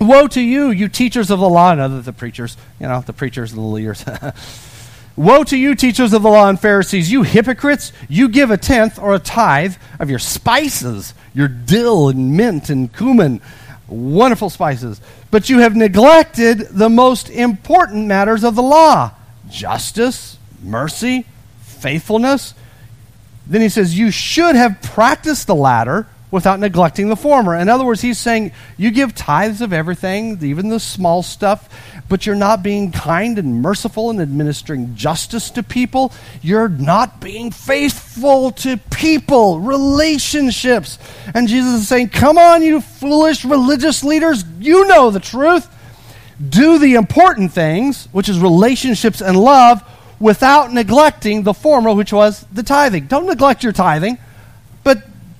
Woe 0.00 0.26
to 0.28 0.40
you, 0.40 0.70
you 0.70 0.88
teachers 0.88 1.30
of 1.30 1.40
the 1.40 1.48
law, 1.48 1.72
and 1.72 1.80
other 1.80 2.00
the 2.00 2.12
preachers, 2.12 2.56
you 2.80 2.88
know, 2.88 3.02
the 3.02 3.12
preachers 3.12 3.52
and 3.52 3.60
the 3.60 3.66
leaders. 3.66 4.04
Woe 5.16 5.44
to 5.44 5.56
you, 5.56 5.74
teachers 5.74 6.12
of 6.12 6.22
the 6.22 6.30
law 6.30 6.48
and 6.48 6.58
Pharisees, 6.58 7.12
you 7.12 7.22
hypocrites! 7.22 7.92
You 8.08 8.28
give 8.28 8.50
a 8.50 8.56
tenth 8.56 8.98
or 8.98 9.14
a 9.14 9.18
tithe 9.18 9.76
of 10.00 10.08
your 10.08 10.18
spices, 10.18 11.12
your 11.34 11.48
dill 11.48 12.08
and 12.08 12.36
mint 12.36 12.70
and 12.70 12.92
cumin, 12.92 13.42
wonderful 13.88 14.48
spices. 14.48 15.00
But 15.30 15.50
you 15.50 15.58
have 15.58 15.76
neglected 15.76 16.60
the 16.70 16.88
most 16.88 17.28
important 17.28 18.06
matters 18.06 18.42
of 18.44 18.54
the 18.54 18.62
law 18.62 19.12
justice, 19.50 20.38
mercy, 20.62 21.26
faithfulness. 21.60 22.54
Then 23.46 23.60
he 23.60 23.68
says, 23.68 23.98
You 23.98 24.10
should 24.10 24.56
have 24.56 24.80
practiced 24.80 25.46
the 25.46 25.54
latter 25.54 26.06
without 26.32 26.58
neglecting 26.58 27.10
the 27.10 27.14
former. 27.14 27.54
In 27.54 27.68
other 27.68 27.84
words, 27.84 28.00
he's 28.00 28.18
saying 28.18 28.50
you 28.76 28.90
give 28.90 29.14
tithes 29.14 29.60
of 29.60 29.72
everything, 29.72 30.42
even 30.42 30.70
the 30.70 30.80
small 30.80 31.22
stuff, 31.22 31.68
but 32.08 32.26
you're 32.26 32.34
not 32.34 32.62
being 32.62 32.90
kind 32.90 33.38
and 33.38 33.62
merciful 33.62 34.10
and 34.10 34.20
administering 34.20 34.96
justice 34.96 35.50
to 35.50 35.62
people. 35.62 36.10
You're 36.40 36.70
not 36.70 37.20
being 37.20 37.50
faithful 37.50 38.50
to 38.52 38.78
people, 38.78 39.60
relationships. 39.60 40.98
And 41.34 41.46
Jesus 41.46 41.82
is 41.82 41.88
saying, 41.88 42.08
Come 42.08 42.38
on, 42.38 42.62
you 42.62 42.80
foolish 42.80 43.44
religious 43.44 44.02
leaders, 44.02 44.42
you 44.58 44.88
know 44.88 45.10
the 45.10 45.20
truth. 45.20 45.68
Do 46.48 46.78
the 46.78 46.94
important 46.94 47.52
things, 47.52 48.06
which 48.06 48.28
is 48.28 48.40
relationships 48.40 49.20
and 49.20 49.38
love, 49.38 49.82
without 50.18 50.72
neglecting 50.72 51.42
the 51.42 51.52
former, 51.52 51.92
which 51.92 52.12
was 52.12 52.46
the 52.50 52.62
tithing. 52.62 53.06
Don't 53.06 53.26
neglect 53.26 53.62
your 53.62 53.72
tithing, 53.72 54.18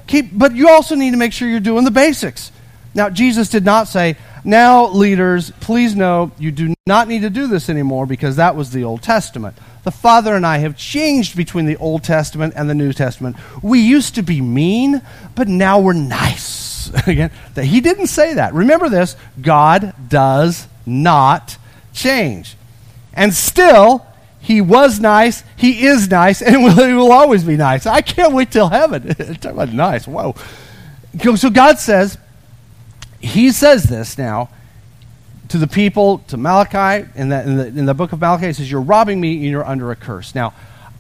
keep 0.07 0.31
but 0.33 0.55
you 0.55 0.69
also 0.69 0.95
need 0.95 1.13
to 1.13 1.17
make 1.17 1.33
sure 1.33 1.49
you're 1.49 1.61
doing 1.61 1.85
the 1.85 1.91
basics. 1.91 2.53
Now, 2.95 3.09
Jesus 3.09 3.49
did 3.49 3.65
not 3.65 3.89
say, 3.89 4.17
now, 4.45 4.89
leaders, 4.89 5.51
please 5.61 5.95
know 5.95 6.33
you 6.39 6.51
do 6.51 6.75
not 6.87 7.09
need 7.09 7.23
to 7.23 7.31
do 7.31 7.47
this 7.47 7.71
anymore 7.71 8.07
because 8.07 8.37
that 8.37 8.57
was 8.57 8.71
the 8.71 8.85
Old 8.85 9.03
Testament. 9.03 9.57
The 9.85 9.93
Father 9.93 10.35
and 10.35 10.45
I 10.45 10.59
have 10.59 10.77
changed 10.77 11.37
between 11.37 11.67
the 11.67 11.77
Old 11.77 12.03
Testament 12.03 12.55
and 12.57 12.69
the 12.69 12.75
New 12.75 12.93
Testament. 12.93 13.37
We 13.63 13.81
used 13.81 14.17
to 14.17 14.23
be 14.23 14.41
mean, 14.41 15.01
but 15.35 15.49
now 15.49 15.81
we're 15.81 15.93
nice. 15.93 16.91
Again, 17.07 17.31
that 17.55 17.65
he 17.65 17.81
didn't 17.81 18.09
say 18.09 18.35
that. 18.35 18.53
Remember 18.53 18.89
this 18.89 19.17
God 19.41 19.95
does 20.09 20.67
not 20.85 21.57
change. 21.93 22.57
And 23.15 23.33
still, 23.33 24.07
he 24.43 24.61
was 24.61 24.99
nice, 24.99 25.45
he 25.57 25.87
is 25.87 26.11
nice, 26.11 26.43
and 26.43 26.65
will, 26.65 26.85
he 26.85 26.93
will 26.95 27.13
always 27.13 27.45
be 27.45 27.57
nice. 27.57 27.87
I 27.87 28.01
can't 28.01 28.35
wait 28.35 28.51
till 28.51 28.69
heaven. 28.69 29.15
Talk 29.41 29.53
about 29.53 29.73
nice. 29.73 30.07
Whoa. 30.07 30.35
So 31.37 31.49
God 31.49 31.79
says, 31.79 32.19
He 33.21 33.53
says 33.53 33.85
this 33.85 34.19
now 34.19 34.51
to 35.49 35.59
the 35.59 35.69
people, 35.69 36.19
to 36.27 36.37
Malachi, 36.37 37.09
in 37.15 37.29
the, 37.29 37.43
in 37.43 37.57
the, 37.57 37.67
in 37.67 37.87
the 37.87 37.95
book 37.95 38.13
of 38.13 38.21
Malachi, 38.21 38.49
He 38.49 38.53
says, 38.53 38.71
You're 38.71 38.81
robbing 38.81 39.21
me 39.21 39.35
and 39.35 39.45
you're 39.45 39.65
under 39.65 39.93
a 39.93 39.97
curse. 39.97 40.35
Now, 40.35 40.55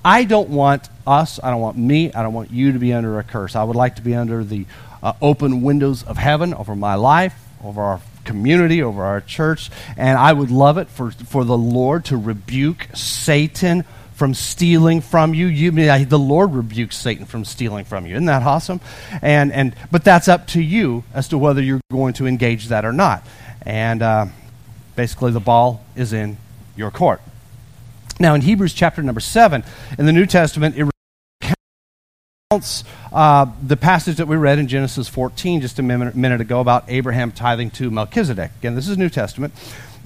I 0.04 0.22
don't 0.22 0.50
want 0.50 0.88
us, 1.04 1.40
I 1.42 1.50
don't 1.50 1.60
want 1.60 1.76
me, 1.76 2.12
I 2.12 2.22
don't 2.22 2.34
want 2.34 2.52
you 2.52 2.72
to 2.72 2.78
be 2.78 2.92
under 2.92 3.18
a 3.18 3.24
curse. 3.24 3.56
I 3.56 3.64
would 3.64 3.76
like 3.76 3.96
to 3.96 4.02
be 4.02 4.14
under 4.14 4.44
the 4.44 4.66
uh, 5.02 5.14
open 5.20 5.62
windows 5.62 6.04
of 6.04 6.16
heaven 6.16 6.54
over 6.54 6.76
my 6.76 6.94
life, 6.94 7.34
over 7.64 7.80
our 7.82 8.00
community, 8.24 8.82
over 8.82 9.04
our 9.04 9.20
church. 9.20 9.70
And 9.96 10.18
I 10.18 10.32
would 10.32 10.50
love 10.50 10.78
it 10.78 10.88
for, 10.88 11.10
for 11.10 11.44
the 11.44 11.56
Lord 11.56 12.04
to 12.06 12.16
rebuke 12.16 12.88
Satan 12.94 13.84
from 14.14 14.34
stealing 14.34 15.00
from 15.00 15.34
you. 15.34 15.46
you 15.46 15.72
mean 15.72 16.08
the 16.08 16.18
Lord 16.18 16.54
rebukes 16.54 16.96
Satan 16.96 17.24
from 17.26 17.44
stealing 17.44 17.84
from 17.84 18.06
you. 18.06 18.14
Isn't 18.14 18.26
that 18.26 18.42
awesome? 18.42 18.80
And, 19.20 19.50
and, 19.52 19.74
but 19.90 20.04
that's 20.04 20.28
up 20.28 20.46
to 20.48 20.62
you 20.62 21.02
as 21.12 21.28
to 21.28 21.38
whether 21.38 21.60
you're 21.60 21.80
going 21.90 22.12
to 22.14 22.26
engage 22.26 22.68
that 22.68 22.84
or 22.84 22.92
not. 22.92 23.26
And 23.62 24.02
uh, 24.02 24.26
basically, 24.94 25.32
the 25.32 25.40
ball 25.40 25.84
is 25.96 26.12
in 26.12 26.36
your 26.76 26.90
court. 26.90 27.20
Now, 28.20 28.34
in 28.34 28.42
Hebrews 28.42 28.74
chapter 28.74 29.02
number 29.02 29.20
7, 29.20 29.64
in 29.98 30.06
the 30.06 30.12
New 30.12 30.26
Testament, 30.26 30.76
it 30.76 30.91
uh, 33.12 33.46
the 33.62 33.76
passage 33.76 34.16
that 34.16 34.28
we 34.28 34.36
read 34.36 34.58
in 34.58 34.68
Genesis 34.68 35.08
14 35.08 35.60
just 35.60 35.78
a 35.78 35.82
minute, 35.82 36.14
minute 36.14 36.40
ago 36.40 36.60
about 36.60 36.84
Abraham 36.88 37.32
tithing 37.32 37.70
to 37.72 37.90
Melchizedek. 37.90 38.50
Again, 38.58 38.74
this 38.74 38.88
is 38.88 38.98
New 38.98 39.08
Testament. 39.08 39.54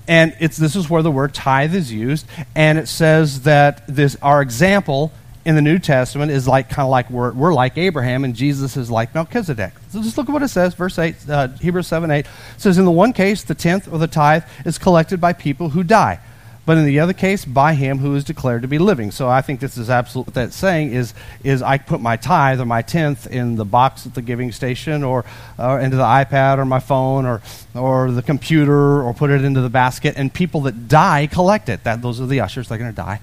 And 0.09 0.37
it's, 0.39 0.57
this 0.57 0.77
is 0.77 0.89
where 0.89 1.03
the 1.03 1.11
word 1.11 1.35
tithe 1.35 1.75
is 1.75 1.93
used. 1.93 2.27
And 2.55 2.79
it 2.79 2.87
says 2.87 3.43
that 3.43 3.83
this, 3.89 4.17
our 4.23 4.41
example 4.41 5.13
in 5.45 5.55
the 5.55 5.63
New 5.63 5.79
Testament 5.79 6.31
is 6.31 6.47
like 6.47 6.69
kind 6.69 6.85
of 6.85 6.91
like 6.91 7.09
we're, 7.11 7.33
we're 7.33 7.55
like 7.55 7.79
Abraham, 7.79 8.25
and 8.25 8.35
Jesus 8.35 8.77
is 8.77 8.91
like 8.91 9.15
Melchizedek. 9.15 9.73
So 9.91 10.03
just 10.03 10.19
look 10.19 10.29
at 10.29 10.33
what 10.33 10.43
it 10.43 10.49
says, 10.49 10.75
verse 10.75 10.99
8, 10.99 11.17
uh, 11.29 11.49
Hebrews 11.49 11.87
7 11.87 12.11
8 12.11 12.27
says, 12.57 12.79
In 12.79 12.85
the 12.85 12.91
one 12.91 13.13
case, 13.13 13.45
the 13.45 13.55
tenth 13.55 13.93
or 13.93 13.99
the 13.99 14.09
tithe 14.09 14.45
is 14.65 14.79
collected 14.79 15.21
by 15.21 15.33
people 15.33 15.71
who 15.71 15.83
die 15.83 16.21
but 16.67 16.77
in 16.77 16.85
the 16.85 16.99
other 16.99 17.13
case, 17.13 17.45
by 17.45 17.75
him 17.75 17.99
who 17.99 18.17
is 18.17 18.25
declared 18.25 18.63
to 18.63 18.69
be 18.69 18.79
living. 18.79 19.13
So 19.13 19.29
I 19.29 19.41
think 19.41 19.61
this 19.61 19.79
is 19.79 19.89
absolutely 19.89 20.31
what 20.31 20.35
that's 20.35 20.57
saying 20.57 20.93
is, 20.93 21.15
is 21.45 21.63
I 21.63 21.79
put 21.79 22.01
my 22.01 22.17
tithe 22.17 22.61
or 22.61 22.67
my 22.67 22.83
tenth 22.83 23.29
in 23.29 23.55
the 23.55 23.65
box 23.65 24.05
at 24.05 24.15
the 24.15 24.23
giving 24.23 24.51
station 24.51 25.05
or, 25.05 25.25
or 25.59 25.79
into 25.79 25.97
the 25.97 26.03
iPad 26.03 26.59
or 26.59 26.65
my 26.65 26.81
phone 26.81 27.25
or, 27.25 27.41
or 27.75 28.11
the 28.11 28.23
computer 28.23 29.01
or 29.03 29.15
put 29.15 29.31
it 29.31 29.45
into 29.45 29.61
the 29.61 29.71
basket, 29.71 30.15
and 30.17 30.35
people 30.35 30.63
that 30.63 30.89
die 30.89 31.29
collect 31.29 31.69
it. 31.69 31.85
That, 31.85 32.03
those 32.03 32.21
are 32.21 32.27
the 32.27 32.41
ushers, 32.41 32.69
they're 32.69 32.79
going 32.79 32.91
to 32.91 32.97
die. 32.97 33.21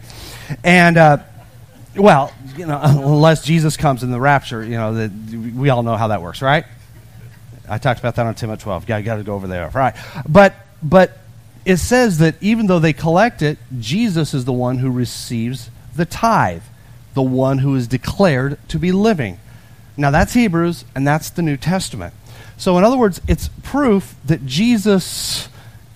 And, 0.63 0.97
uh, 0.97 1.17
well, 1.97 2.31
you 2.55 2.65
know, 2.65 2.79
unless 2.83 3.43
Jesus 3.43 3.75
comes 3.75 4.03
in 4.03 4.11
the 4.11 4.21
rapture, 4.21 4.63
you 4.63 4.77
know, 4.77 4.93
the, 4.93 5.37
we 5.37 5.69
all 5.69 5.83
know 5.83 5.97
how 5.97 6.07
that 6.07 6.21
works, 6.21 6.41
right? 6.41 6.63
I 7.67 7.77
talked 7.77 7.99
about 7.99 8.15
that 8.15 8.25
on 8.25 8.35
Tim 8.35 8.51
at 8.51 8.61
12. 8.61 8.85
Got, 8.85 9.03
got 9.03 9.17
to 9.17 9.23
go 9.23 9.35
over 9.35 9.47
there, 9.47 9.69
right? 9.69 9.95
But, 10.27 10.53
but 10.81 11.17
it 11.65 11.77
says 11.77 12.17
that 12.17 12.35
even 12.41 12.67
though 12.67 12.79
they 12.79 12.93
collect 12.93 13.41
it, 13.41 13.57
Jesus 13.79 14.33
is 14.33 14.45
the 14.45 14.53
one 14.53 14.79
who 14.79 14.91
receives 14.91 15.69
the 15.95 16.05
tithe, 16.05 16.63
the 17.13 17.21
one 17.21 17.59
who 17.59 17.75
is 17.75 17.87
declared 17.87 18.57
to 18.69 18.79
be 18.79 18.91
living. 18.91 19.39
Now, 19.95 20.11
that's 20.11 20.33
Hebrews, 20.33 20.85
and 20.95 21.05
that's 21.05 21.29
the 21.29 21.41
New 21.41 21.57
Testament. 21.57 22.13
So, 22.57 22.77
in 22.77 22.83
other 22.83 22.97
words, 22.97 23.21
it's 23.27 23.49
proof 23.61 24.15
that 24.25 24.45
Jesus 24.45 25.47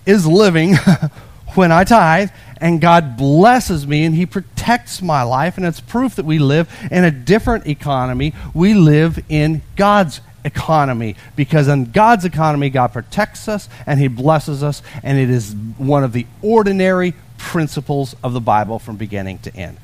is 0.06 0.26
living 0.26 0.76
when 1.54 1.72
I 1.72 1.84
tithe, 1.84 2.30
and 2.60 2.80
God 2.80 3.16
blesses 3.16 3.86
me 3.86 4.04
and 4.04 4.14
He 4.14 4.26
protects 4.26 5.02
my 5.02 5.22
life, 5.22 5.56
and 5.56 5.66
it's 5.66 5.80
proof 5.80 6.16
that 6.16 6.24
we 6.24 6.38
live 6.38 6.68
in 6.90 7.04
a 7.04 7.10
different 7.10 7.66
economy. 7.66 8.32
We 8.54 8.74
live 8.74 9.22
in 9.28 9.62
God's 9.76 10.20
economy 10.48 11.14
because 11.36 11.68
in 11.68 11.92
God's 11.92 12.24
economy, 12.24 12.70
God 12.70 12.92
protects 12.92 13.46
us 13.46 13.68
and 13.86 14.00
He 14.00 14.08
blesses 14.08 14.62
us, 14.62 14.82
and 15.02 15.18
it 15.18 15.30
is 15.30 15.54
one 15.76 16.02
of 16.02 16.12
the 16.12 16.26
ordinary 16.42 17.14
principles 17.36 18.16
of 18.24 18.32
the 18.32 18.40
Bible 18.40 18.78
from 18.78 18.96
beginning 18.96 19.38
to 19.40 19.54
end. 19.54 19.78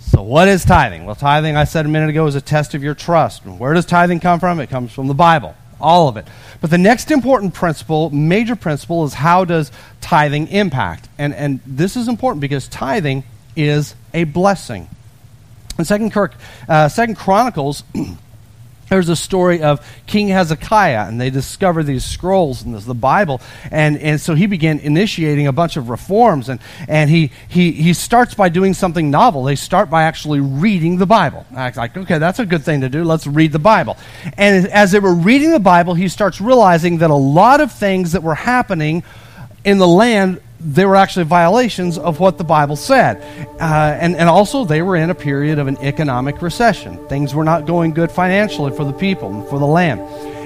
So, 0.00 0.22
what 0.22 0.48
is 0.48 0.64
tithing? 0.64 1.06
Well, 1.06 1.14
tithing, 1.14 1.56
I 1.56 1.64
said 1.64 1.86
a 1.86 1.88
minute 1.88 2.10
ago, 2.10 2.26
is 2.26 2.34
a 2.34 2.40
test 2.40 2.74
of 2.74 2.82
your 2.82 2.94
trust. 2.94 3.46
Where 3.46 3.72
does 3.72 3.86
tithing 3.86 4.20
come 4.20 4.38
from? 4.38 4.60
It 4.60 4.68
comes 4.68 4.92
from 4.92 5.08
the 5.08 5.14
Bible, 5.14 5.56
all 5.80 6.08
of 6.08 6.16
it. 6.16 6.26
But 6.60 6.70
the 6.70 6.78
next 6.78 7.10
important 7.10 7.54
principle, 7.54 8.10
major 8.10 8.54
principle, 8.54 9.04
is 9.04 9.14
how 9.14 9.44
does 9.44 9.72
tithing 10.00 10.48
impact? 10.48 11.08
And, 11.18 11.34
and 11.34 11.60
this 11.66 11.96
is 11.96 12.06
important 12.06 12.42
because 12.42 12.68
tithing 12.68 13.24
is 13.56 13.94
a 14.12 14.24
blessing. 14.24 14.88
In 15.78 15.84
Second, 15.84 16.12
Kirk, 16.12 16.34
uh, 16.68 16.88
Second 16.88 17.16
Chronicles, 17.16 17.82
there's 18.94 19.08
a 19.08 19.16
story 19.16 19.60
of 19.60 19.84
King 20.06 20.28
Hezekiah, 20.28 21.08
and 21.08 21.20
they 21.20 21.28
discover 21.28 21.82
these 21.82 22.04
scrolls 22.04 22.62
in 22.62 22.78
the 22.78 22.94
Bible. 22.94 23.40
And, 23.72 23.98
and 23.98 24.20
so 24.20 24.36
he 24.36 24.46
began 24.46 24.78
initiating 24.78 25.48
a 25.48 25.52
bunch 25.52 25.76
of 25.76 25.90
reforms, 25.90 26.48
and, 26.48 26.60
and 26.86 27.10
he, 27.10 27.32
he, 27.48 27.72
he 27.72 27.92
starts 27.92 28.34
by 28.34 28.50
doing 28.50 28.72
something 28.72 29.10
novel. 29.10 29.42
They 29.42 29.56
start 29.56 29.90
by 29.90 30.04
actually 30.04 30.38
reading 30.38 30.98
the 30.98 31.06
Bible. 31.06 31.44
I 31.56 31.66
was 31.66 31.76
like, 31.76 31.96
okay, 31.96 32.18
that's 32.18 32.38
a 32.38 32.46
good 32.46 32.62
thing 32.62 32.82
to 32.82 32.88
do. 32.88 33.02
Let's 33.02 33.26
read 33.26 33.50
the 33.50 33.58
Bible. 33.58 33.96
And 34.38 34.68
as 34.68 34.92
they 34.92 35.00
were 35.00 35.14
reading 35.14 35.50
the 35.50 35.58
Bible, 35.58 35.94
he 35.94 36.06
starts 36.06 36.40
realizing 36.40 36.98
that 36.98 37.10
a 37.10 37.16
lot 37.16 37.60
of 37.60 37.72
things 37.72 38.12
that 38.12 38.22
were 38.22 38.36
happening 38.36 39.02
in 39.64 39.78
the 39.78 39.88
land 39.88 40.40
they 40.64 40.86
were 40.86 40.96
actually 40.96 41.26
violations 41.26 41.98
of 41.98 42.20
what 42.20 42.38
the 42.38 42.44
Bible 42.44 42.76
said. 42.76 43.20
Uh, 43.60 43.96
and, 44.00 44.16
and 44.16 44.28
also, 44.28 44.64
they 44.64 44.80
were 44.80 44.96
in 44.96 45.10
a 45.10 45.14
period 45.14 45.58
of 45.58 45.66
an 45.66 45.76
economic 45.78 46.40
recession. 46.40 47.06
Things 47.08 47.34
were 47.34 47.44
not 47.44 47.66
going 47.66 47.92
good 47.92 48.10
financially 48.10 48.74
for 48.74 48.84
the 48.84 48.92
people 48.92 49.32
and 49.32 49.48
for 49.48 49.58
the 49.58 49.66
land. 49.66 50.00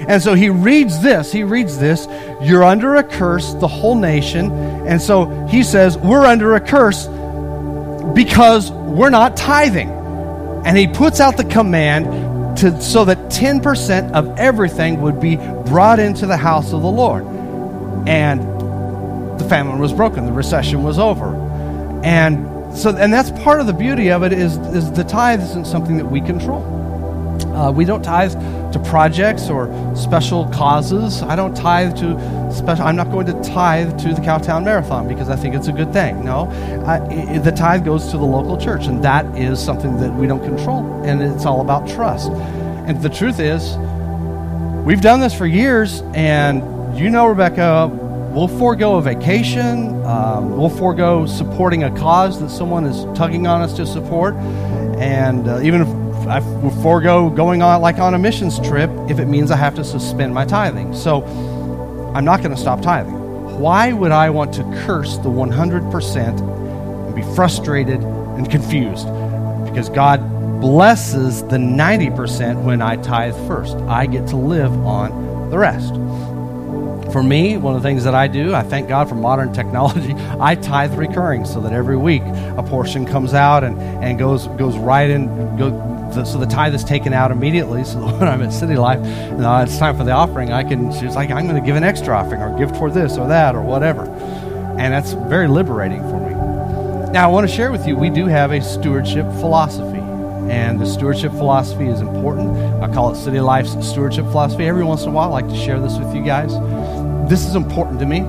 And 0.09 0.21
so 0.21 0.33
he 0.33 0.49
reads 0.49 1.01
this. 1.01 1.31
He 1.31 1.43
reads 1.43 1.77
this. 1.77 2.07
You're 2.41 2.63
under 2.63 2.95
a 2.95 3.03
curse, 3.03 3.53
the 3.55 3.67
whole 3.67 3.95
nation. 3.95 4.51
And 4.87 5.01
so 5.01 5.47
he 5.47 5.63
says, 5.63 5.97
We're 5.97 6.25
under 6.25 6.55
a 6.55 6.59
curse 6.59 7.07
because 8.13 8.71
we're 8.71 9.09
not 9.09 9.37
tithing. 9.37 9.89
And 10.65 10.77
he 10.77 10.87
puts 10.87 11.21
out 11.21 11.37
the 11.37 11.45
command 11.45 12.57
to, 12.57 12.81
so 12.81 13.05
that 13.05 13.17
10% 13.29 14.11
of 14.11 14.37
everything 14.37 14.99
would 15.01 15.21
be 15.21 15.37
brought 15.37 15.99
into 15.99 16.25
the 16.25 16.37
house 16.37 16.73
of 16.73 16.81
the 16.81 16.89
Lord. 16.89 17.25
And 18.07 18.58
famine 19.49 19.79
was 19.79 19.91
broken, 19.91 20.25
the 20.25 20.31
recession 20.31 20.83
was 20.83 20.99
over. 20.99 21.33
And 22.03 22.45
so 22.77 22.95
and 22.95 23.11
that's 23.11 23.31
part 23.43 23.59
of 23.59 23.67
the 23.67 23.73
beauty 23.73 24.11
of 24.11 24.23
it 24.23 24.31
is, 24.31 24.57
is 24.57 24.91
the 24.91 25.03
tithe 25.03 25.41
isn't 25.41 25.65
something 25.65 25.97
that 25.97 26.05
we 26.05 26.21
control. 26.21 26.63
Uh, 27.55 27.71
we 27.71 27.83
don't 27.83 28.03
tithe 28.03 28.33
to 28.73 28.79
projects 28.79 29.49
or 29.49 29.67
special 29.95 30.45
causes. 30.49 31.23
I 31.23 31.35
don't 31.35 31.55
tithe 31.55 31.97
to 31.97 32.53
special. 32.53 32.85
I'm 32.85 32.95
not 32.95 33.11
going 33.11 33.25
to 33.25 33.33
tithe 33.41 33.99
to 34.01 34.13
the 34.13 34.21
Cowtown 34.21 34.63
Marathon 34.63 35.07
because 35.07 35.29
I 35.29 35.35
think 35.35 35.55
it's 35.55 35.67
a 35.67 35.71
good 35.71 35.91
thing. 35.91 36.23
No, 36.23 36.49
I, 36.85 37.39
the 37.39 37.51
tithe 37.51 37.83
goes 37.83 38.11
to 38.11 38.17
the 38.17 38.25
local 38.25 38.57
church, 38.57 38.85
and 38.85 39.03
that 39.03 39.25
is 39.37 39.59
something 39.59 39.97
that 39.97 40.13
we 40.13 40.27
don't 40.27 40.43
control, 40.43 41.03
and 41.03 41.21
it's 41.21 41.45
all 41.45 41.61
about 41.61 41.87
trust. 41.87 42.29
And 42.31 43.01
the 43.01 43.09
truth 43.09 43.39
is, 43.39 43.75
we've 44.85 45.01
done 45.01 45.19
this 45.19 45.33
for 45.33 45.45
years, 45.45 46.01
and 46.13 46.97
you 46.97 47.09
know, 47.09 47.25
Rebecca, 47.25 47.89
we'll 48.39 48.47
forego 48.47 48.95
a 48.95 49.01
vacation. 49.01 50.01
Um, 50.05 50.55
we'll 50.55 50.69
forego 50.69 51.25
supporting 51.25 51.83
a 51.83 51.91
cause 51.91 52.39
that 52.39 52.49
someone 52.49 52.85
is 52.85 53.03
tugging 53.17 53.47
on 53.47 53.61
us 53.61 53.73
to 53.73 53.85
support. 53.85 54.33
And 54.97 55.45
uh, 55.45 55.59
even 55.61 55.81
if 55.81 55.87
I 56.25 56.39
forego 56.81 57.29
going 57.29 57.61
on 57.61 57.81
like 57.81 57.97
on 57.97 58.13
a 58.13 58.17
missions 58.17 58.57
trip 58.61 58.89
if 59.09 59.19
it 59.19 59.25
means 59.25 59.51
I 59.51 59.57
have 59.57 59.75
to 59.75 59.83
suspend 59.83 60.33
my 60.33 60.45
tithing. 60.45 60.95
So 60.95 61.25
I'm 62.15 62.23
not 62.23 62.39
going 62.39 62.51
to 62.51 62.61
stop 62.61 62.81
tithing. 62.81 63.13
Why 63.59 63.91
would 63.91 64.13
I 64.13 64.29
want 64.29 64.53
to 64.53 64.63
curse 64.85 65.17
the 65.17 65.29
100% 65.29 67.07
and 67.07 67.15
be 67.15 67.23
frustrated 67.35 68.01
and 68.01 68.49
confused? 68.49 69.05
Because 69.65 69.89
God 69.89 70.21
blesses 70.61 71.41
the 71.43 71.57
90% 71.57 72.63
when 72.63 72.81
I 72.81 72.95
tithe 72.95 73.35
first. 73.49 73.75
I 73.75 74.05
get 74.05 74.27
to 74.27 74.37
live 74.37 74.71
on 74.85 75.49
the 75.49 75.57
rest. 75.57 75.93
For 77.11 77.23
me, 77.23 77.57
one 77.57 77.75
of 77.75 77.81
the 77.81 77.87
things 77.87 78.03
that 78.03 78.13
I 78.13 78.27
do, 78.27 78.53
I 78.53 78.61
thank 78.61 78.87
God 78.87 79.09
for 79.09 79.15
modern 79.15 79.51
technology. 79.59 80.13
I 80.39 80.55
tithe 80.55 80.93
recurring 80.93 81.45
so 81.45 81.59
that 81.61 81.73
every 81.73 81.97
week 81.97 82.21
a 82.23 82.63
portion 82.63 83.05
comes 83.05 83.33
out 83.33 83.63
and, 83.63 83.79
and 84.03 84.19
goes 84.19 84.47
goes 84.47 84.77
right 84.77 85.09
in. 85.09 85.57
Go, 85.57 86.23
so 86.25 86.37
the 86.37 86.45
tithe 86.45 86.73
is 86.75 86.83
taken 86.83 87.13
out 87.13 87.31
immediately. 87.31 87.83
So 87.89 87.99
when 87.99 88.27
I'm 88.27 88.43
at 88.43 88.53
City 88.53 88.75
Life, 88.75 88.99
it's 89.01 89.77
time 89.79 89.97
for 89.97 90.03
the 90.03 90.11
offering. 90.11 90.51
I 90.51 90.63
can. 90.63 90.93
She's 90.93 91.15
like, 91.15 91.31
I'm 91.31 91.47
going 91.47 91.59
to 91.59 91.65
give 91.65 91.75
an 91.75 91.83
extra 91.83 92.15
offering 92.15 92.41
or 92.41 92.55
give 92.57 92.71
toward 92.73 92.93
this 92.93 93.17
or 93.17 93.27
that 93.27 93.55
or 93.55 93.61
whatever, 93.61 94.03
and 94.77 94.93
that's 94.93 95.13
very 95.13 95.47
liberating 95.47 96.01
for 96.01 96.19
me. 96.19 96.29
Now 97.11 97.27
I 97.29 97.31
want 97.31 97.49
to 97.49 97.55
share 97.55 97.71
with 97.71 97.87
you. 97.87 97.95
We 97.95 98.11
do 98.11 98.27
have 98.27 98.51
a 98.51 98.61
stewardship 98.61 99.25
philosophy. 99.39 99.97
And 100.49 100.79
the 100.79 100.85
stewardship 100.87 101.31
philosophy 101.33 101.85
is 101.85 102.01
important. 102.01 102.57
I 102.83 102.91
call 102.91 103.11
it 103.11 103.15
City 103.17 103.39
Life's 103.39 103.71
stewardship 103.87 104.25
philosophy. 104.25 104.65
Every 104.65 104.83
once 104.83 105.03
in 105.03 105.09
a 105.09 105.11
while, 105.11 105.29
I 105.29 105.41
like 105.41 105.47
to 105.49 105.55
share 105.55 105.79
this 105.79 105.95
with 105.99 106.15
you 106.15 106.23
guys 106.23 106.53
this 107.29 107.45
is 107.45 107.53
important 107.53 107.99
to 107.99 108.07
me, 108.07 108.21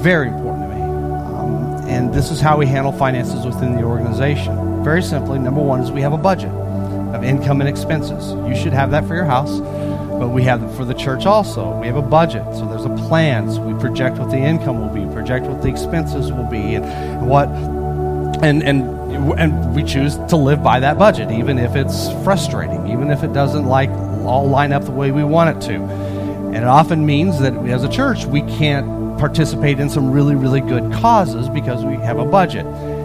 very 0.00 0.28
important 0.28 0.70
to 0.70 0.74
me. 0.76 0.82
Um, 0.82 1.88
and 1.88 2.14
this 2.14 2.30
is 2.30 2.40
how 2.40 2.56
we 2.56 2.64
handle 2.64 2.92
finances 2.92 3.44
within 3.44 3.74
the 3.74 3.82
organization. 3.82 4.84
Very 4.84 5.02
simply, 5.02 5.40
number 5.40 5.60
one 5.60 5.80
is 5.80 5.90
we 5.90 6.00
have 6.02 6.12
a 6.12 6.18
budget 6.18 6.52
of 7.12 7.24
income 7.24 7.60
and 7.60 7.68
expenses. 7.68 8.32
You 8.48 8.54
should 8.54 8.72
have 8.72 8.92
that 8.92 9.04
for 9.08 9.16
your 9.16 9.24
house, 9.24 9.58
but 9.58 10.28
we 10.28 10.44
have 10.44 10.62
it 10.62 10.68
for 10.76 10.84
the 10.84 10.94
church 10.94 11.26
also. 11.26 11.76
We 11.80 11.88
have 11.88 11.96
a 11.96 12.02
budget, 12.02 12.44
so 12.54 12.66
there's 12.66 12.84
a 12.84 13.06
plan. 13.08 13.50
So 13.50 13.60
we 13.60 13.78
project 13.80 14.18
what 14.18 14.30
the 14.30 14.38
income 14.38 14.80
will 14.80 14.94
be, 14.94 15.12
project 15.12 15.46
what 15.46 15.60
the 15.60 15.68
expenses 15.68 16.30
will 16.30 16.48
be, 16.48 16.76
and 16.76 17.28
what, 17.28 17.48
and 18.44 18.62
and 18.62 18.94
and 19.40 19.74
we 19.74 19.82
choose 19.82 20.16
to 20.28 20.36
live 20.36 20.62
by 20.62 20.78
that 20.78 20.98
budget, 20.98 21.32
even 21.32 21.58
if 21.58 21.74
it's 21.74 22.12
frustrating, 22.22 22.86
even 22.88 23.10
if 23.10 23.24
it 23.24 23.32
doesn't 23.32 23.64
like 23.64 23.90
all 24.24 24.48
line 24.48 24.72
up 24.72 24.84
the 24.84 24.92
way 24.92 25.10
we 25.10 25.24
want 25.24 25.56
it 25.56 25.66
to. 25.68 26.13
And 26.54 26.62
it 26.62 26.68
often 26.68 27.04
means 27.04 27.40
that 27.40 27.52
as 27.66 27.82
a 27.82 27.88
church, 27.88 28.26
we 28.26 28.42
can't 28.42 29.18
participate 29.18 29.80
in 29.80 29.90
some 29.90 30.12
really, 30.12 30.36
really 30.36 30.60
good 30.60 30.92
causes 30.92 31.48
because 31.48 31.84
we 31.84 31.96
have 31.96 32.20
a 32.20 32.24
budget. 32.24 32.64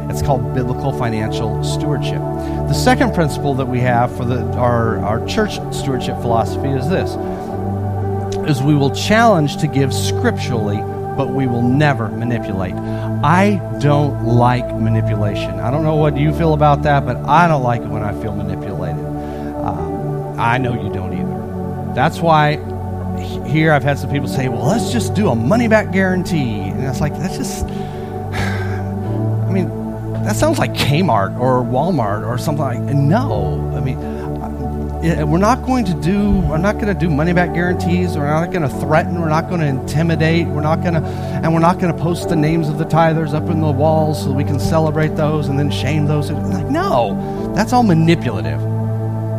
It's 0.09 0.21
called 0.21 0.53
biblical 0.53 0.91
financial 0.91 1.63
stewardship. 1.63 2.19
The 2.19 2.73
second 2.73 3.15
principle 3.15 3.55
that 3.55 3.65
we 3.65 3.79
have 3.79 4.15
for 4.15 4.23
the, 4.23 4.43
our, 4.53 4.99
our 4.99 5.25
church 5.25 5.53
stewardship 5.73 6.17
philosophy 6.21 6.69
is 6.69 6.87
this 6.89 7.15
is 8.47 8.61
we 8.61 8.75
will 8.75 8.93
challenge 8.93 9.57
to 9.57 9.67
give 9.67 9.93
scripturally, 9.93 10.77
but 11.17 11.29
we 11.29 11.47
will 11.47 11.61
never 11.61 12.09
manipulate. 12.09 12.73
I 12.73 13.61
don't 13.79 14.25
like 14.25 14.65
manipulation. 14.75 15.59
I 15.59 15.71
don't 15.71 15.83
know 15.83 15.95
what 15.95 16.17
you 16.17 16.33
feel 16.33 16.53
about 16.53 16.83
that, 16.83 17.05
but 17.05 17.17
I 17.27 17.47
don't 17.47 17.63
like 17.63 17.81
it 17.81 17.87
when 17.87 18.03
I 18.03 18.19
feel 18.21 18.35
manipulated. 18.35 19.03
Uh, 19.03 20.35
I 20.37 20.57
know 20.59 20.73
you 20.73 20.93
don't 20.93 21.13
either. 21.13 21.93
That's 21.93 22.19
why 22.19 22.57
here 23.49 23.71
I've 23.71 23.83
had 23.83 23.97
some 23.97 24.11
people 24.11 24.27
say, 24.27 24.47
well, 24.47 24.65
let's 24.65 24.91
just 24.91 25.13
do 25.13 25.29
a 25.29 25.35
money 25.35 25.67
back 25.67 25.91
guarantee. 25.91 26.59
And 26.59 26.83
it's 26.83 27.01
like, 27.01 27.13
that's 27.17 27.37
just, 27.37 27.65
I 27.65 29.51
mean, 29.51 29.67
that 30.23 30.35
sounds 30.35 30.59
like 30.59 30.73
Kmart 30.73 31.37
or 31.39 31.63
Walmart 31.63 32.27
or 32.27 32.37
something 32.37 32.63
like 32.63 32.79
No. 32.79 33.73
I 33.75 33.81
mean, 33.81 33.97
we're 35.29 35.37
not 35.37 35.65
going 35.65 35.85
to 35.85 35.93
do 35.93 36.41
we're 36.41 36.57
not 36.57 36.75
going 36.75 36.87
to 36.87 36.93
do 36.93 37.09
money 37.09 37.33
back 37.33 37.53
guarantees. 37.53 38.17
We're 38.17 38.27
not 38.27 38.51
going 38.51 38.63
to 38.63 38.79
threaten. 38.79 39.19
We're 39.19 39.29
not 39.29 39.49
going 39.49 39.61
to 39.61 39.67
intimidate. 39.67 40.47
We're 40.47 40.61
not 40.61 40.81
going 40.81 40.95
to 40.95 41.01
and 41.01 41.53
we're 41.53 41.59
not 41.59 41.79
going 41.79 41.95
to 41.95 42.01
post 42.01 42.29
the 42.29 42.35
names 42.35 42.67
of 42.69 42.77
the 42.77 42.85
tithers 42.85 43.33
up 43.33 43.49
in 43.49 43.61
the 43.61 43.71
walls 43.71 44.23
so 44.23 44.31
we 44.31 44.43
can 44.43 44.59
celebrate 44.59 45.15
those 45.15 45.47
and 45.47 45.57
then 45.57 45.71
shame 45.71 46.05
those 46.05 46.31
like 46.31 46.65
no. 46.67 47.53
That's 47.55 47.73
all 47.73 47.83
manipulative. 47.83 48.61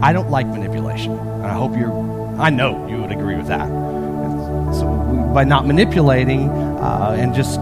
I 0.02 0.12
don't 0.12 0.30
like 0.30 0.46
manipulation 0.46 1.30
and 1.42 1.46
i 1.46 1.54
hope 1.54 1.76
you're 1.76 1.92
i 2.38 2.50
know 2.50 2.86
you 2.88 3.00
would 3.00 3.12
agree 3.12 3.36
with 3.36 3.46
that 3.46 3.68
by 5.32 5.44
not 5.44 5.66
manipulating 5.66 6.48
uh, 6.48 7.16
and 7.18 7.34
just 7.34 7.58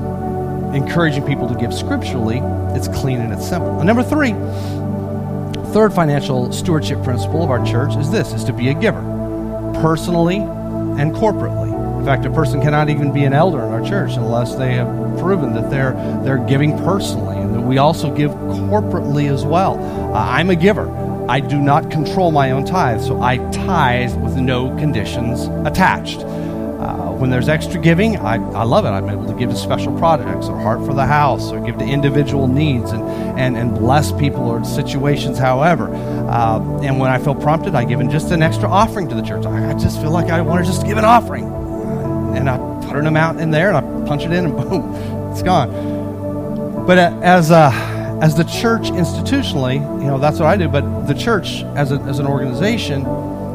encouraging 0.74 1.24
people 1.26 1.48
to 1.48 1.54
give 1.54 1.72
scripturally 1.72 2.40
it's 2.74 2.88
clean 2.88 3.20
and 3.20 3.32
it's 3.32 3.48
simple. 3.48 3.78
And 3.78 3.86
number 3.86 4.02
three 4.02 4.32
third 5.72 5.92
financial 5.92 6.50
stewardship 6.52 7.02
principle 7.02 7.42
of 7.42 7.50
our 7.50 7.64
church 7.64 7.94
is 7.96 8.10
this 8.10 8.32
is 8.32 8.44
to 8.44 8.52
be 8.52 8.68
a 8.68 8.74
giver 8.74 9.00
personally 9.80 10.36
and 10.36 11.12
corporately. 11.12 11.68
In 11.98 12.04
fact 12.04 12.24
a 12.24 12.30
person 12.30 12.60
cannot 12.60 12.88
even 12.88 13.12
be 13.12 13.24
an 13.24 13.32
elder 13.32 13.58
in 13.58 13.72
our 13.72 13.82
church 13.82 14.12
unless 14.12 14.54
they 14.54 14.74
have 14.74 14.86
proven 15.18 15.52
that 15.54 15.70
they're 15.70 15.92
they're 16.24 16.44
giving 16.46 16.76
personally 16.78 17.36
and 17.36 17.54
that 17.54 17.60
we 17.60 17.78
also 17.78 18.14
give 18.14 18.30
corporately 18.30 19.32
as 19.32 19.44
well. 19.44 19.78
Uh, 20.14 20.18
i'm 20.18 20.50
a 20.50 20.56
giver. 20.56 20.88
I 21.28 21.40
do 21.40 21.58
not 21.58 21.90
control 21.90 22.30
my 22.30 22.52
own 22.52 22.64
tithe 22.64 23.00
so 23.00 23.20
i 23.20 23.38
tithe 23.50 24.14
with 24.22 24.36
no 24.36 24.74
conditions 24.76 25.46
attached. 25.66 26.20
uh, 26.20 26.27
when 27.18 27.30
there's 27.30 27.48
extra 27.48 27.80
giving, 27.80 28.16
I, 28.16 28.34
I 28.52 28.62
love 28.62 28.84
it. 28.84 28.88
I'm 28.88 29.08
able 29.08 29.26
to 29.26 29.34
give 29.34 29.50
to 29.50 29.56
special 29.56 29.96
projects 29.98 30.46
or 30.46 30.58
Heart 30.58 30.86
for 30.86 30.94
the 30.94 31.06
House 31.06 31.50
or 31.50 31.60
give 31.60 31.78
to 31.78 31.84
individual 31.84 32.46
needs 32.46 32.90
and, 32.92 33.02
and, 33.38 33.56
and 33.56 33.74
bless 33.74 34.12
people 34.12 34.48
or 34.48 34.64
situations, 34.64 35.38
however. 35.38 35.92
Uh, 35.94 36.60
and 36.82 36.98
when 36.98 37.10
I 37.10 37.18
feel 37.18 37.34
prompted, 37.34 37.74
I 37.74 37.84
give 37.84 38.00
in 38.00 38.10
just 38.10 38.30
an 38.30 38.42
extra 38.42 38.68
offering 38.68 39.08
to 39.08 39.14
the 39.14 39.22
church. 39.22 39.46
I, 39.46 39.70
I 39.70 39.74
just 39.74 40.00
feel 40.00 40.10
like 40.10 40.30
I 40.30 40.40
want 40.40 40.64
to 40.64 40.70
just 40.70 40.86
give 40.86 40.98
an 40.98 41.04
offering. 41.04 41.44
And 42.36 42.48
I 42.48 42.56
put 42.86 42.96
an 42.96 43.06
amount 43.06 43.40
in 43.40 43.50
there 43.50 43.72
and 43.72 43.76
I 43.76 44.06
punch 44.06 44.22
it 44.22 44.32
in 44.32 44.46
and 44.46 44.56
boom, 44.70 45.30
it's 45.32 45.42
gone. 45.42 46.86
But 46.86 46.98
uh, 46.98 47.20
as, 47.22 47.50
uh, 47.50 47.70
as 48.22 48.34
the 48.34 48.44
church 48.44 48.90
institutionally, 48.90 49.74
you 49.74 50.06
know, 50.06 50.18
that's 50.18 50.38
what 50.38 50.48
I 50.48 50.56
do. 50.56 50.68
But 50.68 51.06
the 51.06 51.14
church 51.14 51.62
as, 51.74 51.92
a, 51.92 51.96
as 52.02 52.18
an 52.18 52.26
organization, 52.26 53.04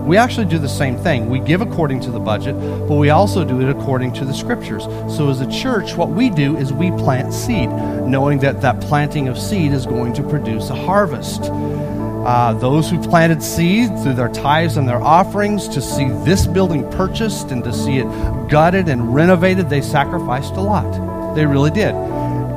we 0.05 0.17
actually 0.17 0.45
do 0.45 0.57
the 0.57 0.69
same 0.69 0.97
thing. 0.97 1.29
We 1.29 1.39
give 1.39 1.61
according 1.61 2.01
to 2.01 2.11
the 2.11 2.19
budget, 2.19 2.55
but 2.87 2.95
we 2.95 3.09
also 3.09 3.45
do 3.45 3.61
it 3.61 3.69
according 3.69 4.13
to 4.13 4.25
the 4.25 4.33
scriptures. 4.33 4.83
So, 5.15 5.29
as 5.29 5.41
a 5.41 5.49
church, 5.49 5.95
what 5.95 6.09
we 6.09 6.29
do 6.29 6.57
is 6.57 6.73
we 6.73 6.91
plant 6.91 7.33
seed, 7.33 7.69
knowing 7.69 8.39
that 8.39 8.61
that 8.61 8.81
planting 8.81 9.27
of 9.27 9.37
seed 9.37 9.71
is 9.71 9.85
going 9.85 10.13
to 10.13 10.23
produce 10.23 10.69
a 10.69 10.75
harvest. 10.75 11.43
Uh, 11.43 12.53
those 12.53 12.89
who 12.89 13.01
planted 13.01 13.43
seed 13.43 13.89
through 13.99 14.13
their 14.13 14.29
tithes 14.29 14.77
and 14.77 14.87
their 14.87 15.01
offerings 15.01 15.67
to 15.67 15.81
see 15.81 16.07
this 16.23 16.47
building 16.47 16.89
purchased 16.91 17.51
and 17.51 17.63
to 17.63 17.73
see 17.73 17.97
it 17.97 18.07
gutted 18.49 18.87
and 18.87 19.13
renovated, 19.13 19.69
they 19.69 19.81
sacrificed 19.81 20.53
a 20.53 20.61
lot. 20.61 21.35
They 21.35 21.45
really 21.45 21.71
did. 21.71 21.93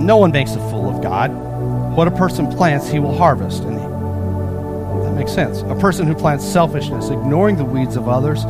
No 0.00 0.16
one 0.16 0.32
makes 0.32 0.50
a 0.56 0.70
fool 0.70 0.90
of 0.90 1.00
God." 1.00 1.49
What 1.94 2.08
a 2.08 2.10
person 2.10 2.50
plants, 2.50 2.88
he 2.88 2.98
will 2.98 3.16
harvest. 3.16 3.64
And 3.64 3.78
that 3.78 5.12
makes 5.14 5.32
sense. 5.32 5.62
A 5.62 5.74
person 5.74 6.06
who 6.06 6.14
plants 6.14 6.44
selfishness, 6.44 7.10
ignoring 7.10 7.56
the 7.56 7.64
weeds 7.64 7.96
of 7.96 8.08
others, 8.08 8.44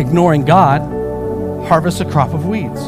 ignoring 0.00 0.44
God, 0.44 0.80
harvests 1.66 2.00
a 2.00 2.04
crop 2.04 2.34
of 2.34 2.46
weeds. 2.46 2.80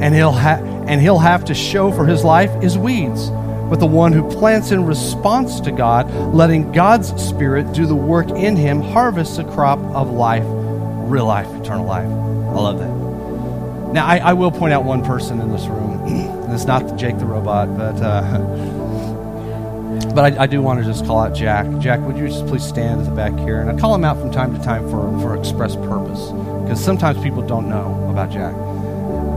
And 0.00 0.14
he'll, 0.14 0.32
ha- 0.32 0.60
and 0.86 1.00
he'll 1.00 1.18
have 1.18 1.44
to 1.46 1.54
show 1.54 1.92
for 1.92 2.06
his 2.06 2.24
life 2.24 2.50
is 2.62 2.76
weeds. 2.76 3.30
But 3.70 3.80
the 3.80 3.86
one 3.86 4.12
who 4.12 4.28
plants 4.30 4.70
in 4.70 4.84
response 4.84 5.60
to 5.60 5.72
God, 5.72 6.12
letting 6.34 6.70
God's 6.72 7.08
Spirit 7.22 7.72
do 7.72 7.86
the 7.86 7.96
work 7.96 8.30
in 8.30 8.56
him, 8.56 8.80
harvests 8.80 9.38
a 9.38 9.44
crop 9.44 9.78
of 9.78 10.10
life, 10.10 10.44
real 10.46 11.26
life, 11.26 11.48
eternal 11.54 11.86
life. 11.86 12.06
I 12.06 12.60
love 12.60 12.78
that. 12.78 13.92
Now, 13.92 14.06
I, 14.06 14.18
I 14.18 14.32
will 14.34 14.50
point 14.50 14.72
out 14.72 14.84
one 14.84 15.04
person 15.04 15.40
in 15.40 15.50
this 15.50 15.66
room 15.66 15.96
and 16.46 16.54
it's 16.54 16.64
not 16.64 16.96
Jake 16.96 17.18
the 17.18 17.26
robot, 17.26 17.76
but 17.76 18.00
uh, 18.00 18.38
but 20.14 20.32
I, 20.32 20.44
I, 20.44 20.46
do 20.46 20.62
want 20.62 20.78
to 20.78 20.84
just 20.86 21.04
call 21.04 21.18
out 21.18 21.34
Jack. 21.34 21.66
Jack, 21.80 22.00
would 22.00 22.16
you 22.16 22.28
just 22.28 22.46
please 22.46 22.64
stand 22.64 23.00
at 23.00 23.06
the 23.06 23.12
back 23.12 23.36
here? 23.40 23.60
And 23.60 23.68
I 23.68 23.76
call 23.76 23.92
him 23.94 24.04
out 24.04 24.16
from 24.16 24.30
time 24.30 24.56
to 24.56 24.62
time 24.62 24.88
for 24.88 25.10
for 25.20 25.36
express 25.36 25.74
purpose 25.74 26.30
because 26.62 26.82
sometimes 26.82 27.20
people 27.20 27.42
don't 27.42 27.68
know 27.68 28.08
about 28.08 28.30
Jack. 28.30 28.54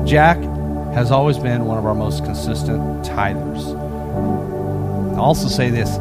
Jack 0.08 0.38
has 0.94 1.12
always 1.12 1.40
been 1.40 1.66
one 1.66 1.80
of 1.80 1.86
our 1.86 1.96
most 1.96 2.24
consistent 2.24 2.82
tithers. 3.04 3.76
I'll 5.16 5.22
also 5.22 5.48
say 5.48 5.72
this: 5.72 5.98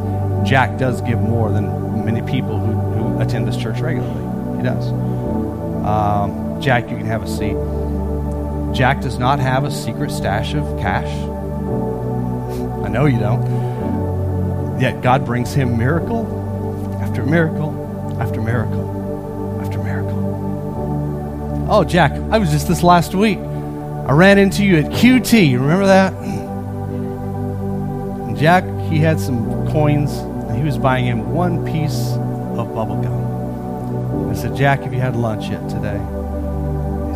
Jack 0.47 0.77
does 0.77 1.01
give 1.01 1.19
more 1.19 1.51
than 1.51 2.05
many 2.05 2.21
people 2.21 2.59
who, 2.59 2.73
who 2.73 3.19
attend 3.19 3.47
this 3.47 3.57
church 3.57 3.79
regularly. 3.79 4.57
He 4.57 4.63
does. 4.63 4.91
Um, 5.85 6.61
Jack, 6.61 6.89
you 6.89 6.97
can 6.97 7.07
have 7.07 7.23
a 7.23 7.27
seat. 7.27 7.55
Jack 8.73 9.01
does 9.01 9.17
not 9.17 9.39
have 9.39 9.63
a 9.63 9.71
secret 9.71 10.11
stash 10.11 10.53
of 10.53 10.63
cash. 10.79 11.11
I 12.85 12.87
know 12.89 13.05
you 13.05 13.19
don't. 13.19 14.79
Yet 14.79 15.01
God 15.01 15.25
brings 15.25 15.53
him 15.53 15.77
miracle 15.77 16.25
after 17.01 17.25
miracle 17.25 18.17
after 18.19 18.41
miracle 18.41 19.59
after 19.61 19.79
miracle. 19.79 21.67
Oh, 21.69 21.83
Jack, 21.83 22.13
I 22.31 22.37
was 22.37 22.51
just 22.51 22.67
this 22.67 22.81
last 22.83 23.13
week. 23.13 23.39
I 23.39 24.11
ran 24.11 24.37
into 24.37 24.63
you 24.63 24.77
at 24.77 24.85
QT. 24.85 25.53
Remember 25.53 25.85
that? 25.85 26.13
And 28.27 28.37
Jack, 28.37 28.63
he 28.89 28.99
had 28.99 29.19
some 29.19 29.67
coins, 29.69 30.11
and 30.17 30.57
he 30.57 30.63
was 30.63 30.77
buying 30.77 31.05
him 31.05 31.31
one 31.31 31.65
piece 31.65 32.13
of 32.57 32.73
bubble 32.73 33.01
gum. 33.01 34.29
I 34.29 34.33
said, 34.33 34.55
Jack, 34.55 34.81
have 34.81 34.93
you 34.93 34.99
had 34.99 35.15
lunch 35.15 35.49
yet 35.49 35.69
today? 35.69 35.99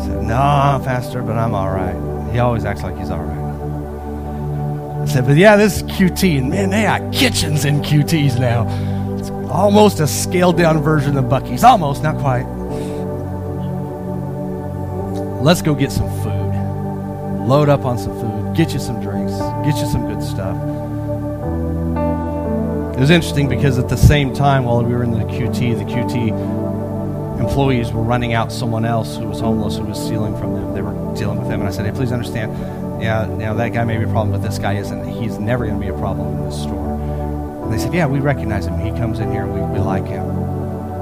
Said, 0.06 0.22
No, 0.22 0.80
Pastor, 0.84 1.22
but 1.22 1.36
I'm 1.36 1.54
all 1.54 1.70
right. 1.70 2.32
He 2.32 2.38
always 2.38 2.64
acts 2.64 2.82
like 2.82 2.96
he's 2.96 3.10
all 3.10 3.22
right. 3.22 5.02
I 5.02 5.06
said, 5.06 5.26
But 5.26 5.36
yeah, 5.36 5.56
this 5.56 5.78
is 5.78 5.82
QT. 5.84 6.38
And 6.38 6.50
man, 6.50 6.70
they 6.70 6.82
got 6.82 7.12
kitchens 7.12 7.64
in 7.64 7.80
QTs 7.80 8.38
now. 8.38 8.66
It's 9.18 9.30
almost 9.50 10.00
a 10.00 10.06
scaled 10.06 10.56
down 10.56 10.82
version 10.82 11.16
of 11.16 11.26
Buc-ee's. 11.26 11.64
Almost, 11.64 12.02
not 12.02 12.18
quite. 12.18 12.44
Let's 15.42 15.60
go 15.62 15.74
get 15.74 15.92
some 15.92 16.08
food. 16.22 17.46
load 17.46 17.68
up 17.68 17.84
on 17.84 17.98
some 17.98 18.18
food, 18.18 18.56
get 18.56 18.72
you 18.72 18.78
some 18.80 19.00
drinks, 19.02 19.32
get 19.64 19.76
you 19.76 19.86
some 19.86 20.08
good 20.08 20.22
stuff. 20.22 20.56
It 22.96 23.00
was 23.00 23.10
interesting 23.10 23.48
because 23.48 23.78
at 23.78 23.88
the 23.88 23.96
same 23.96 24.32
time, 24.32 24.64
while 24.64 24.82
we 24.82 24.94
were 24.94 25.02
in 25.02 25.10
the 25.10 25.24
QT, 25.24 25.78
the 25.78 25.84
QT 25.84 26.63
employees 27.38 27.92
were 27.92 28.02
running 28.02 28.32
out 28.32 28.52
someone 28.52 28.84
else 28.84 29.16
who 29.16 29.26
was 29.26 29.40
homeless 29.40 29.76
who 29.76 29.84
was 29.84 29.98
stealing 29.98 30.36
from 30.38 30.54
them. 30.54 30.74
They 30.74 30.82
were 30.82 30.92
dealing 31.16 31.38
with 31.38 31.48
them, 31.48 31.60
and 31.60 31.68
I 31.68 31.72
said, 31.72 31.86
"Hey, 31.86 31.92
please 31.92 32.12
understand. 32.12 32.52
Yeah, 33.02 33.26
now 33.26 33.54
that 33.54 33.70
guy 33.70 33.84
may 33.84 33.98
be 33.98 34.04
a 34.04 34.08
problem, 34.08 34.32
but 34.32 34.46
this 34.46 34.58
guy 34.58 34.74
isn't. 34.74 35.06
He's 35.08 35.38
never 35.38 35.66
going 35.66 35.78
to 35.78 35.84
be 35.84 35.92
a 35.92 35.98
problem 35.98 36.38
in 36.38 36.44
this 36.44 36.62
store." 36.62 36.94
And 37.64 37.72
they 37.72 37.78
said, 37.78 37.92
"Yeah, 37.94 38.06
we 38.06 38.20
recognize 38.20 38.66
him. 38.66 38.78
He 38.78 38.90
comes 38.92 39.18
in 39.18 39.30
here. 39.30 39.46
We, 39.46 39.60
we 39.60 39.78
like 39.78 40.06
him." 40.06 40.24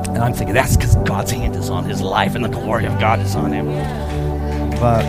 And 0.09 0.19
I'm 0.19 0.35
thinking 0.35 0.55
that's 0.55 0.77
because 0.77 0.97
God's 0.97 1.31
hand 1.31 1.57
is 1.57 1.71
on 1.71 1.85
his 1.85 2.03
life 2.03 2.35
and 2.35 2.45
the 2.45 2.51
glory 2.51 2.85
of 2.85 3.01
God 3.01 3.21
is 3.21 3.35
on 3.35 3.51
him. 3.51 3.67
But 4.79 5.07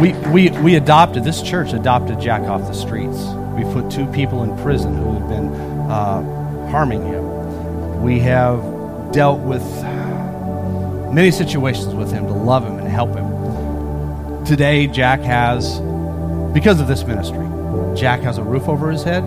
we, 0.00 0.12
we, 0.30 0.50
we 0.60 0.74
adopted, 0.74 1.24
this 1.24 1.40
church 1.42 1.72
adopted 1.72 2.18
Jack 2.20 2.42
off 2.42 2.62
the 2.62 2.72
streets. 2.72 3.18
We 3.54 3.64
put 3.72 3.90
two 3.90 4.06
people 4.06 4.42
in 4.42 4.56
prison 4.62 4.96
who 4.96 5.12
had 5.12 5.28
been 5.28 5.52
uh, 5.90 6.68
harming 6.70 7.04
him. 7.06 7.19
We 8.00 8.18
have 8.20 9.12
dealt 9.12 9.40
with 9.40 9.62
many 11.12 11.30
situations 11.30 11.94
with 11.94 12.10
him 12.12 12.26
to 12.26 12.32
love 12.32 12.64
him 12.64 12.78
and 12.78 12.88
help 12.88 13.14
him. 13.14 14.44
Today, 14.44 14.86
Jack 14.86 15.20
has, 15.20 15.80
because 16.52 16.80
of 16.80 16.88
this 16.88 17.04
ministry, 17.04 17.46
Jack 17.96 18.20
has 18.20 18.38
a 18.38 18.42
roof 18.42 18.68
over 18.68 18.90
his 18.90 19.02
head. 19.02 19.24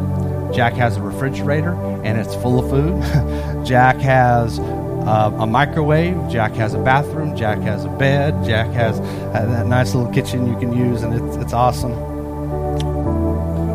Jack 0.53 0.73
has 0.73 0.97
a 0.97 1.01
refrigerator 1.01 1.73
and 2.03 2.19
it's 2.19 2.35
full 2.35 2.59
of 2.59 2.69
food. 2.69 3.65
Jack 3.65 3.97
has 3.97 4.59
uh, 4.59 5.31
a 5.39 5.47
microwave. 5.47 6.29
Jack 6.29 6.53
has 6.53 6.73
a 6.73 6.79
bathroom. 6.79 7.35
Jack 7.35 7.59
has 7.59 7.85
a 7.85 7.89
bed. 7.89 8.43
Jack 8.45 8.67
has 8.71 8.99
a, 8.99 9.61
a 9.61 9.63
nice 9.67 9.93
little 9.93 10.11
kitchen 10.11 10.47
you 10.47 10.57
can 10.57 10.71
use, 10.75 11.03
and 11.03 11.13
it's, 11.13 11.37
it's 11.37 11.53
awesome. 11.53 11.91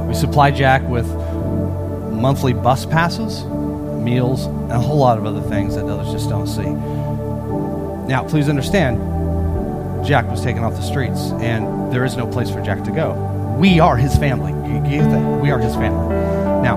We 0.09 0.15
supply 0.15 0.51
Jack 0.51 0.83
with 0.89 1.07
monthly 2.13 2.55
bus 2.55 2.87
passes, 2.87 3.43
meals, 3.99 4.47
and 4.47 4.73
a 4.73 4.79
whole 4.79 4.99
lot 4.99 5.19
of 5.19 5.27
other 5.27 5.43
things 5.43 5.75
that 5.75 5.87
others 5.87 6.11
just 6.13 6.29
don't 6.29 6.47
see. 6.47 6.69
Now, 8.09 8.25
please 8.27 8.49
understand, 8.49 8.99
Jack 10.07 10.27
was 10.31 10.43
taken 10.43 10.65
off 10.65 10.75
the 10.75 10.83
streets, 10.83 11.31
and 11.41 11.93
there 11.93 12.05
is 12.05 12.17
no 12.17 12.27
place 12.27 12.51
for 12.51 12.63
Jack 12.63 12.85
to 12.85 12.91
go. 12.91 13.15
We 13.59 13.81
are 13.81 13.97
his 13.97 14.17
family. 14.17 14.53
You 14.73 14.81
get 14.81 15.11
that? 15.11 15.41
We 15.43 15.51
are 15.51 15.59
his 15.59 15.75
family. 15.75 16.09
Now, 16.63 16.77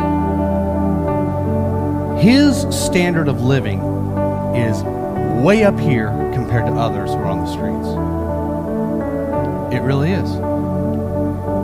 his 2.17 2.67
standard 2.76 3.28
of 3.28 3.41
living 3.41 3.80
is 4.55 4.84
way 5.43 5.63
up 5.63 5.80
here 5.80 6.09
compared 6.34 6.65
to 6.65 6.74
others 6.74 7.11
who 7.11 7.17
are 7.17 7.26
on 7.26 7.39
the 7.39 7.51
streets. 7.51 7.88
It 9.74 9.82
really 9.82 10.11
is. 10.11 10.30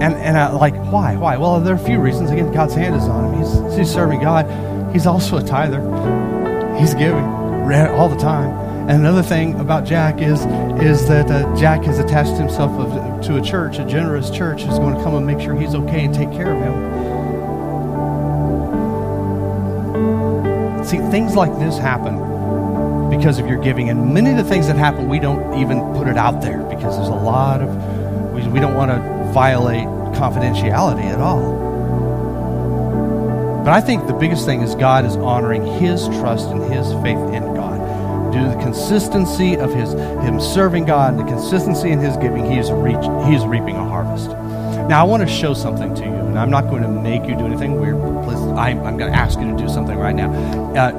And 0.02 0.14
and 0.16 0.38
I, 0.38 0.52
like 0.52 0.76
why? 0.92 1.16
Why? 1.18 1.38
Well, 1.38 1.60
there 1.60 1.74
are 1.74 1.78
a 1.78 1.86
few 1.86 2.00
reasons. 2.00 2.30
Again, 2.30 2.52
God's 2.52 2.76
hand 2.76 2.96
is 2.96 3.04
on 3.04 3.34
him. 3.34 3.40
He's, 3.42 3.78
he's 3.78 3.92
serving 3.92 4.22
God. 4.22 4.46
He's 4.98 5.06
also 5.06 5.38
a 5.38 5.44
tither. 5.44 5.80
He's 6.80 6.96
giving 6.96 7.24
all 7.24 8.10
the 8.10 8.18
time. 8.18 8.50
And 8.90 9.00
another 9.02 9.22
thing 9.22 9.60
about 9.60 9.86
Jack 9.86 10.22
is 10.24 10.42
is 10.82 11.08
that 11.08 11.30
uh, 11.30 11.56
Jack 11.56 11.84
has 11.84 12.00
attached 12.00 12.32
himself 12.32 12.72
of, 12.72 13.22
to 13.28 13.38
a 13.38 13.42
church, 13.44 13.78
a 13.78 13.86
generous 13.86 14.32
church, 14.32 14.64
who's 14.64 14.80
going 14.80 14.98
to 14.98 15.04
come 15.04 15.14
and 15.14 15.24
make 15.24 15.40
sure 15.40 15.54
he's 15.54 15.76
okay 15.76 16.06
and 16.06 16.16
take 16.16 16.32
care 16.32 16.52
of 16.52 16.58
him. 16.58 16.74
See, 20.84 20.98
things 21.12 21.36
like 21.36 21.54
this 21.60 21.78
happen 21.78 22.16
because 23.12 23.38
of 23.38 23.46
your 23.46 23.62
giving. 23.62 23.92
And 23.92 24.16
many 24.16 24.32
of 24.32 24.38
the 24.38 24.46
things 24.46 24.66
that 24.66 24.78
happen, 24.78 25.10
we 25.10 25.20
don't 25.20 25.60
even 25.60 25.80
put 25.94 26.08
it 26.08 26.18
out 26.18 26.42
there 26.42 26.64
because 26.64 26.98
there's 26.98 27.10
a 27.10 27.14
lot 27.14 27.62
of, 27.62 28.34
we, 28.34 28.48
we 28.48 28.60
don't 28.60 28.74
want 28.74 28.90
to 28.90 28.98
violate 29.32 29.86
confidentiality 30.16 31.06
at 31.06 31.20
all. 31.20 31.67
But 33.68 33.74
I 33.74 33.82
think 33.82 34.08
the 34.08 34.14
biggest 34.14 34.46
thing 34.46 34.62
is 34.62 34.76
God 34.76 35.04
is 35.04 35.18
honoring 35.18 35.66
his 35.66 36.08
trust 36.08 36.48
and 36.52 36.64
his 36.72 36.88
faith 37.04 37.18
in 37.36 37.54
God. 37.54 38.32
Due 38.32 38.44
to 38.44 38.48
the 38.56 38.64
consistency 38.64 39.58
of 39.58 39.74
his 39.74 39.92
him 39.92 40.40
serving 40.40 40.86
God 40.86 41.16
and 41.16 41.20
the 41.20 41.30
consistency 41.30 41.92
in 41.92 42.00
his 42.00 42.16
giving, 42.16 42.50
he 42.50 42.60
is, 42.60 42.72
reach, 42.72 43.04
he 43.28 43.36
is 43.36 43.46
reaping 43.46 43.76
a 43.76 43.84
harvest. 43.84 44.30
Now, 44.88 45.02
I 45.02 45.04
want 45.04 45.22
to 45.22 45.28
show 45.28 45.54
something 45.54 45.94
to 45.96 46.02
you, 46.02 46.14
and 46.14 46.40
I'm 46.40 46.50
not 46.50 46.70
going 46.70 46.82
to 46.82 46.88
make 46.88 47.24
you 47.24 47.36
do 47.36 47.46
anything 47.46 47.78
weird. 47.78 47.98
Please, 48.24 48.40
I'm, 48.58 48.80
I'm 48.84 48.96
going 48.96 49.12
to 49.12 49.18
ask 49.18 49.38
you 49.38 49.52
to 49.52 49.58
do 49.58 49.68
something 49.68 49.98
right 49.98 50.16
now. 50.16 50.32
Uh, 50.74 50.94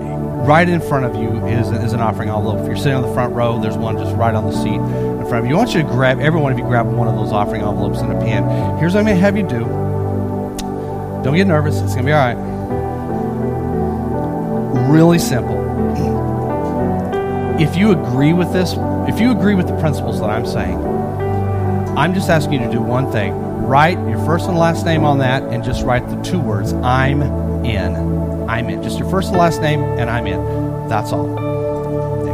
right 0.45 0.69
in 0.69 0.83
front 0.83 1.07
of 1.07 1.17
you 1.17 1.43
is, 1.47 1.71
is 1.71 1.95
an 1.95 2.01
offering 2.01 2.29
envelope. 2.29 2.61
If 2.61 2.67
you're 2.67 2.77
sitting 2.77 2.97
on 2.97 3.03
the 3.03 3.15
front 3.15 3.33
row, 3.33 3.59
there's 3.59 3.79
one 3.79 3.97
just 3.97 4.15
right 4.15 4.35
on 4.35 4.45
the 4.45 4.53
seat 4.53 4.75
in 4.75 5.27
front 5.27 5.43
of 5.43 5.47
you. 5.47 5.55
I 5.55 5.57
want 5.57 5.75
you 5.75 5.81
to 5.85 5.89
grab, 5.89 6.21
every 6.21 6.39
one 6.39 6.53
of 6.53 6.59
you 6.59 6.67
grab 6.67 6.87
one 6.87 7.09
of 7.09 7.15
those 7.15 7.33
offering 7.33 7.63
envelopes 7.63 8.01
and 8.01 8.13
a 8.13 8.21
pen. 8.21 8.45
Here's 8.77 8.93
what 8.93 9.01
I'm 9.01 9.07
going 9.07 9.17
to 9.17 9.23
have 9.23 9.39
you 9.39 9.49
do. 9.49 9.65
Don't 11.25 11.35
get 11.35 11.47
nervous. 11.47 11.81
It's 11.81 11.95
going 11.95 12.05
to 12.05 12.11
be 12.11 12.13
all 12.13 12.35
right. 12.35 12.58
Really 14.89 15.19
simple. 15.19 15.59
If 17.61 17.77
you 17.77 17.93
agree 17.93 18.33
with 18.33 18.53
this, 18.53 18.75
if 19.13 19.21
you 19.21 19.31
agree 19.33 19.55
with 19.55 19.67
the 19.67 19.79
principles 19.79 20.21
that 20.21 20.31
I'm 20.31 20.47
saying, 20.47 20.79
I'm 21.99 22.15
just 22.15 22.31
asking 22.31 22.55
you 22.55 22.59
to 22.61 22.73
do 22.73 22.81
one 22.81 23.11
thing 23.13 23.49
write 23.69 23.99
your 24.09 24.19
first 24.25 24.49
and 24.49 24.57
last 24.59 24.87
name 24.87 25.05
on 25.05 25.19
that 25.19 25.43
and 25.43 25.63
just 25.63 25.85
write 25.85 26.09
the 26.09 26.17
two 26.23 26.41
words 26.41 26.73
I'm 26.73 27.21
in. 27.65 27.95
I'm 28.49 28.71
in. 28.71 28.83
Just 28.83 28.99
your 28.99 29.09
first 29.11 29.29
and 29.29 29.37
last 29.37 29.61
name 29.61 29.83
and 29.83 30.09
I'm 30.09 30.27
in. 30.27 30.89
That's 30.89 31.13
all. 31.13 31.37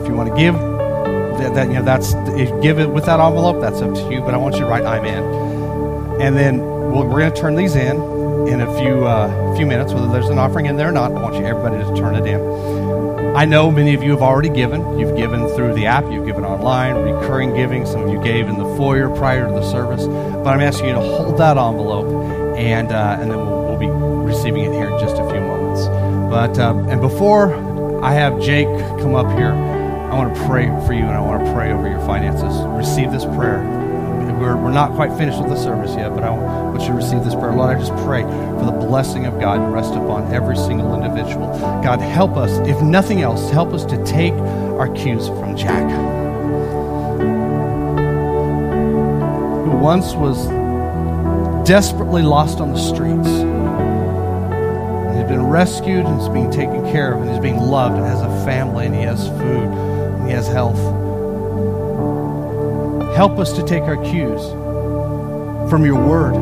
If 0.00 0.07
you 0.07 0.14
want 0.14 0.30
to 0.30 0.36
give, 0.36 0.55
that, 0.55 1.55
that 1.55 1.66
you 1.66 1.74
know 1.74 1.82
that's 1.82 2.14
if 2.38 2.62
give 2.62 2.78
it 2.78 2.88
with 2.88 3.07
that 3.07 3.18
envelope. 3.18 3.61
That's 3.61 3.82
up 3.82 3.94
to 3.94 4.12
you. 4.12 4.20
But 4.20 4.34
I 4.34 4.36
want 4.36 4.55
you 4.55 4.61
to 4.61 4.66
write 4.66 4.84
I'm 4.84 5.05
in, 5.05 6.20
and 6.22 6.36
then 6.36 6.61
we 6.61 6.98
we 6.98 7.00
are 7.00 7.09
going 7.09 7.32
to 7.32 7.40
turn 7.40 7.57
these 7.57 7.74
in 7.74 7.96
in 8.49 8.61
a 8.61 8.78
few 8.78 9.07
uh, 9.07 9.57
few 9.57 9.66
minutes. 9.66 9.92
Whether 9.92 10.09
there's 10.09 10.28
an 10.28 10.38
offering 10.38 10.66
in 10.66 10.76
there 10.76 10.88
or 10.88 10.92
not, 10.92 11.12
I 11.12 11.20
want 11.20 11.34
you 11.36 11.45
everybody 11.45 11.78
to 11.78 11.95
turn 11.97 12.14
it 12.14 12.26
in. 12.26 12.40
I 13.36 13.45
know 13.45 13.70
many 13.70 13.95
of 13.95 14.03
you 14.03 14.12
have 14.12 14.22
already 14.22 14.49
given. 14.49 14.99
You've 14.99 15.16
given 15.16 15.49
through 15.49 15.74
the 15.74 15.86
app, 15.86 16.05
you've 16.11 16.26
given 16.26 16.45
online, 16.45 16.95
recurring 16.95 17.55
giving. 17.55 17.84
Some 17.84 18.03
of 18.03 18.11
you 18.11 18.22
gave 18.22 18.49
in 18.49 18.59
the 18.59 18.76
foyer 18.76 19.09
prior 19.11 19.49
to 19.49 19.53
the 19.53 19.68
service. 19.68 20.07
But 20.07 20.49
I'm 20.49 20.61
asking 20.61 20.88
you 20.88 20.95
to 20.95 21.01
hold 21.01 21.38
that 21.38 21.57
envelope, 21.57 22.07
and 22.57 22.92
uh, 22.92 23.18
and 23.20 23.30
then 23.30 23.38
we'll, 23.38 23.64
we'll, 23.64 23.78
be 23.78 23.88
receiving 23.88 24.64
it 24.64 24.72
here 24.72 24.88
in 24.88 24.99
just 25.01 25.16
a 25.16 25.28
few 25.30 25.40
moments. 25.40 25.86
But 26.30 26.59
uh, 26.59 26.76
and 26.88 27.01
before 27.01 27.55
I 28.05 28.12
have 28.12 28.40
Jake 28.40 28.68
come 29.01 29.14
up 29.14 29.26
here, 29.36 29.53
I 29.53 30.14
want 30.14 30.34
to 30.36 30.47
pray 30.47 30.66
for 30.86 30.92
you, 30.92 31.03
and 31.03 31.11
I 31.11 31.20
want 31.20 31.45
to 31.45 31.53
pray 31.53 31.72
over 31.72 31.88
your 31.88 32.01
finances. 32.07 32.55
Receive 32.68 33.11
this 33.11 33.24
prayer 33.24 33.84
we're, 34.45 34.57
we're 34.57 34.72
not 34.72 34.92
quite 34.92 35.16
finished 35.16 35.40
with 35.40 35.49
the 35.49 35.57
service 35.57 35.95
yet, 35.97 36.11
but 36.14 36.22
I 36.22 36.30
want 36.30 36.82
you 36.82 36.88
to 36.88 36.95
receive 36.95 37.24
this 37.24 37.34
prayer. 37.34 37.53
Lord, 37.53 37.74
I 37.74 37.78
just 37.78 37.92
pray 38.05 38.22
for 38.22 38.66
the 38.66 38.72
blessing 38.72 39.24
of 39.26 39.40
God 39.40 39.57
to 39.57 39.66
rest 39.72 39.92
upon 39.95 40.32
every 40.34 40.57
single 40.57 40.95
individual. 40.95 41.47
God, 41.82 42.01
help 42.01 42.36
us, 42.36 42.51
if 42.68 42.80
nothing 42.82 43.22
else, 43.22 43.51
help 43.51 43.72
us 43.72 43.84
to 43.86 44.05
take 44.05 44.34
our 44.34 44.88
cues 44.95 45.28
from 45.28 45.57
Jack, 45.57 45.90
who 49.64 49.78
once 49.78 50.12
was 50.14 50.47
desperately 51.66 52.22
lost 52.22 52.61
on 52.61 52.72
the 52.72 52.78
streets. 52.78 53.28
And 53.28 55.16
He's 55.16 55.28
been 55.28 55.47
rescued 55.47 56.05
and 56.05 56.20
is 56.20 56.28
being 56.28 56.51
taken 56.51 56.84
care 56.92 57.14
of, 57.14 57.22
and 57.22 57.30
he's 57.30 57.40
being 57.40 57.61
loved 57.61 57.97
and 57.97 58.05
has 58.05 58.20
a 58.20 58.45
family, 58.45 58.84
and 58.86 58.95
he 58.95 59.03
has 59.03 59.26
food, 59.26 59.38
and 59.38 60.26
he 60.26 60.32
has 60.34 60.47
health. 60.49 61.03
Help 63.14 63.38
us 63.38 63.52
to 63.52 63.62
take 63.62 63.82
our 63.84 63.96
cues 64.04 64.42
from 65.70 65.84
your 65.84 66.02
word 66.04 66.34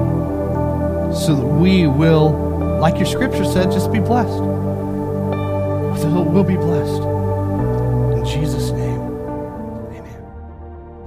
so 1.14 1.34
that 1.36 1.46
we 1.46 1.86
will, 1.86 2.30
like 2.80 2.96
your 2.96 3.06
scripture 3.06 3.44
said, 3.44 3.70
just 3.70 3.92
be 3.92 4.00
blessed. 4.00 4.42
We'll 6.32 6.44
be 6.44 6.56
blessed. 6.56 7.02
In 8.16 8.24
Jesus' 8.24 8.70
name, 8.70 9.00
amen. 9.92 10.24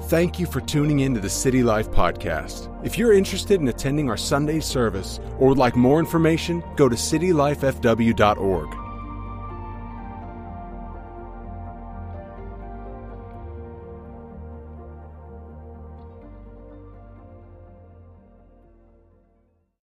Thank 0.03 0.39
you 0.39 0.45
for 0.45 0.61
tuning 0.61 0.99
in 0.99 1.15
to 1.15 1.19
the 1.19 1.31
City 1.31 1.63
Life 1.63 1.89
Podcast. 1.89 2.69
If 2.85 2.97
you're 2.99 3.13
interested 3.13 3.59
in 3.59 3.67
attending 3.67 4.07
our 4.07 4.17
Sunday 4.17 4.59
service 4.59 5.19
or 5.39 5.47
would 5.49 5.57
like 5.57 5.75
more 5.75 5.97
information, 5.99 6.63
go 6.75 6.87
to 6.87 6.95
citylifefw.org. 6.95 8.74